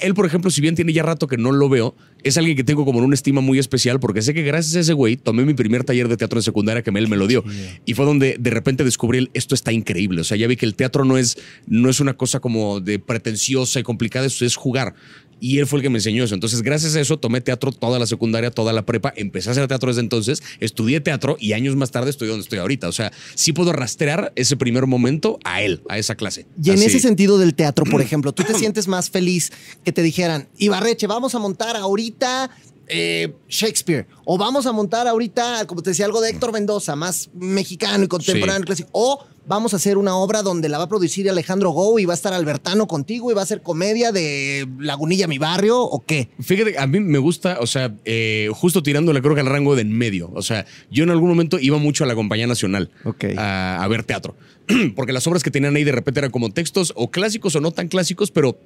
él, 0.00 0.14
por 0.14 0.26
ejemplo, 0.26 0.50
si 0.50 0.60
bien 0.60 0.74
tiene 0.74 0.92
ya 0.92 1.02
rato 1.02 1.26
que 1.26 1.36
no 1.36 1.52
lo 1.52 1.68
veo, 1.68 1.94
es 2.22 2.38
alguien 2.38 2.56
que 2.56 2.64
tengo 2.64 2.86
como 2.86 3.00
una 3.00 3.14
estima 3.14 3.42
muy 3.42 3.58
especial 3.58 4.00
porque 4.00 4.22
sé 4.22 4.32
que 4.32 4.42
gracias 4.42 4.76
a 4.76 4.80
ese 4.80 4.94
güey 4.94 5.16
tomé 5.16 5.44
mi 5.44 5.52
primer 5.52 5.84
taller 5.84 6.08
de 6.08 6.16
teatro 6.16 6.38
en 6.38 6.42
secundaria 6.42 6.82
que 6.82 6.90
él 6.90 7.08
me 7.08 7.16
lo 7.16 7.26
dio. 7.26 7.44
Y 7.84 7.92
fue 7.94 8.06
donde 8.06 8.36
de 8.38 8.50
repente 8.50 8.82
descubrí 8.82 9.18
el, 9.18 9.30
esto 9.34 9.54
está 9.54 9.72
increíble. 9.72 10.22
O 10.22 10.24
sea, 10.24 10.36
ya 10.38 10.46
vi 10.46 10.56
que 10.56 10.64
el 10.64 10.74
teatro 10.74 11.04
no 11.04 11.18
es, 11.18 11.36
no 11.66 11.90
es 11.90 12.00
una 12.00 12.14
cosa 12.14 12.40
como 12.40 12.80
de 12.80 12.98
pretenciosa 12.98 13.78
y 13.78 13.82
complicada, 13.82 14.26
eso 14.26 14.46
es 14.46 14.56
jugar. 14.56 14.94
Y 15.40 15.58
él 15.58 15.66
fue 15.66 15.78
el 15.78 15.82
que 15.82 15.90
me 15.90 15.98
enseñó 15.98 16.24
eso. 16.24 16.34
Entonces, 16.34 16.62
gracias 16.62 16.94
a 16.96 17.00
eso, 17.00 17.18
tomé 17.18 17.40
teatro 17.40 17.72
toda 17.72 17.98
la 17.98 18.06
secundaria, 18.06 18.50
toda 18.50 18.72
la 18.72 18.86
prepa, 18.86 19.12
empecé 19.16 19.50
a 19.50 19.52
hacer 19.52 19.68
teatro 19.68 19.88
desde 19.88 20.00
entonces, 20.00 20.42
estudié 20.60 21.00
teatro 21.00 21.36
y 21.38 21.52
años 21.52 21.76
más 21.76 21.90
tarde 21.90 22.10
estoy 22.10 22.28
donde 22.28 22.42
estoy 22.42 22.58
ahorita. 22.58 22.88
O 22.88 22.92
sea, 22.92 23.12
sí 23.34 23.52
puedo 23.52 23.72
rastrear 23.72 24.32
ese 24.36 24.56
primer 24.56 24.86
momento 24.86 25.38
a 25.44 25.62
él, 25.62 25.82
a 25.88 25.98
esa 25.98 26.14
clase. 26.14 26.46
Y 26.62 26.70
en 26.70 26.82
ese 26.82 27.00
sentido 27.00 27.38
del 27.38 27.54
teatro, 27.54 27.84
por 27.84 28.00
ejemplo, 28.02 28.32
¿tú 28.32 28.42
te 28.44 28.54
sientes 28.54 28.88
más 28.88 29.10
feliz 29.10 29.52
que 29.84 29.92
te 29.92 30.02
dijeran, 30.02 30.48
Ibarreche, 30.58 31.06
vamos 31.06 31.34
a 31.34 31.38
montar 31.38 31.76
ahorita 31.76 32.50
eh, 32.86 33.34
Shakespeare? 33.48 34.06
O 34.24 34.38
vamos 34.38 34.66
a 34.66 34.72
montar 34.72 35.06
ahorita, 35.08 35.66
como 35.66 35.82
te 35.82 35.90
decía, 35.90 36.06
algo 36.06 36.20
de 36.20 36.30
Héctor 36.30 36.52
Mendoza, 36.52 36.96
más 36.96 37.30
mexicano 37.34 38.04
y 38.04 38.08
contemporáneo, 38.08 38.60
Sí. 38.60 38.66
clásico. 38.66 38.88
O 38.92 39.24
vamos 39.46 39.72
a 39.72 39.76
hacer 39.76 39.98
una 39.98 40.16
obra 40.16 40.42
donde 40.42 40.68
la 40.68 40.78
va 40.78 40.84
a 40.84 40.88
producir 40.88 41.28
Alejandro 41.28 41.70
Gou 41.70 41.98
y 41.98 42.04
va 42.04 42.12
a 42.12 42.16
estar 42.16 42.32
Albertano 42.32 42.86
contigo 42.86 43.30
y 43.30 43.34
va 43.34 43.42
a 43.42 43.46
ser 43.46 43.62
comedia 43.62 44.10
de 44.12 44.66
Lagunilla, 44.78 45.26
mi 45.26 45.38
barrio, 45.38 45.80
¿o 45.82 46.00
qué? 46.04 46.28
Fíjate, 46.40 46.78
a 46.78 46.86
mí 46.86 47.00
me 47.00 47.18
gusta, 47.18 47.58
o 47.60 47.66
sea, 47.66 47.94
eh, 48.04 48.48
justo 48.54 48.82
tirándole 48.82 49.20
creo 49.22 49.34
que 49.34 49.40
al 49.40 49.46
rango 49.46 49.76
de 49.76 49.82
en 49.82 49.92
medio. 49.92 50.30
O 50.34 50.42
sea, 50.42 50.64
yo 50.90 51.04
en 51.04 51.10
algún 51.10 51.28
momento 51.28 51.58
iba 51.58 51.78
mucho 51.78 52.04
a 52.04 52.06
la 52.06 52.14
Compañía 52.14 52.46
Nacional 52.46 52.90
a, 53.36 53.82
a 53.82 53.88
ver 53.88 54.04
teatro. 54.04 54.34
Porque 54.96 55.12
las 55.12 55.26
obras 55.26 55.42
que 55.42 55.50
tenían 55.50 55.76
ahí 55.76 55.84
de 55.84 55.92
repente 55.92 56.20
eran 56.20 56.30
como 56.30 56.50
textos 56.50 56.92
o 56.96 57.10
clásicos 57.10 57.54
o 57.56 57.60
no 57.60 57.70
tan 57.70 57.88
clásicos, 57.88 58.30
pero 58.30 58.58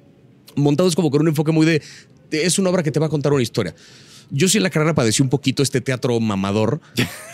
montados 0.55 0.95
como 0.95 1.11
con 1.11 1.21
un 1.21 1.27
enfoque 1.27 1.51
muy 1.51 1.65
de, 1.65 1.81
de- 2.31 2.45
es 2.45 2.57
una 2.57 2.69
obra 2.69 2.83
que 2.83 2.91
te 2.91 2.99
va 2.99 3.07
a 3.07 3.09
contar 3.09 3.33
una 3.33 3.43
historia. 3.43 3.75
Yo 4.31 4.47
sí 4.47 4.57
en 4.57 4.63
la 4.63 4.69
carrera 4.69 4.93
padecí 4.93 5.21
un 5.21 5.29
poquito 5.29 5.63
este 5.63 5.81
teatro 5.81 6.19
mamador, 6.19 6.79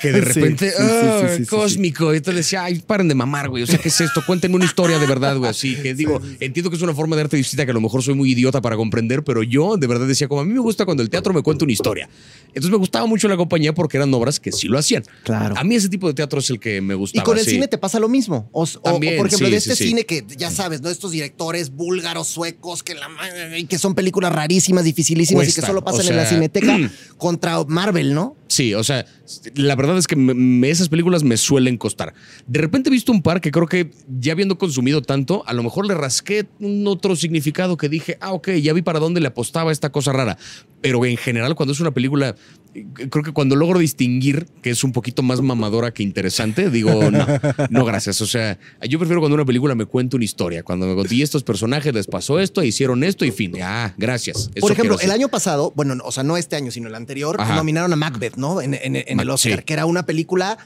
que 0.02 0.12
de 0.12 0.22
repente, 0.22 0.70
sí, 0.72 0.76
sí, 0.78 0.84
"Ah, 0.88 1.30
sí, 1.38 1.46
cósmico, 1.46 2.14
y 2.14 2.22
te 2.22 2.32
decía, 2.34 2.64
ay, 2.64 2.80
paren 2.80 3.08
de 3.08 3.16
mamar, 3.16 3.50
güey, 3.50 3.64
o 3.64 3.68
sea, 3.68 3.78
¿qué 3.80 3.90
es 3.90 4.00
esto? 4.02 4.24
Cuéntenme 4.26 4.56
una 4.56 4.66
historia 4.66 4.98
de 5.00 5.06
verdad, 5.06 5.38
güey, 5.38 5.50
así 5.50 5.76
que 5.76 5.94
digo, 5.94 6.22
entiendo 6.40 6.70
que 6.70 6.76
es 6.78 6.82
una 6.82 6.94
forma 6.94 7.16
de 7.16 7.24
arte 7.24 7.38
distinta 7.38 7.66
que 7.66 7.72
a 7.72 7.74
lo 7.74 7.82
mejor 7.82 8.02
soy 8.04 8.14
muy 8.14 8.32
idiota 8.32 8.62
para 8.62 8.76
comprender, 8.78 9.24
pero 9.24 9.44
yo 9.44 9.78
de 9.78 9.88
verdad 9.88 10.08
decía, 10.08 10.28
como 10.28 10.42
a 10.42 10.46
mí 10.46 10.54
me 10.54 10.60
gusta 10.60 10.86
cuando 10.86 11.04
el 11.04 11.10
teatro 11.10 11.34
me 11.34 11.42
cuenta 11.42 11.66
una 11.66 11.74
historia. 11.74 12.10
Entonces 12.48 12.72
me 12.72 12.78
gustaba 12.78 13.06
mucho 13.06 13.28
la 13.28 13.36
compañía 13.36 13.74
porque 13.74 13.98
eran 13.98 14.14
obras 14.14 14.40
que 14.40 14.52
sí 14.54 14.68
lo 14.70 14.78
hacían. 14.78 15.04
Claro. 15.24 15.56
A 15.58 15.64
mí 15.66 15.76
ese 15.76 15.90
tipo 15.90 16.08
de 16.08 16.14
teatro 16.14 16.40
es 16.40 16.50
el 16.50 16.60
que 16.60 16.80
me 16.80 16.94
Y 16.94 16.98
gustaba. 16.98 17.26
con 17.26 17.38
el 17.38 17.44
cine 17.46 17.68
te 17.68 17.78
pasa 17.78 18.00
lo 18.00 18.08
mismo. 18.08 18.48
O, 18.54 18.66
También, 18.66 19.18
por 19.18 19.28
ejemplo, 19.28 19.50
de 19.50 19.58
este 19.58 19.76
cine 19.76 20.06
que 20.06 20.24
ya 20.38 20.50
sabes, 20.50 20.82
¿no? 20.82 20.90
Estos 20.90 21.12
directores 21.12 21.70
búlgaros, 21.72 22.28
suecos, 22.28 22.82
que, 22.82 22.96
la, 22.96 23.10
y 23.58 23.66
que 23.66 23.78
son 23.78 23.94
películas 23.94 24.32
rarísimas, 24.32 24.86
dificilísimas 24.86 25.50
y 25.50 25.54
que 25.54 25.62
solo 25.62 25.84
pasan 25.84 26.06
o 26.06 26.10
en 26.12 26.16
la 26.16 26.26
cineteca 26.26 26.78
contra 27.18 27.64
Marvel, 27.66 28.14
¿no? 28.14 28.36
Sí, 28.48 28.74
o 28.74 28.84
sea, 28.84 29.06
la 29.56 29.76
verdad 29.76 29.98
es 29.98 30.08
que 30.08 30.16
esas 30.64 30.90
películas 30.90 31.24
me 31.24 31.38
suelen 31.38 31.78
costar. 31.78 32.14
De 32.48 32.60
repente 32.60 32.90
he 32.90 32.92
visto 32.92 33.12
un 33.12 33.22
par 33.22 33.42
que 33.42 33.52
creo 33.52 33.68
que 33.68 33.92
ya 34.20 34.34
habiendo 34.34 34.58
consumido 34.58 35.02
tanto, 35.02 35.44
a 35.48 35.54
lo 35.54 35.64
mejor 35.64 35.88
le 35.88 35.96
rasqué 35.96 36.48
un 36.60 36.86
otro 36.88 37.16
significado 37.16 37.78
que 37.78 37.90
dije, 37.90 38.18
ah, 38.22 38.34
ok, 38.34 38.52
ya 38.62 38.74
vi 38.74 38.82
para 38.82 39.00
dónde 39.00 39.22
le 39.22 39.28
apostaba 39.28 39.72
esta 39.72 39.92
cosa 39.92 40.14
rara. 40.14 40.38
Pero 40.82 41.06
en 41.06 41.18
general, 41.18 41.56
cuando 41.56 41.74
es 41.74 41.80
una 41.80 41.92
película, 41.92 42.36
creo 43.10 43.24
que 43.24 43.32
cuando 43.32 43.56
logro 43.56 43.80
distinguir 43.80 44.48
que 44.62 44.70
es 44.70 44.84
un 44.84 44.92
poquito 44.92 45.24
más 45.24 45.42
mamadora 45.42 45.94
que 45.94 46.04
interesante, 46.04 46.70
digo, 46.70 47.10
no, 47.12 47.26
no, 47.70 47.86
gracias. 47.86 48.22
O 48.22 48.26
sea, 48.26 48.58
yo 48.88 49.00
prefiero 49.00 49.22
cuando 49.22 49.36
una 49.36 49.46
película 49.46 49.76
me 49.76 49.86
cuenta 49.86 50.18
una 50.18 50.26
historia. 50.26 50.64
Cuando 50.64 50.86
me 50.88 50.96
conté, 50.96 51.16
y 51.16 51.22
estos 51.22 51.44
personajes 51.44 51.94
les 51.94 52.08
pasó 52.08 52.40
esto, 52.40 52.64
hicieron 52.64 53.04
esto 53.04 53.24
y 53.26 53.32
fin. 53.32 53.54
Ah, 53.62 53.94
gracias. 53.98 54.50
Por 54.60 54.72
ejemplo, 54.72 55.00
el 55.00 55.12
año 55.12 55.30
pasado, 55.30 55.72
bueno, 55.76 55.96
o 56.04 56.12
sea, 56.12 56.24
no 56.24 56.38
este 56.38 56.56
año, 56.56 56.72
sino 56.72 56.88
el 56.88 56.96
anterior, 56.96 57.38
Ajá. 57.40 57.56
nominaron 57.56 57.94
a 57.94 57.96
Macbeth, 57.96 58.36
¿no? 58.36 58.62
En, 58.62 58.74
en- 58.74 58.96
en 58.96 59.20
el 59.20 59.30
Oscar, 59.30 59.60
sí. 59.60 59.64
que 59.66 59.74
era 59.74 59.86
una 59.86 60.06
película 60.06 60.58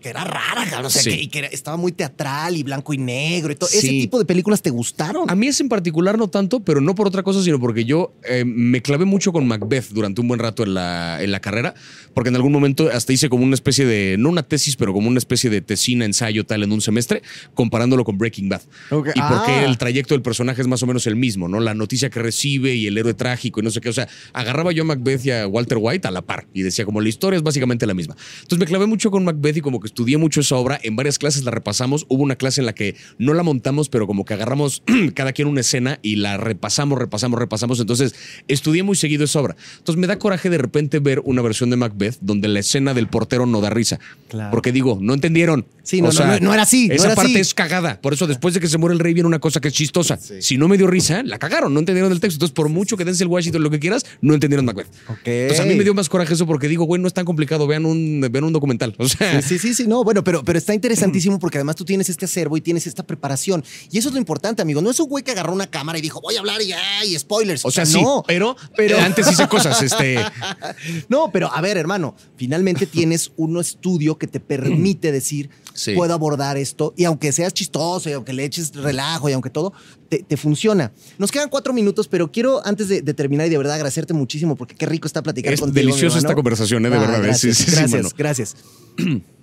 que 0.00 0.08
era 0.08 0.24
rara, 0.24 0.64
cabrón, 0.68 0.86
o 0.86 0.90
sea, 0.90 1.02
Sí. 1.02 1.10
que, 1.10 1.22
y 1.22 1.26
que 1.28 1.38
era- 1.40 1.48
estaba 1.48 1.76
muy 1.76 1.92
teatral 1.92 2.56
y 2.56 2.62
blanco 2.62 2.92
y 2.94 2.98
negro 2.98 3.52
y 3.52 3.56
todo. 3.56 3.68
¿Ese 3.70 3.88
tipo 3.88 4.18
de 4.18 4.24
películas 4.24 4.62
te 4.62 4.70
gustaron? 4.70 5.28
A 5.30 5.34
mí 5.34 5.46
es 5.46 5.60
en 5.60 5.68
particular 5.68 6.16
no 6.18 6.28
tanto, 6.28 6.60
pero 6.60 6.80
no 6.80 6.94
por 6.94 7.06
otra 7.06 7.22
cosa, 7.22 7.42
sino 7.42 7.60
porque 7.60 7.84
yo 7.84 8.14
eh, 8.28 8.44
me 8.44 8.82
clavé 8.82 9.04
mucho 9.04 9.32
con 9.32 9.46
Macbeth 9.46 9.88
durante 9.90 10.20
un 10.20 10.28
buen 10.28 10.40
rato 10.40 10.62
en 10.62 10.74
la, 10.74 11.22
en 11.22 11.30
la 11.30 11.40
carrera, 11.40 11.74
porque 12.14 12.30
en 12.30 12.36
algún 12.36 12.52
momento 12.52 12.88
hasta 12.92 13.12
hice 13.12 13.28
como 13.28 13.44
una 13.44 13.54
especie 13.54 13.84
de, 13.84 14.16
no 14.18 14.28
una 14.30 14.42
tesis, 14.42 14.76
pero 14.76 14.92
como 14.92 15.08
una 15.08 15.18
especie 15.18 15.50
de 15.50 15.60
tesina, 15.60 16.04
ensayo 16.04 16.44
tal 16.46 16.62
en 16.62 16.72
un 16.72 16.80
semestre, 16.80 17.22
comparándolo 17.54 18.04
con 18.04 18.16
Breaking 18.18 18.48
Bad. 18.48 18.62
Y 18.90 18.94
porque 18.94 19.12
Ah. 19.20 19.64
el 19.66 19.76
trayecto 19.78 20.14
del 20.14 20.22
personaje 20.22 20.60
es 20.62 20.66
más 20.68 20.82
o 20.82 20.86
menos 20.86 21.06
el 21.06 21.16
mismo, 21.16 21.48
¿no? 21.48 21.60
La 21.60 21.74
noticia 21.74 22.08
que 22.10 22.20
recibe 22.20 22.74
y 22.74 22.86
el 22.86 22.96
héroe 22.96 23.14
trágico 23.14 23.60
y 23.60 23.62
no 23.62 23.70
sé 23.70 23.80
qué. 23.80 23.88
O 23.88 23.92
sea, 23.92 24.08
agarraba 24.32 24.72
yo 24.72 24.82
a 24.82 24.86
Macbeth 24.86 25.24
y 25.26 25.30
a 25.30 25.46
Walter 25.46 25.78
White 25.80 26.08
a 26.08 26.10
la 26.10 26.22
par 26.22 26.46
y 26.54 26.62
decía 26.62 26.84
como 26.84 27.00
la 27.00 27.08
historia 27.08 27.36
es 27.36 27.42
básicamente 27.42 27.86
la 27.86 27.94
misma. 27.94 28.16
Entonces 28.36 28.58
me 28.58 28.66
clavé 28.66 28.86
mucho 28.86 29.10
con 29.10 29.24
Macbeth 29.24 29.56
y 29.56 29.60
como 29.60 29.80
que 29.80 29.89
estudié 29.90 30.16
mucho 30.18 30.40
esa 30.40 30.56
obra. 30.56 30.78
En 30.82 30.96
varias 30.96 31.18
clases 31.18 31.44
la 31.44 31.50
repasamos. 31.50 32.06
Hubo 32.08 32.22
una 32.22 32.36
clase 32.36 32.60
en 32.60 32.66
la 32.66 32.74
que 32.74 32.94
no 33.18 33.34
la 33.34 33.42
montamos, 33.42 33.88
pero 33.88 34.06
como 34.06 34.24
que 34.24 34.34
agarramos 34.34 34.82
cada 35.14 35.32
quien 35.32 35.48
una 35.48 35.60
escena 35.60 35.98
y 36.02 36.16
la 36.16 36.36
repasamos, 36.36 36.98
repasamos, 36.98 37.38
repasamos. 37.38 37.80
Entonces, 37.80 38.14
estudié 38.48 38.82
muy 38.82 38.96
seguido 38.96 39.24
esa 39.24 39.40
obra. 39.40 39.56
Entonces, 39.78 40.00
me 40.00 40.06
da 40.06 40.18
coraje 40.18 40.48
de 40.48 40.58
repente 40.58 40.98
ver 41.00 41.20
una 41.24 41.42
versión 41.42 41.70
de 41.70 41.76
Macbeth 41.76 42.18
donde 42.20 42.48
la 42.48 42.60
escena 42.60 42.94
del 42.94 43.08
portero 43.08 43.46
no 43.46 43.60
da 43.60 43.70
risa. 43.70 43.98
Claro. 44.28 44.50
Porque 44.50 44.72
digo, 44.72 44.98
no 45.00 45.14
entendieron. 45.14 45.66
Sí, 45.82 46.00
no, 46.00 46.08
O 46.10 46.12
sea, 46.12 46.26
no, 46.26 46.32
no, 46.34 46.38
no 46.40 46.54
era 46.54 46.62
así, 46.62 46.88
Esa 46.92 47.06
era 47.06 47.14
parte 47.16 47.32
así. 47.32 47.40
es 47.40 47.52
cagada. 47.54 48.00
Por 48.00 48.12
eso, 48.12 48.26
después 48.28 48.54
de 48.54 48.60
que 48.60 48.68
se 48.68 48.78
muere 48.78 48.94
el 48.94 49.00
rey, 49.00 49.12
viene 49.12 49.26
una 49.26 49.40
cosa 49.40 49.60
que 49.60 49.68
es 49.68 49.74
chistosa. 49.74 50.16
Si 50.16 50.56
no 50.56 50.68
me 50.68 50.76
dio 50.78 50.86
risa, 50.86 51.22
la 51.24 51.38
cagaron, 51.38 51.74
no 51.74 51.80
entendieron 51.80 52.12
el 52.12 52.20
texto. 52.20 52.36
Entonces, 52.36 52.54
por 52.54 52.68
mucho 52.68 52.96
que 52.96 53.04
dense 53.04 53.24
el 53.24 53.28
Washington, 53.28 53.62
lo 53.62 53.70
que 53.70 53.80
quieras, 53.80 54.04
no 54.20 54.34
entendieron 54.34 54.64
Macbeth. 54.66 54.86
Ok. 55.08 55.18
Entonces, 55.26 55.60
a 55.60 55.66
mí 55.66 55.74
me 55.74 55.82
dio 55.82 55.94
más 55.94 56.08
coraje 56.08 56.34
eso 56.34 56.46
porque 56.46 56.68
digo, 56.68 56.84
güey, 56.84 57.00
no 57.02 57.08
es 57.08 57.14
tan 57.14 57.24
complicado. 57.24 57.66
Vean 57.66 57.86
un, 57.86 58.24
vean 58.30 58.44
un 58.44 58.52
documental. 58.52 58.94
O 58.98 59.08
sea, 59.08 59.40
Sí, 59.42 59.58
sí, 59.58 59.74
sí, 59.74 59.79
sí, 59.82 59.88
no, 59.88 60.02
bueno, 60.04 60.22
pero, 60.24 60.44
pero 60.44 60.58
está 60.58 60.74
interesantísimo 60.74 61.38
porque 61.38 61.58
además 61.58 61.76
tú 61.76 61.84
tienes 61.84 62.08
este 62.08 62.24
acervo 62.24 62.56
y 62.56 62.60
tienes 62.60 62.86
esta 62.86 63.02
preparación. 63.06 63.64
Y 63.90 63.98
eso 63.98 64.08
es 64.08 64.14
lo 64.14 64.18
importante, 64.18 64.62
amigo. 64.62 64.80
No 64.82 64.90
es 64.90 65.00
un 65.00 65.08
güey 65.08 65.24
que 65.24 65.30
agarró 65.32 65.52
una 65.52 65.66
cámara 65.68 65.98
y 65.98 66.02
dijo, 66.02 66.20
voy 66.20 66.36
a 66.36 66.40
hablar 66.40 66.60
y 66.62 66.68
ya, 66.68 67.04
y 67.04 67.18
spoilers. 67.18 67.64
o 67.64 67.70
sea, 67.70 67.86
sí, 67.86 68.00
no. 68.02 68.22
pero, 68.26 68.56
pero- 68.76 68.98
antes 68.98 69.30
hice 69.30 69.46
cosas. 69.48 69.80
Este, 69.82 70.18
No, 71.08 71.30
pero 71.32 71.52
a 71.52 71.60
ver, 71.60 71.76
hermano, 71.76 72.14
finalmente 72.36 72.86
tienes 72.86 73.32
un 73.36 73.58
estudio 73.58 74.18
que 74.18 74.26
te 74.26 74.40
permite 74.40 75.12
decir, 75.12 75.50
Sí. 75.72 75.94
puedo 75.94 76.12
abordar 76.12 76.56
esto, 76.56 76.92
y 76.96 77.04
aunque 77.04 77.32
seas 77.32 77.54
chistoso, 77.54 78.10
y 78.10 78.12
aunque 78.12 78.32
le 78.32 78.44
eches 78.44 78.74
relajo, 78.74 79.28
y 79.28 79.32
aunque 79.32 79.50
todo, 79.50 79.72
te, 80.08 80.18
te 80.18 80.36
funciona. 80.36 80.92
Nos 81.16 81.30
quedan 81.30 81.48
cuatro 81.48 81.72
minutos, 81.72 82.06
pero 82.08 82.30
quiero, 82.30 82.60
antes 82.66 82.88
de, 82.88 83.00
de 83.02 83.14
terminar, 83.14 83.46
y 83.46 83.50
de 83.50 83.56
verdad 83.56 83.74
agradecerte 83.76 84.12
muchísimo, 84.12 84.56
porque 84.56 84.74
qué 84.74 84.84
rico 84.86 85.06
está 85.06 85.22
platicar 85.22 85.52
Es 85.54 85.60
contigo. 85.60 85.86
deliciosa 85.86 86.18
esta 86.18 86.34
conversación, 86.34 86.84
¿eh? 86.86 86.90
De 86.90 86.96
Ah, 86.96 87.00
verdad, 87.00 87.20
¿eh? 87.20 87.22
Gracias, 87.28 87.56
Sí, 87.56 87.64
sí, 87.64 87.70
sí, 87.70 87.76
gracias, 87.76 88.02
mano. 88.02 88.14
gracias. 88.18 88.56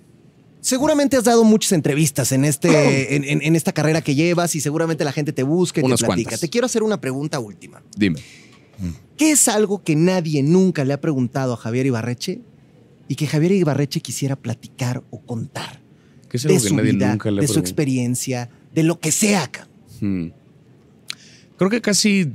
Seguramente 0.60 1.16
has 1.16 1.24
dado 1.24 1.44
muchas 1.44 1.72
entrevistas 1.72 2.32
en, 2.32 2.44
este, 2.44 2.68
en, 3.16 3.24
en- 3.24 3.42
en 3.42 3.56
esta 3.56 3.72
carrera 3.72 4.00
que 4.02 4.14
llevas 4.14 4.54
y 4.54 4.60
seguramente 4.60 5.04
la 5.04 5.12
gente 5.12 5.32
te 5.32 5.42
busca 5.42 5.80
y 5.80 5.84
Unas 5.84 6.00
te 6.00 6.06
platica. 6.06 6.30
cuantas. 6.30 6.40
Te 6.40 6.48
quiero 6.50 6.66
hacer 6.66 6.82
una 6.82 7.00
pregunta 7.00 7.38
última. 7.38 7.82
dime. 7.96 8.20
¿Qué 9.16 9.32
es 9.32 9.48
algo 9.48 9.82
que 9.82 9.96
nadie 9.96 10.44
nunca 10.44 10.84
le 10.84 10.92
ha 10.92 11.00
preguntado 11.00 11.52
a 11.54 11.56
Javier 11.56 11.86
Ibarreche 11.86 12.40
y 13.08 13.16
que 13.16 13.26
Javier 13.26 13.50
Ibarreche 13.52 14.00
quisiera 14.00 14.36
platicar 14.36 15.02
o 15.10 15.20
contar? 15.20 15.80
¿Qué 16.28 16.36
es 16.36 16.44
de 16.44 16.50
algo 16.50 16.62
que 16.62 16.68
su 16.68 16.76
nadie 16.76 16.92
vida, 16.92 17.10
nunca 17.10 17.30
le 17.32 17.38
ha 17.38 17.40
de 17.40 17.46
su 17.48 17.54
preguntado? 17.54 17.68
experiencia, 17.70 18.50
de 18.72 18.82
lo 18.84 19.00
que 19.00 19.10
sea. 19.10 19.50
Hmm. 20.00 20.28
Creo 21.56 21.70
que 21.70 21.80
casi, 21.80 22.30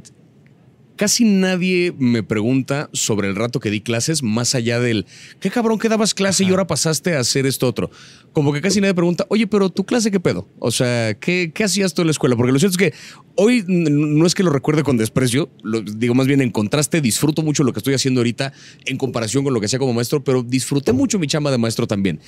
casi 0.95 1.25
nadie 1.25 1.93
me 1.97 2.23
pregunta 2.23 2.89
sobre 2.93 3.27
el 3.27 3.35
rato 3.35 3.59
que 3.59 3.69
di 3.69 3.81
clases, 3.81 4.23
más 4.23 4.55
allá 4.55 4.79
del, 4.79 5.05
qué 5.39 5.49
cabrón 5.49 5.79
que 5.79 5.89
dabas 5.89 6.13
clase 6.13 6.43
y 6.43 6.49
ahora 6.49 6.67
pasaste 6.67 7.15
a 7.15 7.19
hacer 7.19 7.45
esto 7.45 7.67
otro. 7.67 7.91
Como 8.31 8.51
que 8.51 8.61
casi 8.61 8.81
nadie 8.81 8.95
pregunta, 8.95 9.25
oye, 9.29 9.45
pero 9.45 9.69
tu 9.69 9.85
clase 9.85 10.09
qué 10.09 10.19
pedo? 10.19 10.47
O 10.59 10.71
sea, 10.71 11.13
¿qué, 11.13 11.51
qué 11.53 11.63
hacías 11.63 11.93
tú 11.93 12.01
en 12.01 12.07
la 12.07 12.11
escuela? 12.11 12.35
Porque 12.35 12.51
lo 12.51 12.59
cierto 12.59 12.73
es 12.83 12.91
que 12.91 12.97
hoy 13.35 13.63
no 13.67 14.25
es 14.25 14.35
que 14.35 14.43
lo 14.43 14.49
recuerde 14.49 14.83
con 14.83 14.97
desprecio, 14.97 15.49
lo, 15.61 15.81
digo 15.81 16.15
más 16.15 16.27
bien 16.27 16.41
en 16.41 16.51
contraste, 16.51 17.01
disfruto 17.01 17.43
mucho 17.43 17.63
lo 17.63 17.73
que 17.73 17.79
estoy 17.79 17.93
haciendo 17.93 18.21
ahorita 18.21 18.53
en 18.85 18.97
comparación 18.97 19.43
con 19.43 19.53
lo 19.53 19.59
que 19.59 19.67
hacía 19.67 19.79
como 19.79 19.93
maestro, 19.93 20.23
pero 20.23 20.43
disfruté 20.43 20.93
mucho 20.93 21.19
mi 21.19 21.27
chamba 21.27 21.51
de 21.51 21.57
maestro 21.57 21.87
también. 21.87 22.19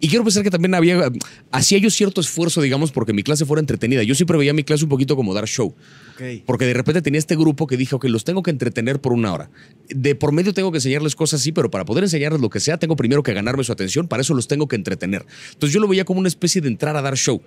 Y 0.00 0.08
quiero 0.08 0.24
pensar 0.24 0.42
que 0.42 0.50
también 0.50 0.74
había, 0.74 1.10
hacía 1.50 1.78
yo 1.78 1.90
cierto 1.90 2.20
esfuerzo, 2.20 2.60
digamos, 2.60 2.92
porque 2.92 3.12
mi 3.12 3.22
clase 3.22 3.46
fuera 3.46 3.60
entretenida. 3.60 4.02
Yo 4.02 4.14
siempre 4.14 4.36
veía 4.36 4.52
mi 4.52 4.64
clase 4.64 4.84
un 4.84 4.90
poquito 4.90 5.16
como 5.16 5.32
dar 5.32 5.46
show. 5.46 5.74
Porque 6.46 6.66
de 6.66 6.74
repente 6.74 7.02
tenía 7.02 7.18
este 7.18 7.36
grupo 7.36 7.66
que 7.66 7.76
dije, 7.76 7.94
ok, 7.94 8.04
los 8.06 8.24
tengo 8.24 8.42
que 8.42 8.50
entretener 8.50 9.00
por 9.00 9.12
una 9.12 9.32
hora. 9.32 9.50
De 9.88 10.14
por 10.14 10.32
medio 10.32 10.54
tengo 10.54 10.70
que 10.72 10.78
enseñarles 10.78 11.16
cosas, 11.16 11.40
sí, 11.40 11.52
pero 11.52 11.70
para 11.70 11.84
poder 11.84 12.04
enseñarles 12.04 12.40
lo 12.40 12.50
que 12.50 12.60
sea, 12.60 12.78
tengo 12.78 12.96
primero 12.96 13.22
que 13.22 13.32
ganarme 13.34 13.64
su 13.64 13.72
atención, 13.72 14.08
para 14.08 14.22
eso 14.22 14.34
los 14.34 14.48
tengo 14.48 14.68
que 14.68 14.76
entretener. 14.76 15.26
Entonces 15.52 15.72
yo 15.72 15.80
lo 15.80 15.88
veía 15.88 16.04
como 16.04 16.20
una 16.20 16.28
especie 16.28 16.60
de 16.60 16.68
entrar 16.68 16.96
a 16.96 17.02
dar 17.02 17.16
show. 17.16 17.42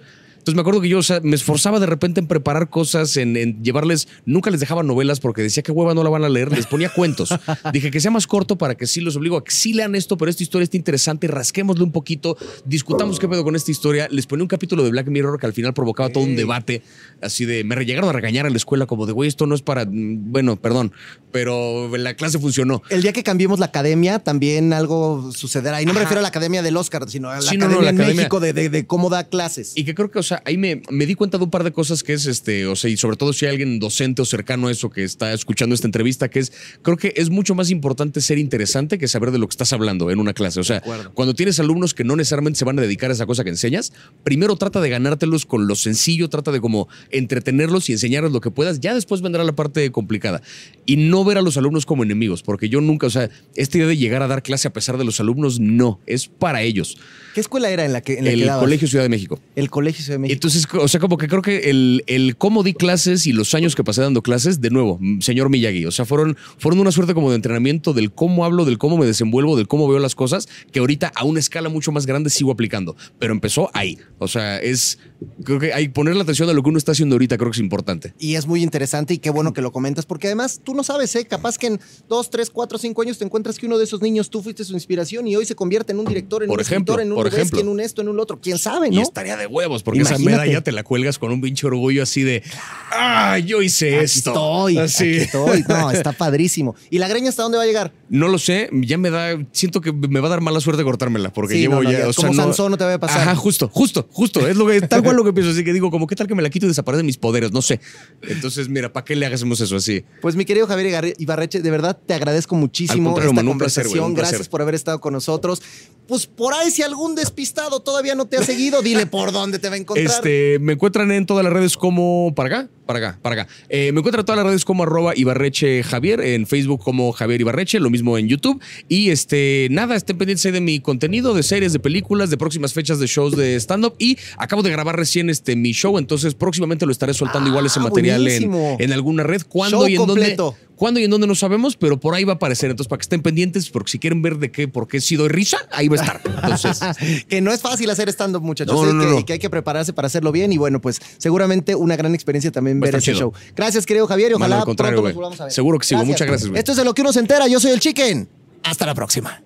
Entonces 0.47 0.55
me 0.55 0.61
acuerdo 0.61 0.79
que 0.79 0.87
yo 0.87 0.99
o 0.99 1.03
sea, 1.03 1.19
me 1.21 1.35
esforzaba 1.35 1.77
de 1.81 1.87
repente 1.87 2.21
en 2.21 2.27
preparar 2.27 2.69
cosas, 2.69 3.17
en, 3.17 3.35
en 3.35 3.61
llevarles, 3.61 4.07
nunca 4.25 4.49
les 4.49 4.61
dejaba 4.61 4.81
novelas 4.81 5.19
porque 5.19 5.41
decía 5.41 5.61
que 5.61 5.73
hueva 5.73 5.93
no 5.93 6.03
la 6.05 6.09
van 6.09 6.23
a 6.23 6.29
leer, 6.29 6.53
les 6.55 6.65
ponía 6.67 6.87
cuentos. 6.87 7.33
Dije 7.73 7.91
que 7.91 7.99
sea 7.99 8.11
más 8.11 8.27
corto 8.27 8.57
para 8.57 8.75
que 8.75 8.87
sí 8.87 9.01
los 9.01 9.17
obligo 9.17 9.35
a 9.35 9.43
que 9.43 9.51
sí 9.51 9.73
lean 9.73 9.93
esto, 9.93 10.15
pero 10.17 10.31
esta 10.31 10.43
historia 10.43 10.63
está 10.63 10.77
interesante, 10.77 11.27
rasquémosle 11.27 11.83
un 11.83 11.91
poquito, 11.91 12.37
discutamos 12.63 13.19
qué 13.19 13.27
pedo 13.27 13.43
con 13.43 13.57
esta 13.57 13.71
historia. 13.71 14.07
Les 14.09 14.25
ponía 14.25 14.43
un 14.43 14.47
capítulo 14.47 14.83
de 14.85 14.91
Black 14.91 15.07
Mirror 15.09 15.37
que 15.37 15.47
al 15.47 15.51
final 15.53 15.73
provocaba 15.73 16.07
todo 16.09 16.23
un 16.23 16.37
debate, 16.37 16.81
así 17.21 17.43
de, 17.43 17.65
me 17.65 17.75
llegaron 17.83 18.09
a 18.09 18.13
regañar 18.13 18.45
en 18.45 18.53
la 18.53 18.57
escuela 18.57 18.85
como 18.85 19.05
de, 19.05 19.11
güey, 19.11 19.27
esto 19.27 19.47
no 19.47 19.53
es 19.55 19.61
para, 19.61 19.85
bueno, 19.89 20.55
perdón, 20.55 20.93
pero 21.31 21.95
la 21.97 22.13
clase 22.15 22.39
funcionó. 22.39 22.81
El 22.89 23.01
día 23.01 23.11
que 23.11 23.23
cambiemos 23.23 23.59
la 23.59 23.65
academia, 23.67 24.19
también 24.19 24.71
algo 24.71 25.31
sucederá. 25.33 25.81
Y 25.81 25.85
no 25.85 25.93
me 25.93 25.99
refiero 25.99 26.19
a 26.19 26.21
la 26.21 26.29
academia 26.29 26.61
del 26.61 26.77
Oscar, 26.77 27.09
sino 27.09 27.29
a 27.29 27.35
la 27.35 27.41
Sí, 27.41 27.57
academia 27.57 27.75
no, 27.75 27.81
la 27.83 27.89
en 27.89 27.95
academia- 27.97 28.15
México 28.15 28.39
de, 28.39 28.53
de- 28.53 28.69
de 28.69 28.87
cómo 28.87 29.09
da 29.09 29.25
clases. 29.25 29.73
Y 29.75 29.83
que 29.83 29.93
creo 29.93 30.09
que, 30.09 30.19
o 30.19 30.23
sea, 30.23 30.36
ahí 30.45 30.57
me, 30.57 30.81
me 30.89 31.05
di 31.05 31.15
cuenta 31.15 31.37
de 31.37 31.43
un 31.43 31.49
par 31.49 31.63
de 31.63 31.71
cosas 31.71 32.03
que 32.03 32.13
es, 32.13 32.25
este, 32.25 32.65
o 32.67 32.75
sea, 32.75 32.89
y 32.89 32.97
sobre 32.97 33.17
todo 33.17 33.33
si 33.33 33.45
hay 33.45 33.51
alguien 33.51 33.79
docente 33.79 34.21
o 34.21 34.25
cercano 34.25 34.67
a 34.67 34.71
eso 34.71 34.89
que 34.89 35.03
está 35.03 35.33
escuchando 35.33 35.75
esta 35.75 35.87
entrevista, 35.87 36.29
que 36.29 36.39
es, 36.39 36.51
creo 36.81 36.97
que 36.97 37.13
es 37.15 37.29
mucho 37.29 37.55
más 37.55 37.69
importante 37.69 38.21
ser 38.21 38.37
interesante 38.37 38.97
que 38.97 39.07
saber 39.07 39.31
de 39.31 39.39
lo 39.39 39.47
que 39.47 39.53
estás 39.53 39.73
hablando 39.73 40.11
en 40.11 40.19
una 40.19 40.33
clase. 40.33 40.59
O 40.59 40.63
sea, 40.63 40.81
cuando 41.13 41.33
tienes 41.33 41.59
alumnos 41.59 41.93
que 41.93 42.03
no 42.03 42.15
necesariamente 42.15 42.59
se 42.59 42.65
van 42.65 42.79
a 42.79 42.81
dedicar 42.81 43.09
a 43.09 43.13
esa 43.13 43.25
cosa 43.25 43.43
que 43.43 43.49
enseñas, 43.49 43.93
primero 44.23 44.55
trata 44.55 44.81
de 44.81 44.89
ganártelos 44.89 45.45
con 45.45 45.67
lo 45.67 45.75
sencillo, 45.75 46.29
trata 46.29 46.51
de 46.51 46.61
como 46.61 46.87
entretenerlos 47.11 47.89
y 47.89 47.93
enseñarles 47.93 48.31
lo 48.31 48.41
que 48.41 48.51
puedas. 48.51 48.79
Ya 48.79 48.93
después 48.93 49.21
vendrá 49.21 49.43
la 49.43 49.53
parte 49.53 49.91
complicada. 49.91 50.41
Y 50.85 50.97
no 50.97 51.23
ver 51.23 51.37
a 51.37 51.41
los 51.41 51.57
alumnos 51.57 51.85
como 51.85 52.03
enemigos, 52.03 52.43
porque 52.43 52.69
yo 52.69 52.81
nunca, 52.81 53.07
o 53.07 53.09
sea, 53.09 53.29
esta 53.55 53.77
idea 53.77 53.87
de 53.87 53.97
llegar 53.97 54.21
a 54.23 54.27
dar 54.27 54.43
clase 54.43 54.67
a 54.67 54.73
pesar 54.73 54.97
de 54.97 55.03
los 55.03 55.19
alumnos, 55.19 55.59
no, 55.59 55.99
es 56.05 56.27
para 56.27 56.61
ellos. 56.61 56.97
¿Qué 57.33 57.41
escuela 57.41 57.69
era 57.69 57.85
en 57.85 57.93
la 57.93 58.01
que, 58.01 58.17
en 58.17 58.25
la 58.25 58.31
El? 58.31 58.59
Colegio 58.59 58.87
Ciudad 58.87 59.03
de 59.03 59.09
México. 59.09 59.39
El 59.55 59.69
Colegio 59.69 60.03
Ciudad 60.03 60.15
de 60.15 60.19
México. 60.19 60.26
Entonces, 60.29 60.67
o 60.73 60.87
sea, 60.87 60.99
como 60.99 61.17
que 61.17 61.27
creo 61.27 61.41
que 61.41 61.69
el, 61.69 62.03
el 62.07 62.37
cómo 62.37 62.63
di 62.63 62.73
clases 62.73 63.27
y 63.27 63.33
los 63.33 63.53
años 63.53 63.75
que 63.75 63.83
pasé 63.83 64.01
dando 64.01 64.21
clases, 64.21 64.61
de 64.61 64.69
nuevo, 64.69 64.99
señor 65.19 65.49
Miyagi, 65.49 65.85
o 65.85 65.91
sea, 65.91 66.05
fueron, 66.05 66.37
fueron 66.57 66.79
una 66.79 66.91
suerte 66.91 67.13
como 67.13 67.29
de 67.29 67.35
entrenamiento 67.35 67.93
del 67.93 68.11
cómo 68.11 68.45
hablo, 68.45 68.65
del 68.65 68.77
cómo 68.77 68.97
me 68.97 69.05
desenvuelvo, 69.05 69.55
del 69.57 69.67
cómo 69.67 69.87
veo 69.87 69.99
las 69.99 70.15
cosas, 70.15 70.47
que 70.71 70.79
ahorita 70.79 71.11
a 71.15 71.23
una 71.23 71.39
escala 71.39 71.69
mucho 71.69 71.91
más 71.91 72.05
grande 72.05 72.29
sigo 72.29 72.51
aplicando. 72.51 72.95
Pero 73.19 73.33
empezó 73.33 73.69
ahí. 73.73 73.97
O 74.19 74.27
sea, 74.27 74.59
es, 74.59 74.99
creo 75.43 75.59
que 75.59 75.73
hay 75.73 75.89
poner 75.89 76.15
la 76.15 76.23
atención 76.23 76.49
a 76.49 76.53
lo 76.53 76.63
que 76.63 76.69
uno 76.69 76.77
está 76.77 76.91
haciendo 76.91 77.15
ahorita, 77.15 77.37
creo 77.37 77.51
que 77.51 77.55
es 77.55 77.61
importante. 77.61 78.13
Y 78.19 78.35
es 78.35 78.47
muy 78.47 78.63
interesante 78.63 79.13
y 79.13 79.17
qué 79.19 79.29
bueno 79.29 79.53
que 79.53 79.61
lo 79.61 79.71
comentas, 79.71 80.05
porque 80.05 80.27
además 80.27 80.61
tú 80.63 80.73
no 80.73 80.83
sabes, 80.83 81.15
¿eh? 81.15 81.25
Capaz 81.25 81.57
que 81.57 81.67
en 81.67 81.79
dos, 82.07 82.29
tres, 82.29 82.49
cuatro, 82.49 82.77
cinco 82.77 83.01
años 83.01 83.17
te 83.17 83.25
encuentras 83.25 83.57
que 83.57 83.65
uno 83.65 83.77
de 83.77 83.83
esos 83.83 84.01
niños 84.01 84.29
tú 84.29 84.41
fuiste 84.41 84.63
su 84.63 84.73
inspiración 84.73 85.27
y 85.27 85.35
hoy 85.35 85.45
se 85.45 85.55
convierte 85.55 85.91
en 85.91 85.99
un 85.99 86.05
director, 86.05 86.43
en 86.43 86.47
Por 86.47 86.59
un 86.59 86.61
ejemplo, 86.61 86.93
escritor, 86.93 87.01
en 87.01 87.11
un 87.11 87.15
por 87.17 87.27
ejemplo. 87.27 87.59
en 87.59 87.67
un 87.67 87.79
esto, 87.79 88.01
en 88.01 88.09
un 88.09 88.19
otro. 88.19 88.39
¿Quién 88.39 88.57
sabe, 88.57 88.87
Y 88.87 88.95
no? 88.95 89.01
estaría 89.01 89.37
de 89.37 89.47
huevos, 89.47 89.83
porque 89.83 90.01
esa 90.01 90.16
Imagínate. 90.21 90.47
medalla 90.47 90.61
te 90.63 90.71
la 90.71 90.83
cuelgas 90.83 91.17
con 91.19 91.31
un 91.31 91.41
pinche 91.41 91.65
orgullo 91.67 92.03
así 92.03 92.23
de, 92.23 92.43
¡ah, 92.91 93.37
yo 93.39 93.61
hice 93.61 93.95
Aquí 93.95 94.05
esto! 94.05 94.31
estoy, 94.31 94.77
Así. 94.77 95.03
aquí 95.03 95.17
estoy. 95.17 95.63
No, 95.67 95.91
está 95.91 96.11
padrísimo. 96.11 96.75
¿Y 96.89 96.97
la 96.99 97.07
greña 97.07 97.29
hasta 97.29 97.43
dónde 97.43 97.57
va 97.57 97.63
a 97.63 97.67
llegar? 97.67 97.93
No 98.09 98.27
lo 98.27 98.37
sé, 98.39 98.69
ya 98.73 98.97
me 98.97 99.09
da, 99.09 99.37
siento 99.51 99.81
que 99.81 99.91
me 99.91 100.19
va 100.19 100.27
a 100.27 100.29
dar 100.31 100.41
mala 100.41 100.59
suerte 100.59 100.83
cortármela, 100.83 101.31
porque 101.33 101.55
Sí, 101.55 101.59
llevo 101.61 101.75
no, 101.75 101.83
no, 101.83 101.91
ya, 101.91 101.99
ya, 101.99 102.07
o 102.09 102.13
como 102.13 102.33
no- 102.33 102.43
Sansón 102.43 102.71
no 102.71 102.77
te 102.77 102.83
vaya 102.83 102.95
a 102.95 102.99
pasar. 102.99 103.21
Ajá, 103.21 103.35
justo, 103.35 103.69
justo, 103.71 104.07
justo, 104.11 104.47
es 104.47 104.55
lo 104.55 104.65
que, 104.67 104.81
tal 104.81 105.03
cual 105.03 105.15
lo 105.15 105.23
que 105.23 105.33
pienso, 105.33 105.51
así 105.51 105.63
que 105.63 105.73
digo, 105.73 105.91
como 105.91 106.07
qué 106.07 106.15
tal 106.15 106.27
que 106.27 106.35
me 106.35 106.41
la 106.41 106.49
quito 106.49 106.65
y 106.65 106.69
desaparecen 106.69 107.05
mis 107.05 107.17
poderes, 107.17 107.51
no 107.51 107.61
sé. 107.61 107.79
Entonces, 108.21 108.69
mira, 108.69 108.91
¿para 108.91 109.03
qué 109.05 109.15
le 109.15 109.25
hagamos 109.25 109.59
eso 109.61 109.75
así? 109.75 110.03
Pues 110.21 110.35
mi 110.35 110.45
querido 110.45 110.67
Javier 110.67 111.13
Ibarreche, 111.17 111.61
de 111.61 111.71
verdad 111.71 111.97
te 112.05 112.13
agradezco 112.13 112.55
muchísimo 112.55 113.17
esta 113.19 113.31
Manu, 113.33 113.51
un 113.51 113.57
placer, 113.57 113.83
conversación. 113.83 113.89
güey, 113.99 114.09
un 114.11 114.15
placer. 114.15 114.31
Gracias 114.33 114.49
por 114.49 114.61
haber 114.61 114.75
estado 114.75 114.99
con 115.01 115.13
nosotros. 115.13 115.61
Pues 116.07 116.27
por 116.27 116.53
ahí 116.53 116.69
si 116.69 116.83
algún 116.83 117.15
despistado 117.15 117.79
todavía 117.79 118.15
no 118.15 118.25
te 118.25 118.37
ha 118.37 118.43
seguido, 118.43 118.81
dile 118.81 119.05
por 119.05 119.31
dónde 119.31 119.59
te 119.59 119.69
va 119.69 119.75
a 119.75 119.77
encontrar. 119.77 120.05
Este, 120.05 120.59
me 120.59 120.73
encuentran 120.73 121.11
en 121.11 121.25
todas 121.25 121.43
las 121.43 121.53
redes 121.53 121.77
como, 121.77 122.33
para 122.35 122.47
acá, 122.59 122.69
para 122.85 122.99
acá, 122.99 123.19
para 123.21 123.41
acá. 123.41 123.51
Eh, 123.69 123.91
me 123.91 123.99
encuentran 123.99 124.21
en 124.21 124.25
todas 124.25 124.37
las 124.37 124.47
redes 124.47 124.65
como 124.65 124.83
arroba 124.83 125.13
Ibarreche 125.15 125.83
Javier, 125.83 126.21
en 126.21 126.47
Facebook 126.47 126.81
como 126.83 127.11
Javier 127.11 127.41
Ibarreche, 127.41 127.79
lo 127.79 127.89
mismo 127.89 128.17
en 128.17 128.27
YouTube. 128.27 128.61
Y 128.87 129.09
este, 129.09 129.67
nada, 129.71 129.95
estén 129.95 130.17
pendientes 130.17 130.45
ahí 130.45 130.51
de 130.51 130.61
mi 130.61 130.79
contenido, 130.79 131.33
de 131.33 131.43
series, 131.43 131.73
de 131.73 131.79
películas, 131.79 132.29
de 132.29 132.37
próximas 132.37 132.73
fechas 132.73 132.99
de 132.99 133.07
shows 133.07 133.35
de 133.35 133.55
stand-up. 133.57 133.95
Y 133.99 134.17
acabo 134.37 134.63
de 134.63 134.71
grabar 134.71 134.95
recién 134.95 135.29
este, 135.29 135.55
mi 135.55 135.71
show, 135.71 135.97
entonces 135.97 136.33
próximamente 136.33 136.85
lo 136.85 136.91
estaré 136.91 137.13
soltando 137.13 137.47
Ah, 137.47 137.49
igual 137.49 137.65
ese 137.65 137.79
material 137.79 138.27
en, 138.27 138.93
alguna 138.93 139.23
red. 139.23 139.41
¿Cuándo 139.47 139.79
Show 139.79 139.87
y 139.87 139.95
en 139.95 140.05
completo. 140.05 140.43
dónde? 140.43 140.66
¿Cuándo 140.77 140.99
y 140.99 141.03
en 141.03 141.11
dónde 141.11 141.27
no 141.27 141.35
sabemos? 141.35 141.75
Pero 141.75 141.99
por 141.99 142.13
ahí 142.13 142.23
va 142.23 142.33
a 142.33 142.35
aparecer. 142.35 142.69
Entonces, 142.69 142.87
para 142.87 142.99
que 142.99 143.03
estén 143.03 143.21
pendientes, 143.21 143.69
porque 143.69 143.91
si 143.91 143.99
quieren 143.99 144.21
ver 144.21 144.37
de 144.37 144.51
qué, 144.51 144.67
por 144.67 144.87
qué 144.87 144.97
he 144.97 145.01
sido 145.01 145.27
risa, 145.27 145.57
ahí 145.71 145.87
va 145.87 145.97
a 145.97 146.01
estar. 146.01 146.21
Entonces, 146.23 146.79
que 147.27 147.41
no 147.41 147.51
es 147.51 147.61
fácil 147.61 147.89
hacer 147.89 148.07
stand-up, 148.09 148.43
muchachos. 148.43 148.73
No, 148.73 148.83
¿eh? 148.87 148.93
no, 148.93 149.03
no, 149.03 149.15
que, 149.15 149.21
y 149.21 149.23
que 149.23 149.33
hay 149.33 149.39
que 149.39 149.49
prepararse 149.49 149.91
para 149.91 150.05
hacerlo 150.05 150.31
bien. 150.31 150.53
Y 150.53 150.57
bueno, 150.57 150.79
pues 150.79 151.01
seguramente 151.17 151.75
una 151.75 151.95
gran 151.95 152.13
experiencia 152.13 152.51
también 152.51 152.79
ver 152.79 153.01
chido. 153.01 153.17
show. 153.17 153.33
Gracias, 153.55 153.85
querido 153.85 154.07
Javier. 154.07 154.31
Y 154.31 154.33
ojalá 154.35 154.59
al 154.59 154.65
contrario, 154.65 154.97
pronto 154.97 155.09
nos 155.09 155.15
volvamos 155.15 155.41
a 155.41 155.43
ver. 155.45 155.53
Seguro 155.53 155.79
que 155.79 155.85
sí. 155.85 155.95
Muchas 155.95 156.27
gracias, 156.27 156.49
güey. 156.49 156.59
Esto 156.59 156.71
es 156.71 156.77
de 156.77 156.85
lo 156.85 156.93
que 156.93 157.01
uno 157.01 157.11
se 157.11 157.19
entera. 157.19 157.47
Yo 157.47 157.59
soy 157.59 157.71
el 157.71 157.79
Chicken. 157.79 158.29
Hasta 158.63 158.85
la 158.85 158.93
próxima. 158.93 159.41